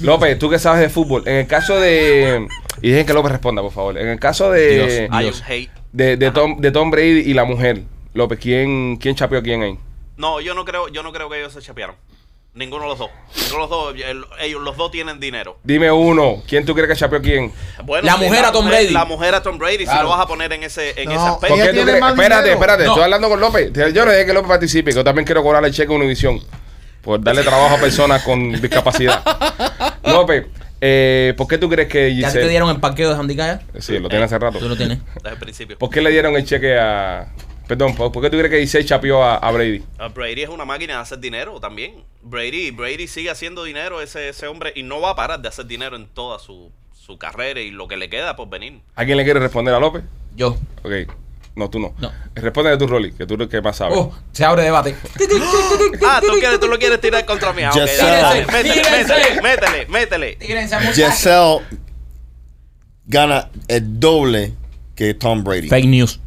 [0.00, 1.22] López, ¿tú qué sabes de fútbol?
[1.26, 2.46] En el caso de...
[2.82, 3.98] Y dejen que López responda, por favor.
[3.98, 5.08] En el caso de...
[5.12, 5.70] Hate.
[5.92, 7.82] De, de, Tom, de Tom Brady y la mujer.
[8.14, 9.78] López, ¿quién, quién chapeó a quién ahí?
[10.16, 11.96] No, yo no creo, yo no creo que ellos se chapearon.
[12.54, 13.10] Ninguno de los dos.
[13.36, 13.94] Ninguno de los dos.
[14.08, 15.58] el- ellos los dos tienen dinero.
[15.62, 17.52] Dime uno, ¿quién tú crees que chapeó a quién?
[17.84, 18.94] Bueno, La mujer a Tom mujer- Brady.
[18.94, 20.04] La mujer a Tom Brady, si Claro.
[20.04, 21.54] lo vas a poner en ese, en No, ese aspecto.
[21.56, 21.96] ¿Por qué tú crees?
[22.02, 22.52] Espérate, dinero.
[22.54, 22.90] espérate, No.
[22.92, 23.72] estoy hablando con López.
[23.92, 26.40] Yo no dejé que López participe, yo también quiero cobrarle cheque a Univisión
[27.02, 29.22] por darle trabajo a personas con discapacidad.
[30.04, 30.46] López,
[30.80, 32.48] eh, ¿por qué tú crees que ¿Ya te Giselle...
[32.50, 33.62] dieron el parqueo de Handicap?
[33.78, 34.58] Sí, lo tiene hace rato.
[34.58, 34.98] Tú lo tienes.
[35.14, 35.78] Desde el principio.
[35.78, 37.32] ¿Por qué le dieron el cheque a...
[37.66, 39.82] Perdón, ¿por por qué tú crees que Giselle chapeó a, a Brady?
[39.98, 42.04] Ah, Brady es una máquina de hacer dinero también.
[42.22, 45.66] Brady, Brady sigue haciendo dinero ese, ese hombre y no va a parar de hacer
[45.66, 48.80] dinero en toda su, su carrera y lo que le queda por venir.
[48.94, 50.04] ¿A quién le quiere responder a López?
[50.36, 50.56] Yo.
[50.84, 51.10] Ok.
[51.56, 51.94] No, tú no.
[51.98, 52.12] No.
[52.34, 53.96] Responde tú, Rolly, que tú eres el que más sabes.
[53.98, 54.94] Oh, se abre debate.
[56.08, 57.62] Ah, tú, quieres, tú lo quieres tirar contra mí.
[57.62, 58.06] Ah, ok, Giselle.
[58.12, 58.62] dale, dale.
[58.62, 60.36] Métele, métele, métele, métele.
[60.36, 60.94] Tírense, muchachos.
[61.14, 61.60] Giselle
[63.06, 64.52] gana el doble
[64.94, 65.68] que Tom Brady.
[65.68, 66.20] Fake news.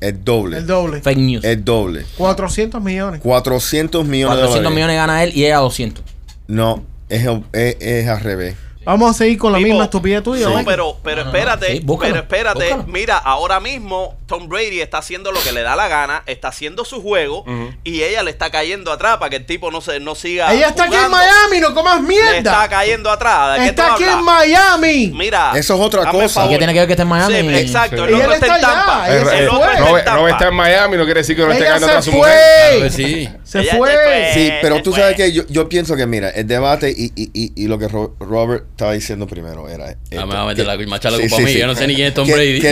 [0.00, 0.58] El doble.
[0.58, 1.00] El doble.
[1.02, 1.44] Fake news.
[1.44, 2.04] El doble.
[2.16, 3.20] 400 millones.
[3.20, 4.74] 400 millones de 400 dólares.
[4.74, 6.04] millones gana él y ella 200.
[6.46, 8.56] No, es, es, es al revés.
[8.84, 10.46] Vamos a seguir con la Tipo, misma estupidez tuya.
[10.46, 10.64] No, ¿vale?
[10.66, 11.36] pero, pero No, no, no.
[11.38, 12.64] espérate, Sí, búscalo, pero espérate.
[12.74, 12.84] búscalo.
[12.92, 16.84] Mira, ahora mismo Tom Brady está haciendo lo que le da la gana, está haciendo
[16.84, 17.44] su juego
[17.82, 20.54] y ella le está cayendo atrás para que el tipo no se no siga.
[20.54, 21.10] Ella está aquí en.
[21.10, 22.68] Miami, no comas Le está mierda.
[22.68, 23.58] cayendo atrás.
[23.58, 24.22] ¿De qué tú Está aquí en?
[24.22, 25.08] Miami.
[25.12, 25.50] Mira.
[25.56, 26.22] Eso es otra cosa.
[26.24, 26.50] el favor.
[26.50, 27.34] ¿Y qué tiene que ver que esté en Miami?
[27.40, 27.96] Sí, exacto.
[28.06, 28.12] Sí.
[28.12, 29.02] El otro está en está Tampa.
[29.04, 29.48] allá, fue.
[29.48, 30.18] otro está en Robert, Tampa.
[30.20, 32.76] Robert está en Miami, no quiere decir que no esté cayendo atrás su mujer.
[32.78, 33.28] Claro sí.
[33.42, 33.90] Se Ella se fue.
[33.92, 34.30] fue.
[34.34, 35.00] Sí, pero se tú fue.
[35.00, 37.88] sabes que yo, yo pienso que, mira, el debate y, y, y, y lo que
[37.88, 39.86] Ro- Robert estaba diciendo primero era.
[39.86, 41.54] Ah, esto, me va a meter que- la machala sí, culpa sí, a mí.
[41.54, 42.60] Yo no sé ni quién es Tom Brady.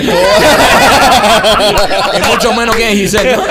[2.15, 3.37] Es mucho menos que Giselle.
[3.37, 3.43] ¿no?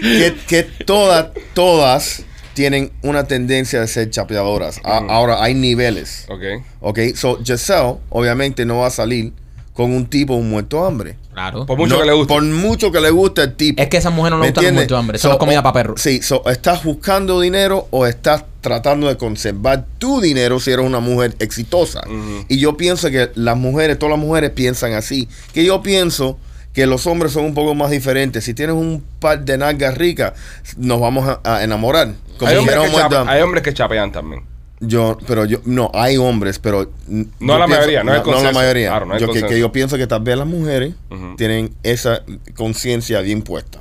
[0.00, 2.22] que, que todas, todas
[2.54, 4.80] tienen una tendencia de ser chapeadoras.
[4.84, 6.26] A- Ahora, hay niveles.
[6.28, 6.42] Ok.
[6.80, 9.32] Ok, so Giselle obviamente no va a salir
[9.72, 11.16] con un tipo un muerto de hambre.
[11.32, 11.66] Claro.
[11.66, 12.32] Por mucho No, que le guste.
[12.32, 13.82] Por mucho que le guste el tipo.
[13.82, 14.74] Es que a esa mujer no le ¿Me gusta el entiendes?
[14.82, 15.16] muerto de hambre.
[15.16, 16.00] Eso So, no es comida o- para perros.
[16.00, 21.00] Sí, so, ¿estás buscando dinero o estás tratando de conservar tu dinero si eres una
[21.00, 22.02] mujer exitosa?
[22.06, 22.44] Ujú.
[22.48, 25.28] Y yo pienso que las mujeres, todas las mujeres piensan así.
[25.52, 26.38] Que yo pienso
[26.74, 28.44] que los hombres son un poco más diferentes.
[28.44, 30.34] Si tienes un par de nalgas ricas,
[30.76, 32.12] nos vamos a, a enamorar.
[32.38, 34.42] Como Hay hombres, dijeron que chape- hay hombres que chapean también.
[34.80, 36.90] yo, pero yo, no, hay hombres, pero.
[37.38, 38.88] No la mayoría, no es el no, la mayoría.
[38.90, 40.94] Claro, no yo, que, yo pienso que tal vez las mujeres
[41.36, 42.22] tienen esa
[42.56, 43.80] conciencia bien puesta.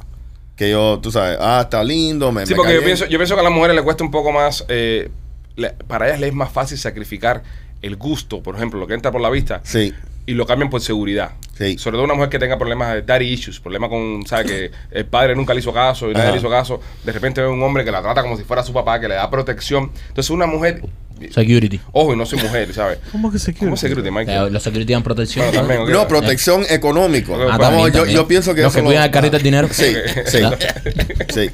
[0.56, 3.34] Que yo, tú sabes, ah, está lindo, me Sí, me porque yo pienso, yo pienso
[3.34, 4.64] que a las mujeres les cuesta un poco más.
[4.68, 5.10] eh,
[5.56, 7.41] le- para ellas les es más fácil sacrificar
[7.82, 9.94] el gusto, por ejemplo, lo que entra por la vista, Sí,
[10.26, 11.32] y lo cambian por seguridad.
[11.58, 11.78] Sí.
[11.78, 14.48] Sobre todo una mujer que tenga problemas de daddy issues, problemas con, ¿sabes?
[14.48, 16.32] Que el padre nunca le hizo caso y nadie Ajá.
[16.34, 16.80] le hizo caso.
[17.04, 19.16] De repente ve un hombre que la trata como si fuera su papá, que le
[19.16, 19.92] da protección.
[20.08, 20.82] Entonces, una mujer.
[21.32, 21.80] Security.
[21.91, 22.99] Ojo, y no soy mujer, ¿sabes?
[23.11, 23.66] ¿Cómo que security?
[23.66, 24.53] ¿Cómo security, Eh, Michael?
[24.53, 25.45] Los security dan protección.
[25.45, 25.91] Bueno, también.
[25.91, 27.34] No, protección económica.
[27.34, 29.68] Ah, Vamos, también, yo, pienso que Los eso que cuidan el carrito del dinero.
[29.72, 29.93] Sí,
[30.26, 30.39] sí,
[31.34, 31.49] sí.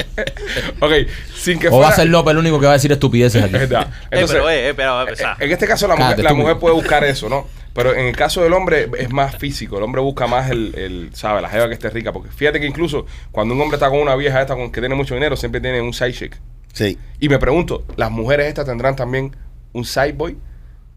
[0.79, 0.91] ok,
[1.35, 1.87] sin que O fuera.
[1.87, 3.55] va a ser López el único que va a decir estupideces aquí.
[3.55, 3.87] Es verdad.
[3.89, 6.29] Eh, Entonces, pero, eh, eh, pero, o sea, En este caso la mujer, Cállate, la
[6.29, 6.35] tú.
[6.35, 7.47] mujer puede buscar eso, ¿no?
[7.73, 9.77] Pero en el caso del hombre es más físico.
[9.77, 11.41] El hombre busca más el, el ¿sabe?
[11.41, 12.11] La jeva que esté rica.
[12.11, 14.95] Porque fíjate que incluso cuando un hombre está con una vieja esta con que tiene
[14.95, 16.37] mucho dinero, siempre tiene un side chick.
[16.73, 16.97] Sí.
[17.19, 19.35] Y me pregunto, ¿las mujeres estas tendrán también
[19.73, 20.37] un side boy?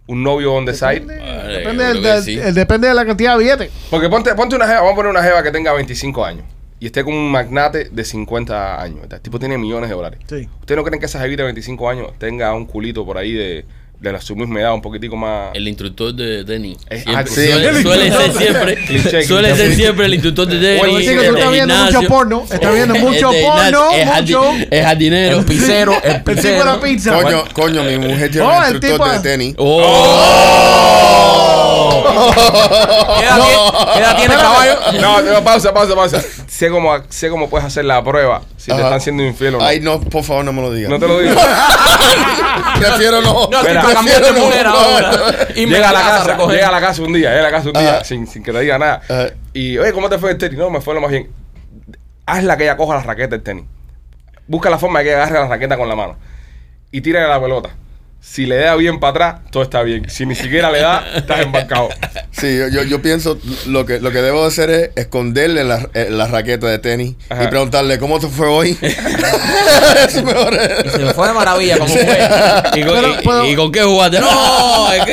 [0.06, 1.00] ¿Un novio on the side?
[1.06, 2.38] Vale, Depende, del- sí.
[2.38, 3.70] el- depende de la cantidad de billetes.
[3.90, 6.44] Porque ponte, ponte una jeva, vamos a poner una jeva que tenga 25 años
[6.80, 8.98] y esté con un magnate de 50 años.
[9.08, 10.18] El tipo tiene millones de dólares.
[10.28, 10.48] Sí.
[10.60, 13.64] ¿Ustedes no creen que esa jevita de 25 años tenga un culito por ahí de,
[14.02, 14.20] de la
[14.60, 15.50] edad, un poquitico más...
[15.54, 16.76] El instructor de tenis.
[16.90, 19.64] Siempre- ah, sí, suele, el suele ser siempre, Cliché, suele cliché.
[19.66, 20.82] ser siempre el instructor de tenis.
[20.82, 21.98] Oye, que tú estás viendo gimnasio.
[22.00, 22.44] mucho porno.
[22.50, 24.42] Estás viendo mucho porno, es mucho.
[24.42, 25.38] jardi- Es jardinero.
[25.38, 27.22] El pizzero, el El tipo de la pizza.
[27.22, 29.54] Coño, coño, mi mujer Oh, el instructor tipo- de tenis.
[29.58, 31.68] ¡Oh!
[33.18, 34.74] ¿Qué edad tiene- qué edad tiene caballo?
[35.00, 36.20] No, no, pausa, pausa, pausa.
[36.48, 38.82] Sé cómo, sé cómo puedes hacer la prueba si te Ajá.
[38.84, 39.64] están siendo infiel o no.
[39.64, 40.90] Ay, no, por favor, no me lo digas.
[40.90, 41.34] No te lo digo.
[42.78, 43.48] Prefiero no.
[43.50, 44.46] No, Mira, para cambiar de prefiero no.
[44.46, 45.12] mujer ahora.
[45.56, 46.56] Y me llega a la casa, recoger.
[46.56, 48.04] llega a la casa un día, llega a la casa un día Ajá.
[48.04, 49.00] sin, sin que te diga nada.
[49.08, 49.26] Ajá.
[49.52, 50.58] Y, oye, ¿cómo te fue el tenis?
[50.58, 51.30] No, me fue lo más bien.
[52.26, 53.64] Hazla que ella coja la raqueta del tenis.
[54.46, 56.16] Busca la forma de que agarre la raqueta con la mano.
[56.90, 57.70] Y tírale la pelota.
[58.24, 60.08] Si le da bien para atrás, todo está bien.
[60.08, 61.88] Si ni siquiera le da, estás embarcado.
[62.30, 66.06] Sí, yo, yo, yo pienso lo que, lo que debo hacer es esconderle la, eh,
[66.08, 67.44] la raqueta de tenis Ajá.
[67.44, 68.78] y preguntarle cómo te fue hoy.
[68.82, 70.54] es mejor.
[70.84, 72.18] Y se me fue de maravilla como fue.
[72.76, 74.20] ¿Y con, Pero- y- pero- y con qué jugaste?
[74.20, 75.04] No, es Es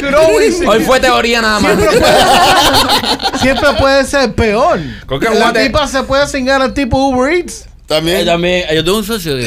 [0.00, 0.66] que.
[0.66, 1.76] Hoy fue teoría nada más.
[1.78, 4.80] Siempre puede, siempre puede ser peor.
[5.06, 5.62] ¿Con qué la jugaste?
[5.66, 7.66] tipa se puede cingar al tipo Uber Eats.
[7.86, 8.18] También.
[8.18, 9.34] Eh, también, yo tengo un socio.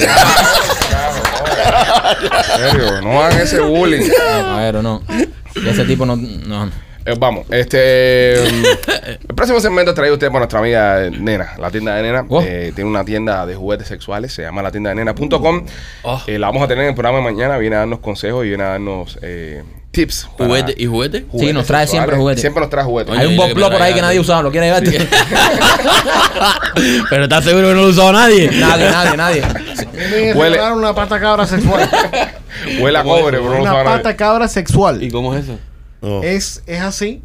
[1.60, 4.07] En serio, no hagan ese bullying.
[4.07, 5.01] No, caballero, no.
[5.55, 6.16] Y ese tipo no.
[6.16, 6.70] no.
[7.10, 8.34] Eh, vamos, este.
[8.43, 12.26] el próximo segmento traído usted por nuestra amiga Nena, la tienda de Nena.
[12.30, 12.41] Oh.
[12.41, 15.66] Eh, tiene una tienda de juguetes sexuales, se llama la tienda de nena.com.
[16.03, 16.22] Oh.
[16.28, 17.57] Eh, la vamos a tener en el programa de mañana.
[17.57, 20.30] Viene a darnos consejos y viene a darnos eh, tips.
[20.38, 21.26] ¿Juguete y juguete?
[21.30, 22.41] juguetes nos trae siempre juguetes.
[22.41, 23.12] Siempre nos trae juguetes.
[23.12, 25.07] Oye, Hay un me por ahí que nadie usaba, ¿lo quiere llevarte?
[27.10, 28.51] Pero ¿estás seguro que no lo ha usado nadie?
[28.51, 29.43] nadie, nadie, nadie.
[30.12, 30.62] Me Huele.
[30.72, 31.89] una pata cabra sexual.
[32.82, 33.45] Huele a ¿Cómo es cobre, eso?
[33.45, 33.97] pero no lo una sabe nadie.
[33.97, 35.03] pata cabra sexual.
[35.03, 35.57] ¿Y cómo es eso?
[36.02, 36.24] No.
[36.24, 37.22] Es, es así.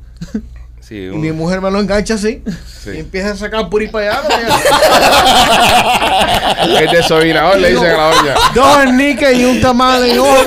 [0.86, 2.42] Sí, Y mi mujer me lo engancha así.
[2.82, 2.90] Sí.
[2.94, 4.22] Y empieza a sacar ahí para allá.
[6.80, 8.34] el desobinador le dicen a la doña.
[8.54, 10.44] Dos herniques y un tamal en ojo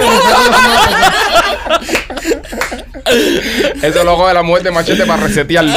[3.81, 5.73] Eso lo coge la mujer de machete para resetearlo.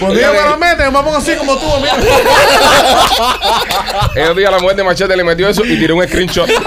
[0.00, 1.96] Pues mira, me lo mete, me pongo así como tú, mira.
[4.16, 6.48] El día la mujer de machete le metió eso y tiró un screenshot.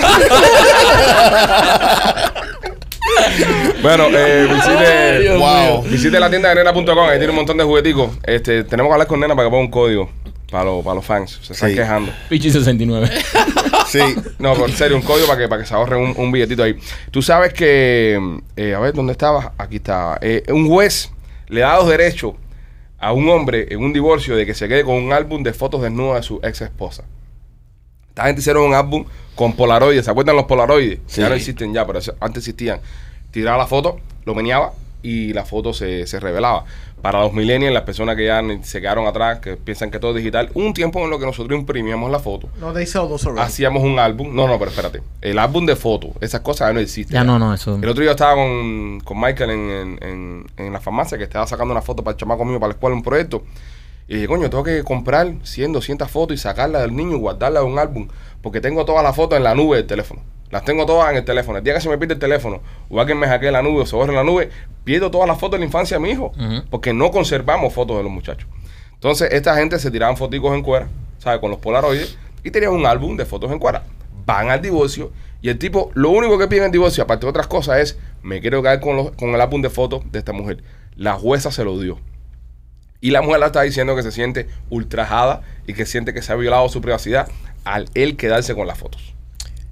[3.81, 5.83] bueno, eh, visite, Wow.
[5.83, 8.11] visite la tienda de nena.com, ahí tiene un montón de jugueticos.
[8.23, 10.09] Este, tenemos que hablar con nena para que ponga un código
[10.51, 11.39] para, los- para los fans.
[11.41, 11.75] Se están Sí.
[11.75, 12.11] quejando.
[12.29, 13.09] Pichi 69.
[13.87, 13.99] Sí.
[14.39, 16.63] No, pero en serio, un código para que, para que se ahorren un, un billetito
[16.63, 16.77] ahí.
[17.11, 18.17] Tú sabes que,
[18.55, 19.49] eh, a ver, ¿dónde estabas?
[19.57, 20.17] Aquí está.
[20.21, 21.11] Eh, un juez
[21.49, 22.35] le da los derechos
[22.99, 25.81] a un hombre en un divorcio de que se quede con un álbum de fotos
[25.81, 27.03] desnudas de su ex esposa.
[28.11, 29.05] Esta gente hicieron un álbum
[29.35, 30.05] con polaroides.
[30.05, 30.99] ¿Se acuerdan los polaroides?
[31.07, 31.21] Sí.
[31.21, 32.79] Ya no existen ya, pero antes existían.
[33.31, 36.65] Tiraba la foto, lo meneaba y la foto se, se revelaba.
[37.01, 40.17] Para los millennials, las personas que ya se quedaron atrás, que piensan que todo es
[40.17, 43.43] digital, un tiempo en lo que nosotros imprimíamos la foto, No, they sell those already.
[43.47, 44.35] hacíamos un álbum.
[44.35, 45.01] No, no, pero espérate.
[45.21, 47.15] El álbum de fotos, esas cosas ya no existen.
[47.15, 47.79] Ya no, no, eso.
[47.81, 51.47] El otro día estaba con, con Michael en, en- en- en la farmacia que estaba
[51.47, 53.43] sacando una foto para el chamaco mío para la escuela, un proyecto.
[54.11, 57.63] Y dije, coño, tengo que comprar 100, 200 fotos y sacarlas del niño y guardarlas
[57.63, 58.07] en un álbum.
[58.41, 60.21] Porque tengo todas las fotos en la nube del teléfono.
[60.49, 61.59] Las tengo todas en el teléfono.
[61.59, 62.59] El día que se me pierde el teléfono
[62.89, 64.49] o alguien me hackee la nube o se borre la nube,
[64.83, 66.33] pierdo todas las fotos de la infancia de mi hijo.
[66.69, 68.49] Porque no conservamos fotos de los muchachos.
[68.95, 71.39] Entonces, esta gente se tiraban foticos en cuera, ¿sabes?
[71.39, 73.83] Con los polaroides y tenían un álbum de fotos en cuera.
[74.25, 77.29] Van al divorcio y el tipo, lo único que pide en el divorcio, aparte de
[77.29, 80.33] otras cosas, es: me quiero caer con, los- con el álbum de fotos de esta
[80.33, 80.61] mujer.
[80.97, 81.97] La jueza se lo dio.
[83.01, 86.31] Y la mujer la está diciendo que se siente ultrajada y que siente que se
[86.31, 87.27] ha violado su privacidad
[87.63, 89.13] al él quedarse con las fotos.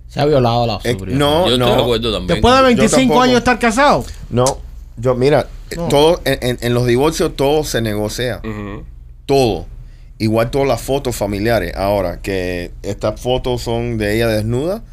[0.08, 1.18] Se ha violado la Eh, seguridad.
[1.20, 1.82] no, Yo estoy de no.
[1.84, 2.28] acuerdo también.
[2.36, 3.22] Después de Yo 25 tampoco.
[3.22, 4.06] años de estar casado.
[4.32, 4.58] No.
[4.98, 5.88] Yo, mira, eh, No.
[5.88, 8.42] todo, en, en- en los divorcios todo se negocia.
[9.26, 9.68] Todo.
[10.18, 11.74] Igual todas las fotos familiares.
[11.76, 14.84] Ahora, que estas fotos son de ella desnuda,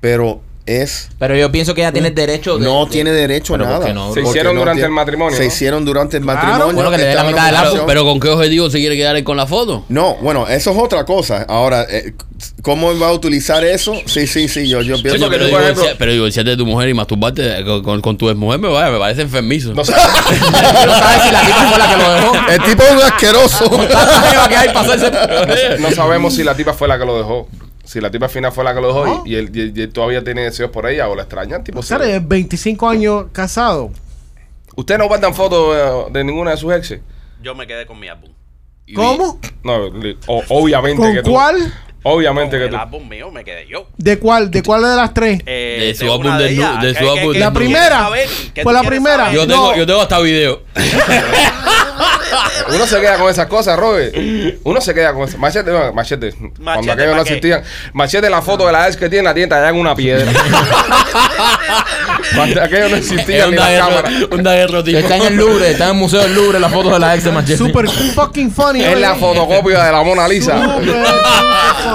[0.00, 2.64] pero es Pero yo pienso que ella tiene derecho de.
[2.64, 3.92] no de- tiene derecho a Pero ¿por nada.
[3.92, 4.14] no?
[4.14, 5.48] Se hicieron no durante tiene- el matrimonio, Se ¿no?
[5.48, 6.38] hicieron durante el Claro.
[6.40, 6.74] matrimonio.
[6.74, 7.86] Bueno, que le dé la mitad del en álbum, relación.
[7.86, 9.84] Pero ¿con qué objetivo se quiere quedar con la foto?
[9.88, 11.44] No, bueno, eso es otra cosa.
[11.48, 12.14] Ahora, eh,
[12.62, 13.94] ¿cómo va a utilizar eso?
[14.06, 16.94] Sí, sí, sí, yo, yo pienso porque pero, ejemplo- pero divorciarte de tu mujer y
[16.94, 19.74] masturbarte con, con, con tu mujer me, vaya, me parece enfermizo.
[19.74, 22.50] No sabes si la tipa fue la que lo dejó.
[22.50, 23.70] El tipo es un asqueroso.
[25.46, 27.48] Que no sabemos si la tipa fue la que lo dejó.
[27.84, 29.22] Si la tipa al final fue la que lo dejó No.
[29.26, 31.62] y, él, y él- y él todavía tiene deseos por ella o la extrañan.
[31.62, 33.90] Tipo, O sea, se- es 25 años casado.
[34.76, 37.00] ¿Ustedes no guardan fotos de, de ninguna de sus exes?
[37.42, 38.30] Yo me quedé con mi álbum.
[38.86, 39.38] Y- ¿Cómo?
[39.62, 41.30] No, li- o- obviamente ¿Con que tú.
[41.32, 41.56] cuál?
[42.06, 42.76] Obviamente Con que el tú.
[42.76, 43.86] álbum mío me quedé yo.
[43.96, 44.50] ¿De cuál?
[44.50, 45.40] ¿De cuál de las tres?
[45.46, 47.98] Eh, De su álbum de de ¿Qué- su álbum de La primera.
[48.00, 48.28] saber?
[48.54, 49.16] ¿Qué Fue tú la primera.
[49.24, 49.34] saber?
[49.34, 49.76] Yo tengo, No.
[49.76, 50.62] yo tengo hasta video.
[52.74, 54.14] Uno se queda con esas cosas, Robert.
[54.64, 55.38] Uno se queda con esas.
[55.38, 56.34] Machete, no, machete.
[56.62, 57.62] Cuando aquellos no existían.
[57.92, 60.30] Machete, la foto de la ex que tiene, la tiene allá en una piedra.
[62.34, 62.96] Cuando aquellos no
[63.46, 64.10] un ni la cámara.
[64.30, 64.98] un daguerro tipo.
[64.98, 67.24] Está en el Louvre, está en el Museo del Louvre la foto de la ex
[67.24, 67.56] de Machete.
[67.58, 68.82] Super fucking funny.
[68.82, 70.56] Es la fotocopia de la Mona Lisa.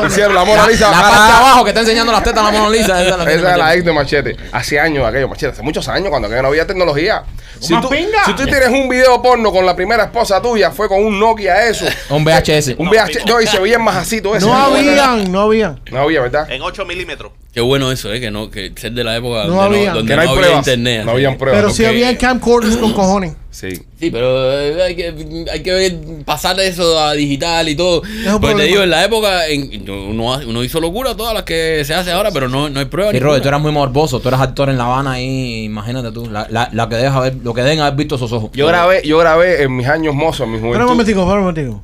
[0.07, 0.91] Hicieron la Mona Lisa.
[0.91, 3.03] la parte de abajo que está enseñando las tetas a la Mona Lisa.
[3.03, 4.35] Esa es la ex de Machete.
[4.51, 5.53] Hace años aquello, Machete.
[5.53, 7.23] Hace muchos años cuando aquello no había tecnología.
[7.59, 8.23] Si ¡Más tú, pinga!
[8.25, 11.67] si tú tienes un video porno con la primera esposa tuya, fue con un Nokia
[11.67, 11.85] eso.
[12.09, 12.75] Un VHS.
[12.77, 13.25] Un VH.
[13.27, 14.45] No, y se veía más asito ese.
[14.45, 15.81] No habían, no habían.
[15.91, 16.49] No había, ¿verdad?
[16.49, 17.33] En 8 milímetros.
[17.51, 18.19] Qué bueno eso, ¿eh?
[18.19, 19.89] Que no, que ser de la época No donde había.
[19.89, 20.59] no, donde no hay había pruebas.
[20.67, 21.03] internet.
[21.05, 21.59] No habían pruebas.
[21.61, 21.89] Pero sí ok.
[21.89, 23.33] habían camcorders con cojones.
[23.49, 23.69] Sí.
[23.99, 28.03] Sí, pero eh, hay que, hay que ver, pasar eso a digital y todo.
[28.03, 31.81] un Porque te digo, en la época en- uno, uno hizo locura todas las que
[31.83, 33.15] se hace ahora, pero no, no hay pruebas.
[33.15, 36.29] Y Robert, tú eras muy morboso, tú eras actor en La Habana ahí, imagínate tú,
[36.29, 38.51] la, la, la que dejas haber, lo que deben haber visto esos ojos.
[38.53, 40.91] Yo grabé, yo grabé en mis años mozos, en mi Espera un juventud.
[40.91, 41.83] momentico, espera un momentico.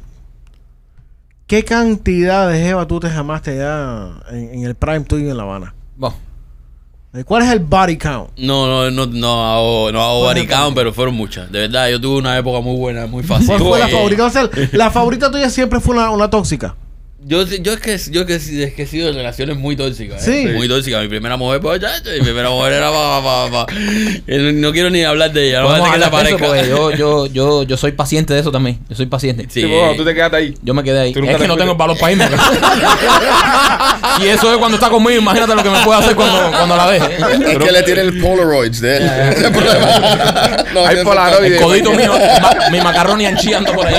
[1.47, 5.43] ¿Qué cantidad de jeva tú te jamaste ya en, en el prime tuyo en La
[5.43, 5.75] Habana?
[5.95, 6.15] Bueno,
[7.25, 8.31] ¿Cuál es el body count?
[8.37, 11.49] No, no, no, no hago, no hago body count, pero fueron muchas.
[11.51, 13.47] De verdad, yo tuve una época muy buena, muy fácil.
[13.47, 14.25] ¿Cuál fue la Eh, favorita?
[14.25, 16.75] O sea, la favorita tuya siempre fue una, una tóxica.
[17.27, 20.23] Yo, yo es que yo es que, es que he sido en relaciones muy tóxicas.
[20.23, 20.31] Sí.
[20.47, 20.53] ¿eh?
[20.53, 21.01] Muy tóxicas.
[21.01, 23.73] Mi primera mujer, pues, chacho, mi primera mujer era pa, pa, pa.
[24.27, 25.63] Eh, No quiero ni hablar de ella.
[25.63, 28.77] Voy a hablar de que eso yo, yo, yo, yo soy paciente de eso también.
[28.89, 29.47] Yo soy paciente.
[29.49, 29.61] Sí.
[29.61, 30.53] Sí, bueno, tú te quedaste ahí.
[30.61, 31.09] Yo me quedé ahí.
[31.15, 32.25] Es que no tengo el valor para irme.
[34.21, 35.19] y eso es cuando está conmigo.
[35.19, 37.07] Imagínate lo que me puede hacer cuando, cuando la deje.
[37.51, 39.11] Es que le tiene el Polaroids de él.
[40.75, 41.53] No, Hay ese es Polaroid.
[41.53, 42.11] El codito mío,
[42.41, 43.95] ma- mi macarroni anchiando por ahí.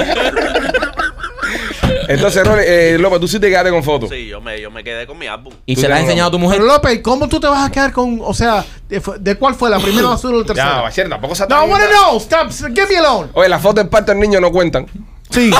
[2.09, 4.11] Entonces, Rolly, eh, López, tú sí te quedaste con fotos.
[4.11, 5.53] Sí, yo me, yo me quedé con mi álbum.
[5.67, 6.59] Y se la has enseñado a tu mujer.
[6.59, 9.71] Pero López, ¿cómo tú te vas a quedar con, o sea, de, de cuál fue
[9.71, 10.81] la primera, segunda o la Ya, tercera?
[10.83, 12.17] Bachiller, tampoco se No, I wanna know.
[12.19, 12.51] Stop.
[12.75, 13.29] Give me alone.
[13.35, 14.87] Oye, las fotos del parto del niño no cuentan.
[15.29, 15.51] Sí.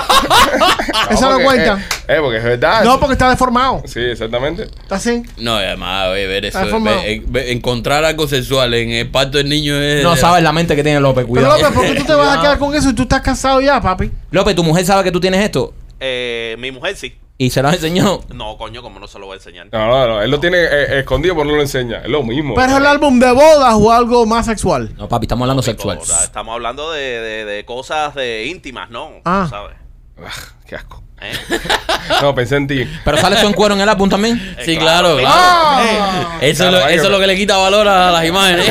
[1.11, 1.75] Eso no porque, cuenta.
[2.09, 2.85] Eh, eh, porque es verdad.
[2.85, 3.83] No, porque está deformado.
[3.87, 4.63] Sí, exactamente.
[4.65, 5.23] ¿Está así?
[5.39, 6.61] No, y además, oye, ver eso.
[6.63, 10.03] Está ve- ve- encontrar algo sexual en el parto del niño es.
[10.05, 11.25] No sabes la mente que tiene López.
[11.25, 11.59] Pero Cuidado.
[11.59, 13.81] López, ¿por qué tú te vas a quedar con eso y tú estás casado ya,
[13.81, 14.11] papi?
[14.31, 15.75] López, tu mujer sabe que tú tienes esto.
[16.01, 17.19] Eh, mi mujer sí.
[17.39, 18.23] Y se lo has enseñado.
[18.33, 19.67] No, coño, como no se lo voy a enseñar.
[19.71, 20.23] No, no, no.
[20.23, 21.99] Él lo tiene eh, escondido, pero no lo enseña.
[21.99, 22.55] Es lo mismo.
[22.55, 24.95] ¿Pero es el álbum de bodas o algo más sexual?
[24.97, 25.99] No, papi, estamos hablando sexual.
[26.01, 29.11] O sea, Estamos hablando de, de, de cosas de íntimas, ¿no?
[29.27, 29.47] Ah.
[29.51, 29.77] ¿Sabes?
[30.19, 30.31] Ah,
[30.67, 31.03] qué asco.
[31.21, 31.33] ¿Eh?
[32.23, 32.89] No, pensé en ti.
[33.05, 34.39] Pero sale eso en cuero en el álbum también.
[34.65, 35.29] Sí, Eh, claro, claro.
[35.37, 36.39] Ah.
[36.41, 38.65] Eso, Claro, es lo, eso que- es lo que le quita valor a las imágenes.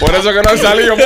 [0.00, 0.94] Por eso que no han salido.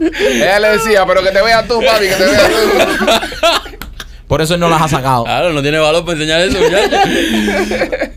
[0.00, 3.76] Ella le decía, pero que te veas tú, papi, que te veas tú.
[4.28, 5.24] Por eso él no las ha sacado.
[5.24, 6.96] Claro, no tiene valor para enseñar eso, muchacho.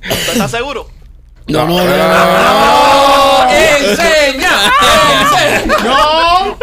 [0.07, 0.88] ¿Tú estás seguro?
[1.47, 3.49] No, no, no, no, no.
[3.49, 4.49] ¡Enseña!
[5.84, 6.57] ¡No!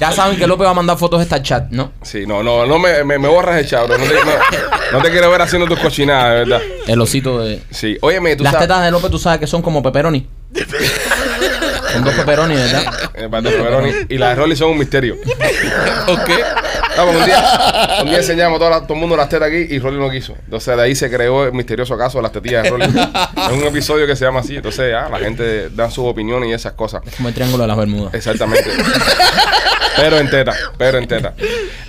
[0.00, 1.92] Ya saben que López va a mandar fotos de esta chat, ¿no?
[2.02, 3.98] Sí, no, no, no me, me, me borras el chabro.
[3.98, 4.20] No te, no,
[4.92, 6.60] no te quiero ver haciendo tus cochinadas, de verdad.
[6.86, 7.60] El osito de.
[7.70, 8.66] Sí, óyeme, tú Las sabes.
[8.68, 10.26] tetas de López, tú sabes que son como pepperoni.
[11.92, 13.10] son dos pepperoni, ¿verdad?
[13.14, 13.92] Eh, Pato Pepperoni.
[14.08, 15.16] Y las de Rolly son un misterio.
[16.06, 16.38] ¿Por qué?
[16.96, 19.78] No, un día, un día enseñamos todo, la- todo el mundo las tetas aquí y
[19.78, 20.34] Rolly no quiso.
[20.44, 22.84] Entonces de ahí se creó el misterioso caso de las tetillas de Rolly.
[22.84, 24.56] es un episodio que se llama así.
[24.56, 27.02] Entonces ya, la gente da sus opiniones y esas cosas.
[27.06, 28.14] Es como el triángulo de las Bermudas.
[28.14, 28.70] Exactamente.
[29.96, 31.34] pero en teta, pero en teta.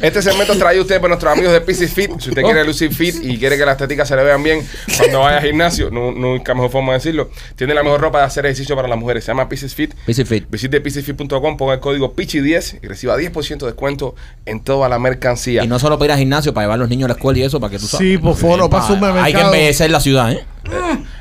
[0.02, 2.12] Este segmento a ustedes por nuestros amigos de PC Fit.
[2.20, 5.20] Si usted quiere lucir fit y quiere que las teticas se le vean bien cuando
[5.20, 8.45] vaya al gimnasio, no, nunca mejor forma de decirlo, tiene la mejor ropa de hacer
[8.45, 9.24] ejercicio para las mujeres.
[9.24, 9.91] Se llama PC Fit.
[10.06, 10.50] Fit.
[10.50, 14.16] Visite PCFit.com, ponga el código PICHI10 y reciba 10% de descuento
[14.46, 15.64] en toda la mercancía.
[15.64, 17.39] Y no solo para ir al gimnasio, para llevar a los niños a la escuela
[17.39, 18.08] y eso, para que tú sabes.
[18.08, 20.46] Sí, por favor, no para Hay que embellecer la ciudad, ¿eh?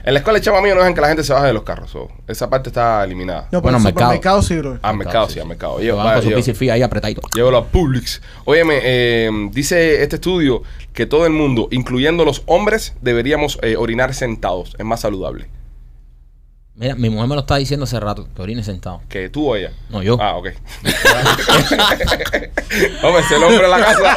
[0.04, 1.62] En la escuela de chama mío no dejan que la gente se baje de los
[1.62, 1.90] carros.
[1.90, 3.48] so, esa parte está eliminada.
[3.50, 4.10] No, Bueno, pero mercado.
[4.12, 4.78] supermercado sí, bro.
[4.82, 5.78] Al mercado, sí, al mercado.
[5.80, 7.22] Llevo, Fit ahí apretadito.
[7.34, 8.20] Llévalo a Publix.
[8.44, 10.62] Óyeme, eh, dice este estudio
[10.92, 14.74] que todo el mundo, incluyendo los hombres, deberíamos eh, orinar sentados.
[14.78, 15.48] Es más saludable.
[16.80, 19.02] Mira, mi mujer me lo está diciendo hace rato, que orine sentado.
[19.06, 19.70] Que tú o ella.
[19.90, 20.16] No, yo.
[20.18, 20.46] Ah, ok.
[23.02, 24.16] Hombre, es el hombre de la casa.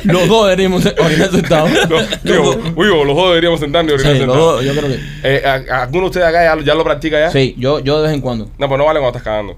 [0.05, 1.69] Los dos deberíamos orinar sentados.
[1.89, 4.63] No, digo, uy, los dos deberíamos sentarnos y orinar Sí, sentados.
[4.63, 4.99] yo creo que.
[5.23, 7.29] Eh, ¿a- a- ¿Alguno de ustedes acá ya, ya lo practica ya?
[7.31, 8.45] Sí, yo, yo de vez en cuando.
[8.57, 9.57] No, pues no vale cuando estás cagando.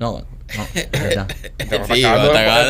[0.00, 0.24] No,
[0.56, 1.26] no, es verdad.
[1.56, 2.66] Te Sí, va a cagar.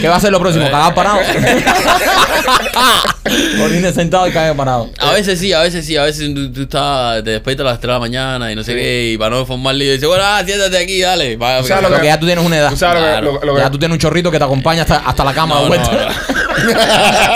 [0.00, 0.70] ¿Qué va a ser lo próximo?
[0.70, 1.18] ¿Cagar parado?
[3.62, 4.90] Orine sentado y cague parado.
[4.98, 7.80] A veces sí, a veces sí, a veces tú, tú estás, te despiertas a las
[7.80, 10.24] 3 de la mañana y no sé qué, y para no formar lío, dices, bueno,
[10.26, 11.36] ah, siéntate aquí, dale.
[11.36, 12.70] Va, O sea, Lo que ya tú tienes una edad.
[12.70, 14.82] Tú sabes lo que- lo, lo que, Ya tú tienes un chorrito que te acompaña
[14.82, 15.90] hasta, hasta la cama No, de vuelta.
[15.92, 16.34] no,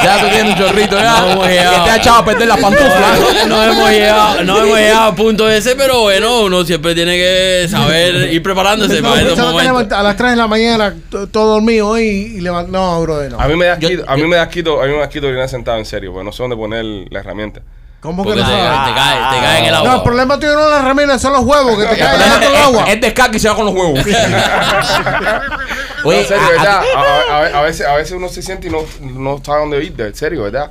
[0.03, 1.21] ya tú tienes un chorrito, ya.
[1.21, 1.85] No hemos que llegado.
[1.85, 3.17] te ha echado a perder la pantufla.
[3.49, 7.17] no, no hemos llegado, no hemos llegado a punto ese, pero bueno, uno siempre tiene
[7.17, 9.93] que saber ir preparándose para esos momentos.
[9.99, 10.95] a las 3 de la mañana
[11.33, 13.41] todo dormido y, y levant- No, bro, no.
[13.41, 15.27] a mí me da asquito, a mí me da asquito, a mí me da asquito
[15.27, 17.61] orinar sentado en serio, porque no sé dónde poner la herramienta.
[18.01, 19.89] ¿Cómo que Porque no te, cae, te cae en el agua.
[19.91, 20.63] No, el problema tuyo no
[21.01, 22.85] es la son los huevos que te caen Es, del agua.
[22.89, 23.99] es descarga y se va con los huevos.
[26.05, 26.81] Oye, en serio, ¿verdad?
[26.95, 27.01] A,
[27.37, 30.15] a- a veces, a veces uno se siente y no, no sabe dónde ir, en
[30.15, 30.71] serio, ¿verdad?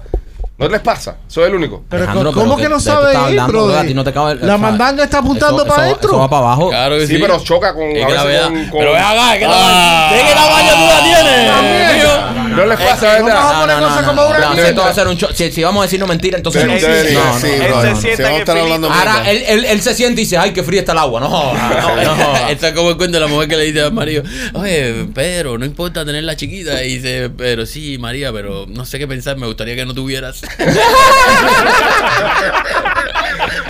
[0.57, 1.17] ¿No les pasa?
[1.27, 1.83] Soy el único.
[1.89, 3.67] Pero Alejandro, ¿cómo pero que no sabe ir, bro?
[3.93, 6.09] no te cabe- La o sea, mandanga está apuntando eso- para eso- adentro.
[6.11, 6.69] Eso va para abajo.
[6.69, 7.21] Claro que Sí, sí.
[7.21, 7.83] pero choca con.
[7.83, 10.11] Es a que la veces vea- con- con- Pero ve acá, ¿qué Ah.
[10.13, 11.51] qué tamaño tú la tienes?
[11.51, 12.44] También.
[12.55, 13.51] No les pasa, Vamos ¿verdad?
[13.51, 14.69] a poner cosas como una no, mierda.
[14.69, 16.73] esto va a ser un cho- si, si vamos a decirnos mentira, entonces no.
[16.73, 17.95] no, no, sí, no, no, se no.
[18.01, 20.79] siente vamos que hablando Ahora él, él, él se siente y dice, ay, qué fría
[20.81, 21.19] está el agua.
[21.19, 22.35] No, no, no.
[22.49, 25.57] Esto es como el cuento de la mujer que le dice al marido, oye, Pedro,
[25.57, 26.83] no importa tenerla chiquita.
[26.83, 30.41] Y dice, pero sí, María, pero no sé qué pensar, me gustaría que no tuvieras.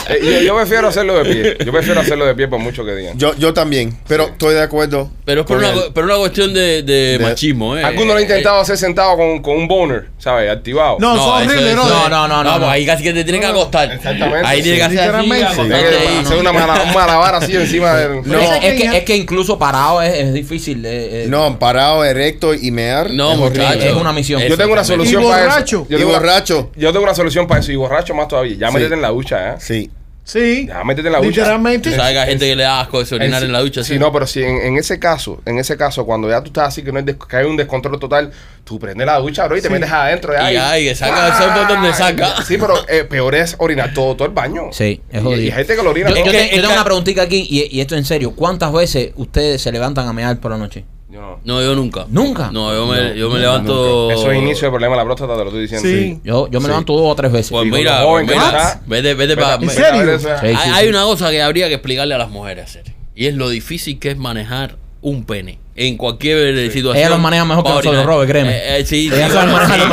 [0.09, 1.57] Eh, yo, yo prefiero hacerlo de pie.
[1.65, 3.17] Yo prefiero hacerlo de pie por mucho que digan.
[3.17, 5.09] Yo, yo también, pero estoy de acuerdo.
[5.25, 7.83] Pero es por una, por una cuestión de, de De- machismo, ¿eh?
[7.83, 10.51] Algunos lo han intentado hacer sentado con, con un boner, ¿sabes?
[10.51, 10.97] Activado.
[10.99, 11.89] No, No, son eso- horribles, eso- ¿no?
[11.89, 12.69] No, no, no, no, no.
[12.69, 13.91] ahí casi que te tienen que acostar.
[13.91, 14.63] Exactamente, Ahí sí.
[14.63, 18.21] tienes que hacer hacer una mala- un malabar así encima del.
[18.25, 18.39] No.
[18.39, 20.85] es que, es que incluso parado es, es difícil.
[20.85, 21.25] eh, eh.
[21.29, 23.09] No, parado, erecto y mear.
[23.11, 23.65] No, es horrible.
[23.67, 23.85] muchacho.
[23.85, 24.41] Es una misión.
[24.43, 25.85] Yo tengo una solución para eso.
[25.89, 26.69] Yo Y tengo borracho.
[26.75, 27.71] yo tengo una solución para eso.
[27.71, 28.55] Y borracho más todavía.
[28.59, 29.55] Ya métete en la ducha, ¿eh?
[29.59, 29.91] Sí.
[30.27, 30.65] Sí.
[30.67, 31.29] Ya métete en la ducha.
[31.29, 31.91] Literalmente.
[31.91, 33.83] Tú sabes que hay gente que le da asco de orinar en la ducha.
[33.83, 36.69] Sí, no, pero si en, en ese caso, en ese caso, cuando ya tú estás
[36.69, 38.31] así que no hay, des- que hay un descontrol total,
[38.63, 40.33] tú prendes la ducha, bro, y te metes adentro.
[40.33, 42.41] Ya, Y ay, que saca el sol por donde saca.
[42.43, 44.69] Sí, pero eh, peor es orinar todo, todo el baño.
[44.71, 45.41] Sí, es Y- jodido.
[45.41, 46.25] Y, hay gente que lo orina Yo, todo.
[46.25, 48.31] yo que te- yo tengo una preguntita aquí y, y esto en serio.
[48.35, 50.85] ¿Cuántas veces ustedes se levantan a mear por la noche?
[51.07, 51.39] Yo no.
[51.43, 52.05] No, yo nunca.
[52.09, 52.49] ¿Nunca?
[52.51, 54.09] No, yo me, No, yo me levanto.
[54.11, 55.87] Eso es inicio del problema de la próstata, te lo estoy diciendo.
[55.87, 56.19] Sí.
[56.23, 56.69] Yo, yo me Sí.
[56.69, 57.51] levanto dos o tres veces.
[57.51, 58.81] Pues mira, joven pues que mira, está.
[58.87, 59.55] vete, vete para.
[59.55, 60.19] ¿En serio?
[60.19, 60.27] Sí.
[60.41, 62.85] hay, hay una cosa que habría que explicarle a las mujeres hacer.
[63.13, 65.59] Y es lo difícil que es manejar un pene.
[65.75, 66.97] En cualquier eh, situación.
[66.97, 68.15] Ellas lo manejan mejor que para nosotros, orinar.
[68.15, 68.55] Robert, créeme.
[68.55, 69.65] Eh, eh, sí, Ellas mejor.
[69.65, 69.85] claro,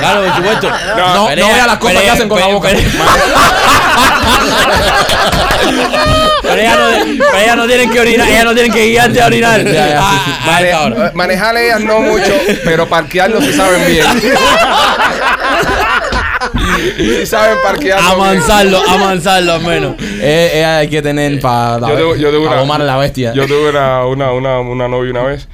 [0.00, 0.68] claro, por supuesto.
[0.96, 2.68] No, no veas las cosas que hacen con la boca.
[6.42, 6.88] Pero ellas no,
[7.38, 9.64] ellas no tienen que orinar, ellas no tienen que guiarte a orinar.
[9.64, 10.36] Ya, ya, Ah, sí, sí.
[10.40, 11.06] a Mane- esta hora.
[11.06, 12.32] eh, manejar ellas no mucho,
[12.64, 14.04] pero parquearlo sí saben bien.
[16.96, 18.20] sí saben parquearlo bien.
[18.20, 19.94] Amansarlo, amansarlo al menos.
[20.00, 23.32] Eh, eh, hay que tener para Yo yo domar a la bestia.
[23.34, 25.48] Yo tuve una, una, una, una novia una vez.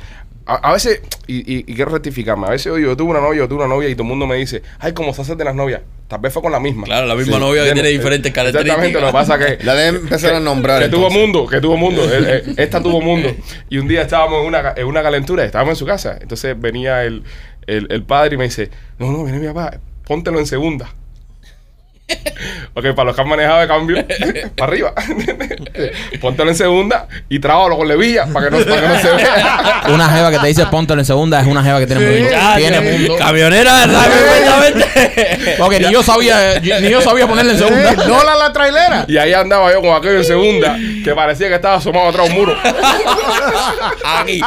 [0.46, 3.38] A, a veces, y, y- y quiero rectificarme, a veces oye, yo tuve una novia,
[3.38, 5.44] yo tuve una novia y todo el mundo me dice, ay, ¿cómo se hace de
[5.44, 5.80] las novias?
[6.06, 6.84] Tal vez fue con la misma.
[6.84, 7.40] Claro, la misma Sí.
[7.40, 9.12] novia que tiene diferentes Exactamente, lo que características.
[9.12, 9.64] pasa que...
[9.64, 10.82] La de empezar a nombrar.
[10.82, 12.02] Que tuvo mundo, que tuvo mundo.
[12.12, 13.34] Eh, eh, Esta tuvo mundo.
[13.70, 16.18] Y un día estábamos en una, en una calentura, estábamos en su casa.
[16.20, 17.22] Entonces venía el,
[17.66, 20.90] el, el padre y me dice, no, no, viene mi papá, póntelo en segunda.
[22.74, 24.04] ok, para los que han manejado de cambio,
[24.56, 24.92] para arriba.
[26.20, 29.82] póntelo en segunda y trábalo con levilla para que no, para que no se vea.
[29.88, 32.20] Una jeva que te dice póntelo en segunda es una jeva que tiene Sí.
[32.20, 32.30] mundo.
[32.30, 33.16] Ya, Tiene ya, mundo.
[33.16, 35.03] Camionera, ¿sabes perfectamente?
[35.58, 38.06] Porque ni yo sabía, ni yo sabía ponerle en Eh, segunda.
[38.06, 39.04] Lola la trailera.
[39.08, 42.32] Y ahí andaba yo con aquello en segunda, que parecía que estaba asomado atrás de
[42.32, 42.56] un muro.
[44.04, 44.40] Aquí.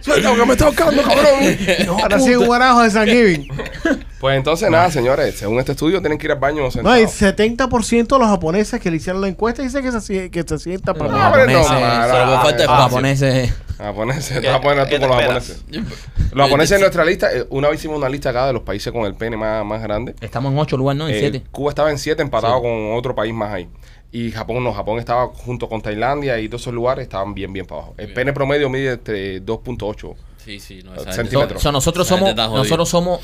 [0.00, 1.58] Suelta, que me está buscando, cabrón.
[1.86, 3.48] No, Ahora sí, un guarajo de San Giving.
[4.20, 8.06] Pues entonces, nada, señores, según este estudio, tienen que ir al baño No, y 70%
[8.08, 11.10] de los japoneses que le hicieron la encuesta dicen que se, que se sientan para
[11.12, 13.54] Los No, hombre, no, japoneses, japoneses.
[13.78, 15.64] Japoneses, te vas a poner tú ¿Qué te con los japoneses.
[16.32, 18.92] Los japoneses en nuestra lista, eh, una vez hicimos una lista acá de los países
[18.92, 20.16] con el pene más, más grande.
[20.20, 21.06] Estamos en ocho lugares, ¿no?
[21.08, 21.42] En Eh, siete.
[21.52, 23.68] Cuba estaba en 7 empatado con otro país más ahí.
[24.10, 27.66] Y Japón no, Japón estaba junto con Tailandia y todos esos lugares estaban bien, bien
[27.66, 27.94] para abajo.
[27.98, 30.14] El pene promedio mide entre 2.8.
[30.44, 31.62] Sí, sí, no, So- centímetros.
[31.62, 33.20] so nosotros Esa gente somos, nosotros somos,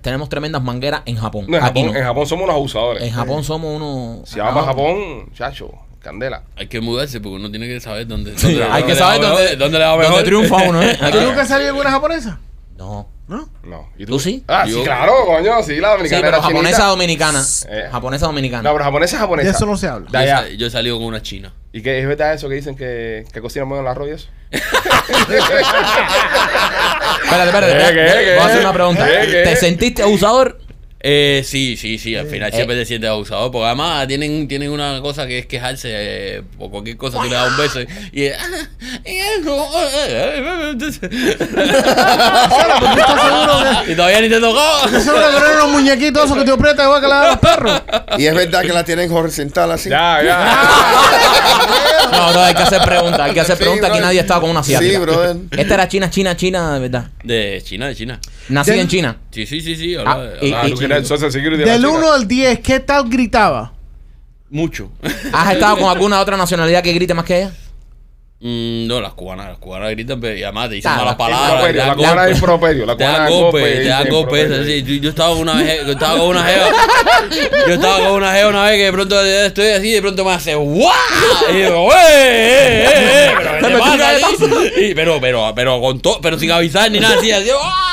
[0.00, 1.46] tenemos tremendas mangueras en Japón.
[1.48, 1.98] No, en, Aquí Japón, no.
[1.98, 3.02] en Japón somos unos abusadores.
[3.02, 4.28] En Japón somos unos.
[4.28, 5.70] Si vamos a Japón, chacho,
[6.00, 6.42] candela.
[6.56, 8.36] Hay que mudarse porque uno tiene que saber dónde.
[8.38, 10.12] Sí, dónde- hay que saber dónde, dónde le va mejor.
[10.14, 10.96] dónde triunfa uno, ¿eh?
[11.12, 12.40] ¿Tú que- nunca has salido con una japonesa?
[12.76, 13.08] No.
[13.28, 13.46] ¿No?
[13.62, 13.90] No.
[13.98, 14.42] ¿Y ¿Tú sí?
[14.48, 16.20] Ah, Yo- sí, claro, coño, sí, la Sí, dominicana.
[16.22, 16.40] pero era chinita.
[16.48, 17.42] japonesa dominicana.
[17.68, 17.88] Eh.
[17.92, 18.62] Japonesa dominicana.
[18.62, 19.50] No, pero japonesa es japonesa.
[19.50, 20.48] De eso no se habla.
[20.56, 21.52] Yo he salido con una china.
[21.78, 24.10] ¿Y qué es verdad eso que dicen que, que cocinan muy en el arroz y
[24.10, 24.28] eso?
[27.22, 27.72] Espérate, espérate.
[27.72, 27.94] ¿Qué, espérate.
[27.94, 28.34] qué, qué?
[28.34, 29.06] Voy a hacer una pregunta.
[29.06, 29.42] ¿Qué, qué?
[29.44, 30.58] ¿Te sentiste abusador?
[31.00, 32.56] Eh, sí, sí, sí, al final Eh.
[32.56, 36.70] siempre te sientes abusado, porque además tienen, tienen una cosa que es quejarse eh, por
[36.70, 37.86] cualquier cosa, tú le das un beso y,
[38.24, 38.30] y,
[43.86, 44.84] y todavía ni te tocó.
[44.86, 47.26] ¿Estás seguro que no eran unos muñequitos esos que te aprietan igual que la de
[47.28, 47.82] los perros?
[48.18, 49.88] Y es verdad que la tienen horizontal así.
[49.90, 50.58] Ya, ya.
[52.12, 53.20] No, no, hay que hacer preguntas.
[53.20, 53.90] Hay que hacer Sí, preguntas.
[53.90, 54.90] Aquí nadie estaba con una asiática.
[54.92, 55.36] Sí, brother.
[55.56, 57.06] Esta era China, China, China, de verdad.
[57.22, 58.18] De China, de China.
[58.48, 59.16] Nacida en China.
[59.30, 59.94] Sí, sí, sí, sí.
[59.96, 60.52] Ah, habla- y-
[60.96, 61.98] el social security de la Del China.
[61.98, 63.72] 1 al 10, ¿qué tal gritaba?
[64.50, 64.90] Mucho.
[65.32, 67.52] ¿Has estado con alguna otra nacionalidad que grite más que ella?
[68.40, 71.50] Mm, no, las cubanas, las cubanas gritan pero- y además te dicen Claro, malas palabras.
[71.50, 72.38] Improperio, te La dan cubana es golpes.
[72.38, 72.86] improperio.
[72.86, 73.76] La Te cubana dan es golpes, golpe.
[73.82, 74.40] te dan es golpes.
[74.42, 74.62] improperio.
[74.62, 74.82] así.
[74.84, 76.66] Yo, yo estaba con una vez, yo estaba con una jeva.
[77.66, 80.24] Yo estaba con una jeva una vez que de pronto estoy así y de pronto
[80.24, 80.92] me hace ¡guau!
[81.50, 83.30] Y digo, ¡eh, eh, eh!
[83.38, 84.84] ¿Pero qué Te te metí pasa a un ti?
[84.84, 87.50] Y, pero, pero, pero con todo, pero sin avisar ni nada, así, así,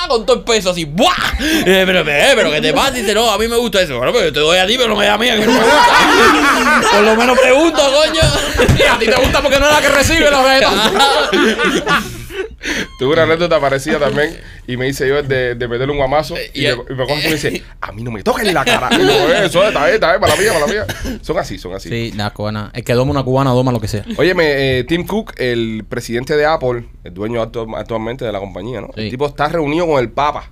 [0.07, 1.11] Con todo el peso, así, ¡buah!
[1.39, 2.91] Eh, pero, eh, pero, ¿qué te pasa?
[2.91, 3.97] Dice, no, a mí me gusta eso.
[3.97, 5.45] Bueno, pero yo te doy a ti, pero no me da a mí, a mí
[5.45, 6.91] no me gusta.
[6.91, 8.21] Por lo menos pregunto, coño.
[8.91, 10.45] a ti te gusta porque no es la que recibe los
[12.99, 14.37] Tuve una anécdota parecida también
[14.67, 17.05] y me hice yo el de, de meterle un guamazo y, Y me, y me
[17.05, 18.89] coge y me dice, a mí no me toques ni la cara.
[18.91, 21.19] Y yo, "Eh, eso está bien, está bien, para la mía, para la mía.
[21.21, 21.89] Son así, son así.
[21.89, 22.71] Sí, la cubana.
[22.73, 24.03] El que doma una cubana doma lo que sea.
[24.17, 28.81] Óyeme, eh, Tim Cook, el presidente de Apple, el dueño actu- actualmente de la compañía,
[28.81, 28.87] ¿no?
[28.95, 29.01] Sí.
[29.01, 30.49] El tipo está reunido con el Papa.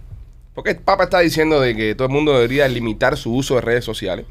[0.53, 3.61] Porque el Papa está diciendo de que todo el mundo debería limitar su uso de
[3.61, 4.25] redes sociales.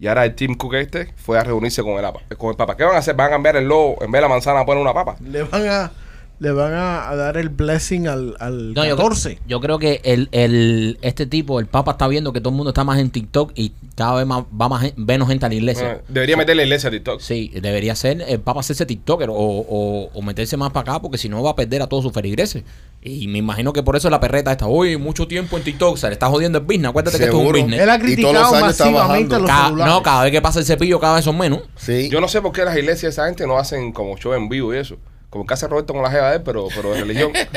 [0.00, 2.76] Y ahora el Tim Cook este fue a reunirse con el, con el Papa.
[2.76, 3.14] ¿Qué van a hacer?
[3.14, 3.96] ¿Van a cambiar el logo?
[4.02, 5.16] En vez de la manzana, poner una papa.
[5.22, 5.92] Le van a,
[6.38, 9.38] le van a, a dar el blessing al, al No, yo, 14.
[9.48, 12.70] yo creo que el, el, este tipo, el Papa, está viendo que todo el mundo
[12.70, 15.84] está más en TikTok y cada vez más, va más menos gente a la iglesia.
[15.84, 17.20] Bueno, debería meterle la iglesia a TikTok.
[17.20, 21.16] Sí, debería ser el Papa hacerse TikToker o, o, o meterse más para acá porque
[21.16, 22.64] si no va a perder a todos sus feligreses.
[23.02, 26.08] Y me imagino que por eso la perreta está, hoy mucho tiempo en TikTok, se
[26.08, 26.90] le está jodiendo el business.
[26.90, 27.80] Acuérdate que esto es un business.
[27.80, 29.38] Él ha Y todos criticado los años está masivamente bajando.
[29.38, 29.94] los Cada- celulares.
[29.94, 31.60] no, cada vez que pasa el cepillo, cada vez son menos.
[31.76, 32.08] Sí.
[32.10, 34.74] Yo no sé por qué las iglesias esa gente no hacen como show en vivo
[34.74, 34.96] y eso.
[35.30, 37.32] Como que hace Roberto con la jeva de él, pero, pero de religión.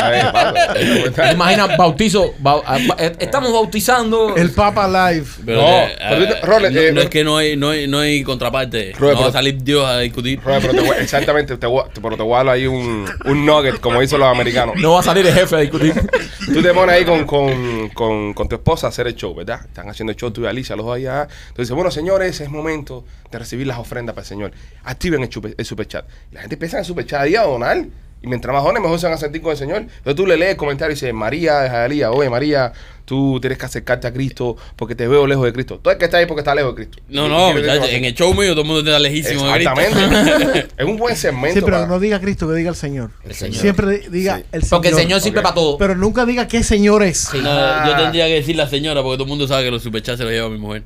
[0.00, 1.32] A ver.
[1.32, 4.34] Imagina, bautizo, bau- ah, ba- eh, estamos bautizando.
[4.36, 5.26] El Papa Live.
[5.44, 5.96] Pero, No, eh,
[6.40, 8.92] pero eh, no, eh, no es que no hay, no hay, no hay contraparte.
[8.98, 10.40] Robert, no va a salir Dios a discutir.
[10.42, 13.04] Robert, pero te voy- exactamente, te voy, a- pero te voy a dar ahí un,
[13.26, 14.76] un nugget, como dicen los americanos.
[14.76, 15.92] No va a salir el jefe a discutir.
[16.52, 19.60] Tú te pones ahí con, con, con, con tu esposa a hacer el show, ¿verdad?
[19.64, 21.22] Están haciendo el show tú y Alicia, los dos allá.
[21.22, 24.52] Entonces, dice, bueno, señores, es momento de recibir las ofrendas para el Señor.
[24.84, 26.06] Activen el, chupe- el superchat.
[26.32, 27.84] Y la gente empieza en el superchat ahí a donar.
[28.20, 29.76] Y mientras más donen, mejor se van a sentir con el Señor.
[29.82, 32.72] Entonces tú le lees el comentario y dices, María de Jalía, oye, María,
[33.04, 35.78] tú tienes que acercarte a Cristo porque te veo lejos de Cristo.
[35.80, 37.00] Todo el que está ahí porque está lejos de Cristo.
[37.08, 39.72] No, no, muchacho, en el show mío todo el mundo está lejísimo de Cristo.
[39.80, 40.68] Exactamente.
[40.76, 41.54] es un buen segmento.
[41.54, 43.12] Sí, pero para- no diga Cristo, que diga el Señor.
[43.24, 43.60] El Señor.
[43.60, 44.44] Siempre di- diga Sí.
[44.50, 44.70] el Señor.
[44.70, 45.42] Porque el Señor sirve Ok.
[45.44, 45.78] para todo.
[45.78, 47.32] Pero nunca diga qué Señor es.
[47.34, 50.18] No, yo tendría que decir la señora porque todo el mundo sabe que los superchats
[50.18, 50.82] se los lleva mi mujer.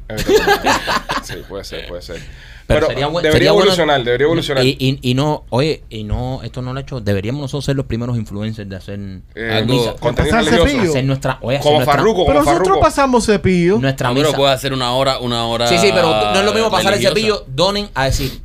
[1.24, 2.20] Sí, puede ser, puede ser.
[2.74, 4.64] Pero Pero, sería buen- debería sería bueno- evolucionar, debería evolucionar.
[4.64, 7.00] Y, y, y no, oye, y no, esto no lo he hecho.
[7.00, 8.98] Deberíamos nosotros ser los primeros influencers de hacer
[9.34, 9.94] Eh, algo- misa.
[10.00, 10.90] contenido religioso.
[10.90, 13.78] Hacer nuestra, oye, hacer Como nuestra, Farruko, Pero nosotros pasamos cepillo.
[13.78, 14.36] nuestra No, pero misa.
[14.38, 15.66] puede hacer una hora, una hora.
[15.68, 17.12] Sí, sí, pero no es lo mismo pasar religiosa.
[17.14, 18.40] el cepillo, donen a decir,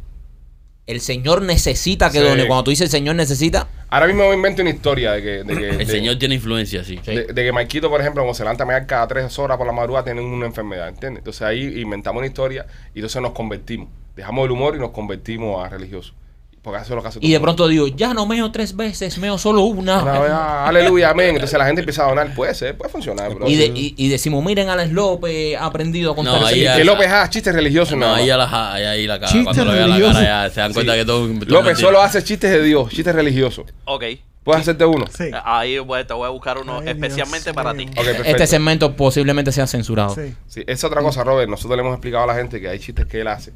[0.85, 2.23] el Señor necesita que Sí.
[2.23, 2.47] done.
[2.47, 5.45] Cuando tú dices el Señor necesita, Ahora mismo me invento una historia de que, de
[5.57, 6.99] que, El de- señor tiene influencia, sí.
[7.05, 9.71] De, de que Marquito, por ejemplo, como se levanta a cada tres horas por la
[9.71, 11.19] madrugada, tiene una enfermedad, ¿entiendes?
[11.21, 13.87] Entonces ahí inventamos una historia y entonces nos convertimos.
[14.17, 16.13] Dejamos el humor y nos convertimos a religiosos.
[16.61, 18.75] Porque eso es lo que hace todo y de pronto digo, ya no meo tres
[18.75, 20.01] veces, meo solo una.
[20.01, 21.35] Una vez, ah, aleluya, amén.
[21.35, 22.35] Entonces la gente empieza a donar.
[22.35, 23.33] Puede ser, puede funcionar.
[23.33, 23.47] bro.
[23.47, 26.65] Y, de- y, y decimos, miren, Alex López ha aprendido a contar No, ahí chiste".
[26.65, 27.93] ya- que López haga chistes religiosos.
[27.93, 28.21] No, nada más.
[28.21, 29.31] ahí a la, ahí, ahí la cara.
[29.31, 30.13] Chiste Cuando lo vea la religioso.
[30.19, 30.99] cara ya se dan cuenta Sí.
[30.99, 31.19] que todo.
[31.27, 31.75] todo López mentira.
[31.87, 33.65] solo hace chistes de Dios, chistes religiosos.
[33.85, 34.03] Ok.
[34.43, 35.05] ¿Puedes hacerte uno?
[35.15, 35.25] Sí.
[35.45, 37.87] Ahí voy, te voy a buscar uno Ay, especialmente Dios para mío.
[37.93, 37.99] ti.
[37.99, 38.29] Ok, perfecto.
[38.31, 40.15] Este segmento posiblemente sea censurado.
[40.15, 40.33] Sí.
[40.47, 41.49] Sí, es otra cosa, Robert.
[41.49, 43.51] Nosotros le hemos explicado a la gente que hay chistes que él hace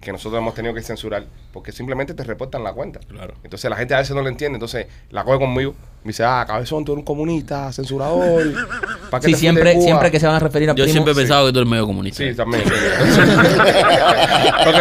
[0.00, 3.00] que nosotros hemos tenido que censurar porque simplemente te reportan la cuenta.
[3.08, 3.34] Claro.
[3.42, 4.56] Entonces la gente a veces no lo entiende.
[4.56, 5.74] Entonces la coge conmigo.
[6.04, 8.44] Me dice, ah, cabezón, tú eres un comunista, censurador.
[9.10, 10.84] ¿Para qué Sí, te siempre, de Cuba?" siempre que se van a referir a Yo
[10.84, 11.20] primo, siempre he sí.
[11.22, 12.22] pensado que tú eres medio comunista.
[12.22, 12.62] Sí, también.
[12.62, 13.18] Entonces-
[14.66, 14.74] ok.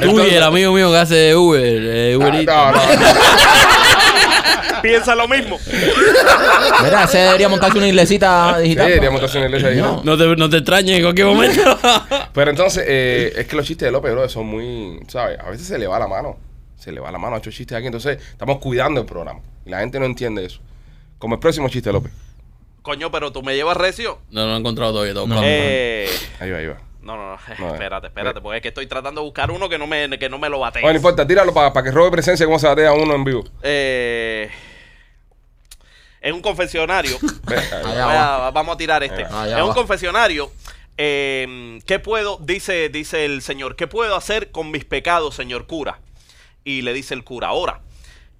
[0.00, 2.46] Tú y entonces- el amigo mío que hace Uber, eh, Uber.
[2.50, 3.12] Ah, no, no.
[4.82, 5.58] Piensa lo mismo.
[6.82, 8.88] Mira, ese debería montarse una iglesita Sí, digital.
[8.88, 10.02] deberíamos estar en la iglesia ahí, ¿no?
[10.04, 11.78] No te, no te extrañes en cualquier momento.
[12.34, 15.38] Pero entonces, eh, es que los chistes de López, bro, son muy, ¿sabes?
[15.38, 16.36] A veces se le va la mano.
[16.76, 17.86] Se le va la mano a estos chistes aquí.
[17.86, 19.40] Entonces, estamos cuidando el programa.
[19.64, 20.60] Y la gente no entiende eso.
[21.18, 22.12] Como el próximo chiste de López.
[22.82, 24.18] Coño, pero tú me llevas recio.
[24.30, 25.14] No, no lo he encontrado todavía.
[25.14, 25.34] todo No.
[25.36, 25.46] claro.
[25.48, 26.08] Eh,
[26.40, 26.78] Ahí va, ahí va.
[27.02, 27.38] no, no, no.
[27.60, 28.08] No, espérate, eh.
[28.08, 28.40] espérate.
[28.40, 30.58] Porque es que estoy tratando de buscar uno que no me, que no me lo
[30.58, 30.80] bate.
[30.80, 33.44] Bueno, no importa, tíralo para que robe presencia cómo se batea uno en vivo.
[33.62, 34.50] Eh,
[36.22, 37.16] en un confesionario.
[37.84, 39.24] Allá vamos a tirar este.
[39.24, 39.74] Allá en un va.
[39.74, 40.50] confesionario.
[40.96, 42.38] eh, ¿Qué puedo?
[42.40, 43.76] Dice, dice el señor.
[43.76, 46.00] ¿Qué puedo hacer con mis pecados, señor cura?
[46.64, 47.80] Y le dice el cura, ahora.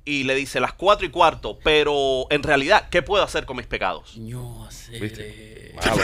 [0.05, 1.59] Y le dice las cuatro y cuarto.
[1.63, 4.17] Pero en realidad, ¿qué puedo hacer con mis pecados?
[4.69, 5.52] Hacer, ¿Viste?
[5.77, 5.97] Malo,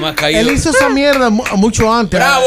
[0.00, 0.40] más caído.
[0.40, 2.18] Él hizo esa mierda mu- mucho antes.
[2.18, 2.44] ¡Bravo!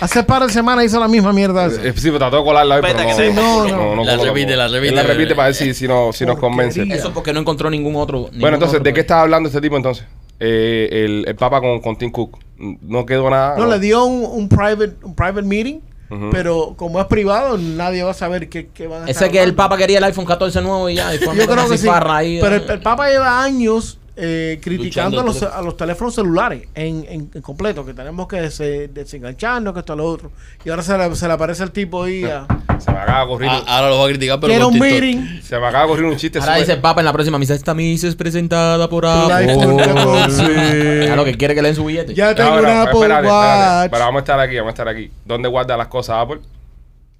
[0.00, 1.66] hace par de semanas hizo la misma mierda.
[1.66, 1.82] esa.
[1.86, 3.06] Eh, Sí, pero trató de colarla hoy, pero no.
[3.06, 3.32] que sí.
[3.34, 4.04] No, no.
[4.04, 4.88] La coló repite, la repite.
[4.88, 6.80] Él La repite para ver si, si, no, si nos convence.
[6.80, 7.00] Porquería.
[7.00, 8.18] Eso porque no encontró ningún otro.
[8.24, 10.04] ningún Bueno, entonces, otro ¿de qué estaba hablando este tipo entonces?
[10.40, 12.38] Eh, el, el Papa con, con Tim Cook.
[12.58, 13.56] No quedó nada.
[13.56, 15.80] No, le dio un, un private, un private meeting,
[16.30, 19.54] Pero como es privado, nadie va a saber qué, qué van a Ese que el.
[19.54, 21.14] Papa quería el iPhone 14 nuevo y ya.
[21.14, 21.88] Y a Yo creo que sí.
[21.88, 22.62] ahí, pero eh.
[22.64, 27.30] el, el Papa lleva años eh, criticando a los, a los teléfonos celulares en, en,
[27.32, 30.30] en completo, que tenemos que se- desengancharnos, que esto, lo otro.
[30.64, 32.46] Y ahora se le, se le aparece el tipo ahí a...
[32.92, 33.48] Se me acaba de correr.
[33.50, 35.40] Ah, ahora lo va a criticar, pero Quiero un meeting.
[35.42, 36.38] Se me acaba de correr un chiste.
[36.38, 37.54] Ahora dice el Papa en la próxima misa.
[37.54, 39.34] Esta misa es presentada por Apple.
[39.34, 41.02] iPhone 14.
[41.06, 42.14] Claro que quiere que le den su billete.
[42.14, 42.98] Ya tengo una Apple.
[43.08, 43.90] Watch.
[43.90, 45.10] Pero vamos a estar aquí, vamos a estar aquí.
[45.24, 46.40] ¿Dónde guarda las cosas Apple?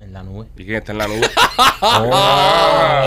[0.00, 0.46] En la nube.
[0.56, 1.20] ¿Y quién está en la nube?
[1.84, 3.04] Ah,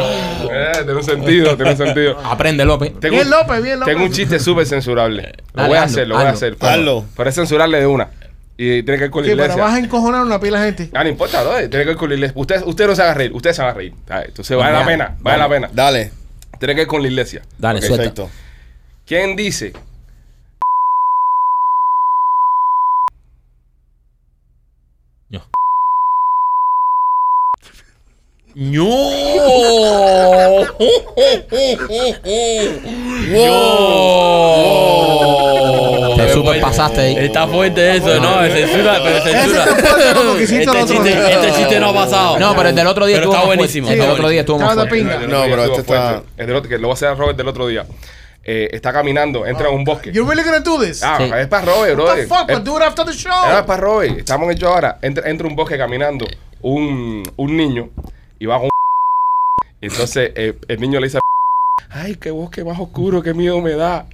[0.51, 2.17] eh, tiene un sentido, tiene un sentido.
[2.23, 2.93] Aprende, López.
[2.99, 3.93] Tengo, Bien López, bien López.
[3.93, 5.33] tengo un chiste súper censurable.
[5.53, 6.57] Lo Dale, voy a hazlo, hacer, lo voy a hacer.
[6.57, 8.09] Pero, pero es censurarle de una.
[8.57, 9.53] Y tiene que ver con la sí, iglesia.
[9.53, 10.89] Pero vas a encojonar una pila de gente.
[10.93, 11.51] Ah, no importa, ¿no?
[11.55, 12.33] Tiene que ver con la iglesia.
[12.37, 13.93] Usted, no se va a reír, usted se va a reír.
[14.09, 15.69] Ah, entonces vale la pena, vale, la pena.
[15.73, 16.11] Dale.
[16.57, 17.41] Tiene que ver con la iglesia.
[17.57, 18.13] Dale, okay.
[19.05, 19.73] ¿Quién dice?
[25.29, 25.41] Yo.
[28.55, 28.85] ¡No!
[34.47, 35.91] ¡Wow!
[36.15, 36.61] Te super fuerte.
[36.61, 37.15] pasaste ahí.
[37.17, 39.65] Está fuerte eso, no, es censura, pero Ese censura.
[39.65, 41.29] te puede lo que hiciste el Este otro chiste, día.
[41.29, 42.39] este chiste no ha pasado.
[42.39, 43.89] No, pero el del otro día Pero estuvo está más buenísimo.
[43.89, 45.03] El del otro día estuvo más fuerte.
[45.27, 46.23] No, pero este está-.
[46.37, 47.85] El del otro- que lo voy a hacer a Robert del otro día.
[48.47, 50.11] Eh, está caminando, entra en un bosque.
[50.11, 51.01] You really gonna do this?
[51.03, 51.31] Ah, Sí.
[51.35, 52.15] es para Robert, What bro.
[52.15, 52.47] the fuck?
[52.47, 53.31] But do it after the show.
[53.43, 54.19] Era para Robert.
[54.19, 54.99] Estamos en el show ahora.
[55.01, 56.27] Entra, entra un bosque caminando
[56.61, 57.89] un, un niño
[58.37, 58.69] y va con un
[59.81, 61.19] y entonces eh, el niño le dice
[61.89, 64.05] ay, qué bosque más oscuro, qué miedo me da.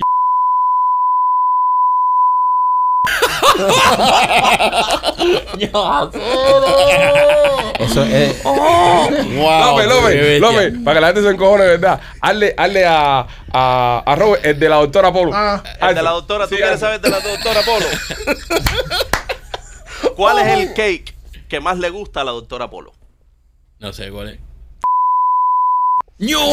[7.79, 8.43] Eso es.
[8.43, 8.55] Wow.
[9.71, 10.39] López, qué López, bestia.
[10.39, 11.99] López, para que la gente se encojone verdad.
[12.21, 15.31] Hazle, hazle a, a, a Robert el de la doctora Polo.
[15.33, 15.61] Ah.
[15.81, 17.85] El de la doctora, ¿tú Sí, quieres saber de la doctora Polo?
[20.15, 21.15] ¿Cuál es el cake
[21.47, 22.93] que más le gusta a la doctora Polo?
[23.79, 24.39] No sé cuál es.
[26.21, 26.51] ¡No!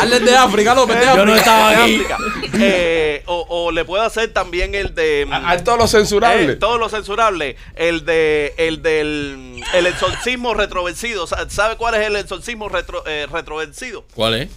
[0.00, 1.38] Hazle de África, López, de Yo no África.
[1.38, 1.94] estaba aquí.
[1.96, 2.18] África.
[2.58, 5.28] Eh, o, o le puedo hacer también el de.
[5.30, 6.52] A, a todo lo censurable.
[6.52, 7.56] eh, todo lo censurable.
[7.76, 11.26] El de el del el exorcismo retrovencido.
[11.26, 14.04] Sa- ¿Sabe cuál es el exorcismo retro, eh, retrovencido?
[14.14, 14.48] ¿Cuál es?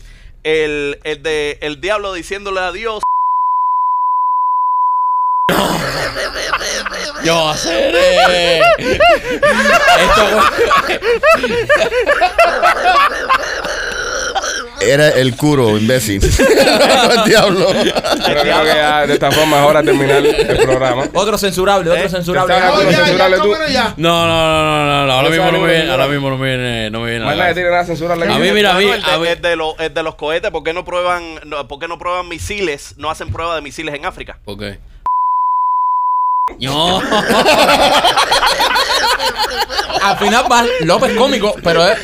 [0.43, 3.01] El, el de el diablo diciéndole a Dios.
[7.23, 8.59] Yo seré.
[8.59, 10.41] Esto
[14.81, 16.21] Era el curo, imbécil.
[16.23, 17.67] el diablo.
[17.73, 21.05] Pero creo que ya de esta forma es hora de terminar el programa.
[21.13, 22.53] Otro censurable, otro censurable.
[22.59, 23.49] No, ¿Cómo ya, censurarle ya, tú?
[23.51, 23.93] tómalo ya.
[23.97, 26.47] No, no, no, no, no, no, ahora mismo no me viene, ahora mismo no me
[26.49, 28.25] viene, no me viene Más nadie tiene nada censurable.
[28.31, 30.03] A mí, mira, a mí, Bueno, el, de, a mí- el de los, el de
[30.03, 32.93] los cohetes, ¿por qué no prueban, no, por qué no prueban misiles?
[32.97, 34.37] No hacen prueba de misiles en África.
[34.45, 34.77] ¿Por qué?
[36.59, 37.01] No.
[40.01, 41.97] Al final va López cómico, pero es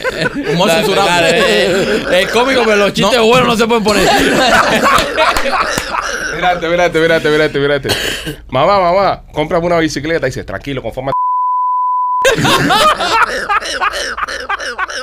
[0.54, 1.12] humor Dale, censurable.
[1.12, 3.26] dale, eh, Es cómico, pero los chistes No.
[3.28, 4.10] buenos no se pueden poner.
[6.36, 7.90] Mírate, mírate, mírate, mírate, mírate.
[8.50, 10.26] Mamá, mamá, cómprame una bicicleta.
[10.26, 11.12] Y dice, tranquilo, conforme.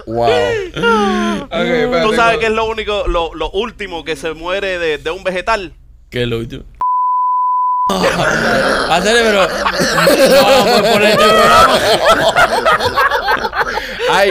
[0.06, 0.26] Wow.
[0.26, 4.98] Okay, espérate, ¿Tú sabes qué es lo único, lo, lo último que se muere de,
[4.98, 5.74] de un vegetal?
[6.10, 6.64] ¿Qué es lo último?
[9.02, 9.48] Pero.
[9.48, 11.24] No poner este
[14.10, 14.30] hay,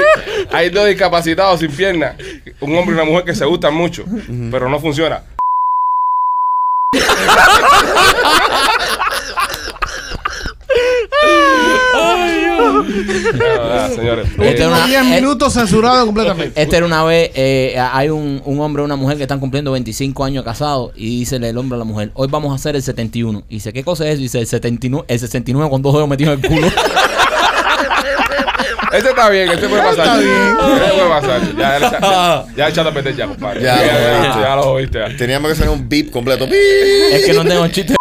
[0.51, 2.15] hay dos discapacitados sin piernas.
[2.59, 4.05] Un hombre y una mujer que se gustan mucho,
[4.51, 5.23] pero no funciona.
[13.59, 14.27] Ah, señores.
[14.39, 16.59] Este una- 10 eh, minutos censurado completamente.
[16.61, 19.71] Este era una vez, eh, hay un, un hombre y una mujer que están cumpliendo
[19.71, 22.83] 25 años casados y dice el hombre a la mujer, hoy vamos a hacer el
[22.83, 23.43] 71.
[23.49, 24.19] Y dice, ¿qué cosa es eso?
[24.21, 26.67] Y dice, el 79, el 69 con dos dedos metidos en el culo.
[28.93, 29.99] Este está bien, este puede pasar.
[30.07, 30.57] Está bien.
[30.77, 31.41] Este puede pasar.
[31.57, 33.61] Ya, ya, ya, ya echaste a perder ya, compadre.
[33.61, 34.39] Ya Ya, lo ya, oíste.
[34.41, 34.99] ya lo oíste.
[34.99, 35.17] ya.
[35.17, 36.45] Teníamos que hacer un beep completo.
[36.47, 36.55] Beep.
[37.13, 37.95] es que no tengo chiste.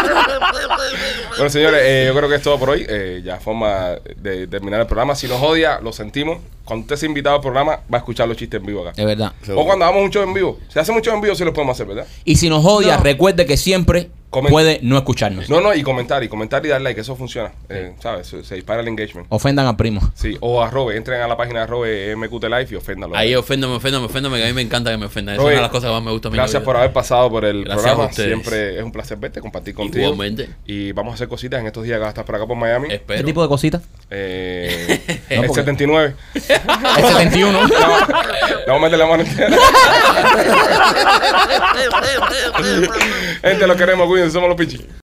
[1.38, 2.84] Bueno, señores, eh, yo creo que es todo por hoy.
[2.88, 5.14] Eh, ya forma de terminar el programa.
[5.14, 6.38] Si nos odia, lo sentimos.
[6.64, 8.92] Cuando usted sea invitado al programa, va a escuchar los chistes en vivo acá.
[9.00, 9.32] Es verdad.
[9.54, 10.58] O cuando hagamos un show en vivo.
[10.68, 12.06] Si hacemos un show en vivo, sí lo podemos hacer, ¿verdad?
[12.24, 13.02] Y si nos odia, No.
[13.04, 15.48] recuerde que siempre Comen- puede no escucharnos.
[15.48, 17.50] No, no, y comentar, y comentar y dar like, eso funciona.
[17.70, 18.26] Eh, ¿Sabes?
[18.26, 19.26] Se, se dispara el engagement.
[19.30, 20.00] Ofendan al primo.
[20.14, 23.16] Sí, o a Robe, entren a la página de Robe MQT Live y oféndalo.
[23.16, 25.36] Ahí oféndame, oféndame, oféndame, que a mí me encanta que me ofendan.
[25.36, 26.36] Esa es una de las cosas que más me gusta a mí.
[26.36, 28.10] Gracias por haber pasado por el Gracias programa.
[28.10, 28.12] a.
[28.12, 30.04] Siempre es un placer verte, compartir contigo.
[30.04, 30.50] Igualmente.
[30.66, 32.56] Y vamos a hacer cositas en estos días que vas a estar por acá por
[32.56, 32.88] Miami.
[32.88, 33.80] ¿Qué tipo de cositas?
[34.10, 35.00] Eh,
[35.30, 36.14] No, el porque- 79.
[36.34, 37.52] El 71.
[37.52, 37.68] No,
[38.66, 39.56] vamos a meter la mano entera.
[43.42, 44.88] Gente, lo queremos, cuídense, somos los pichis.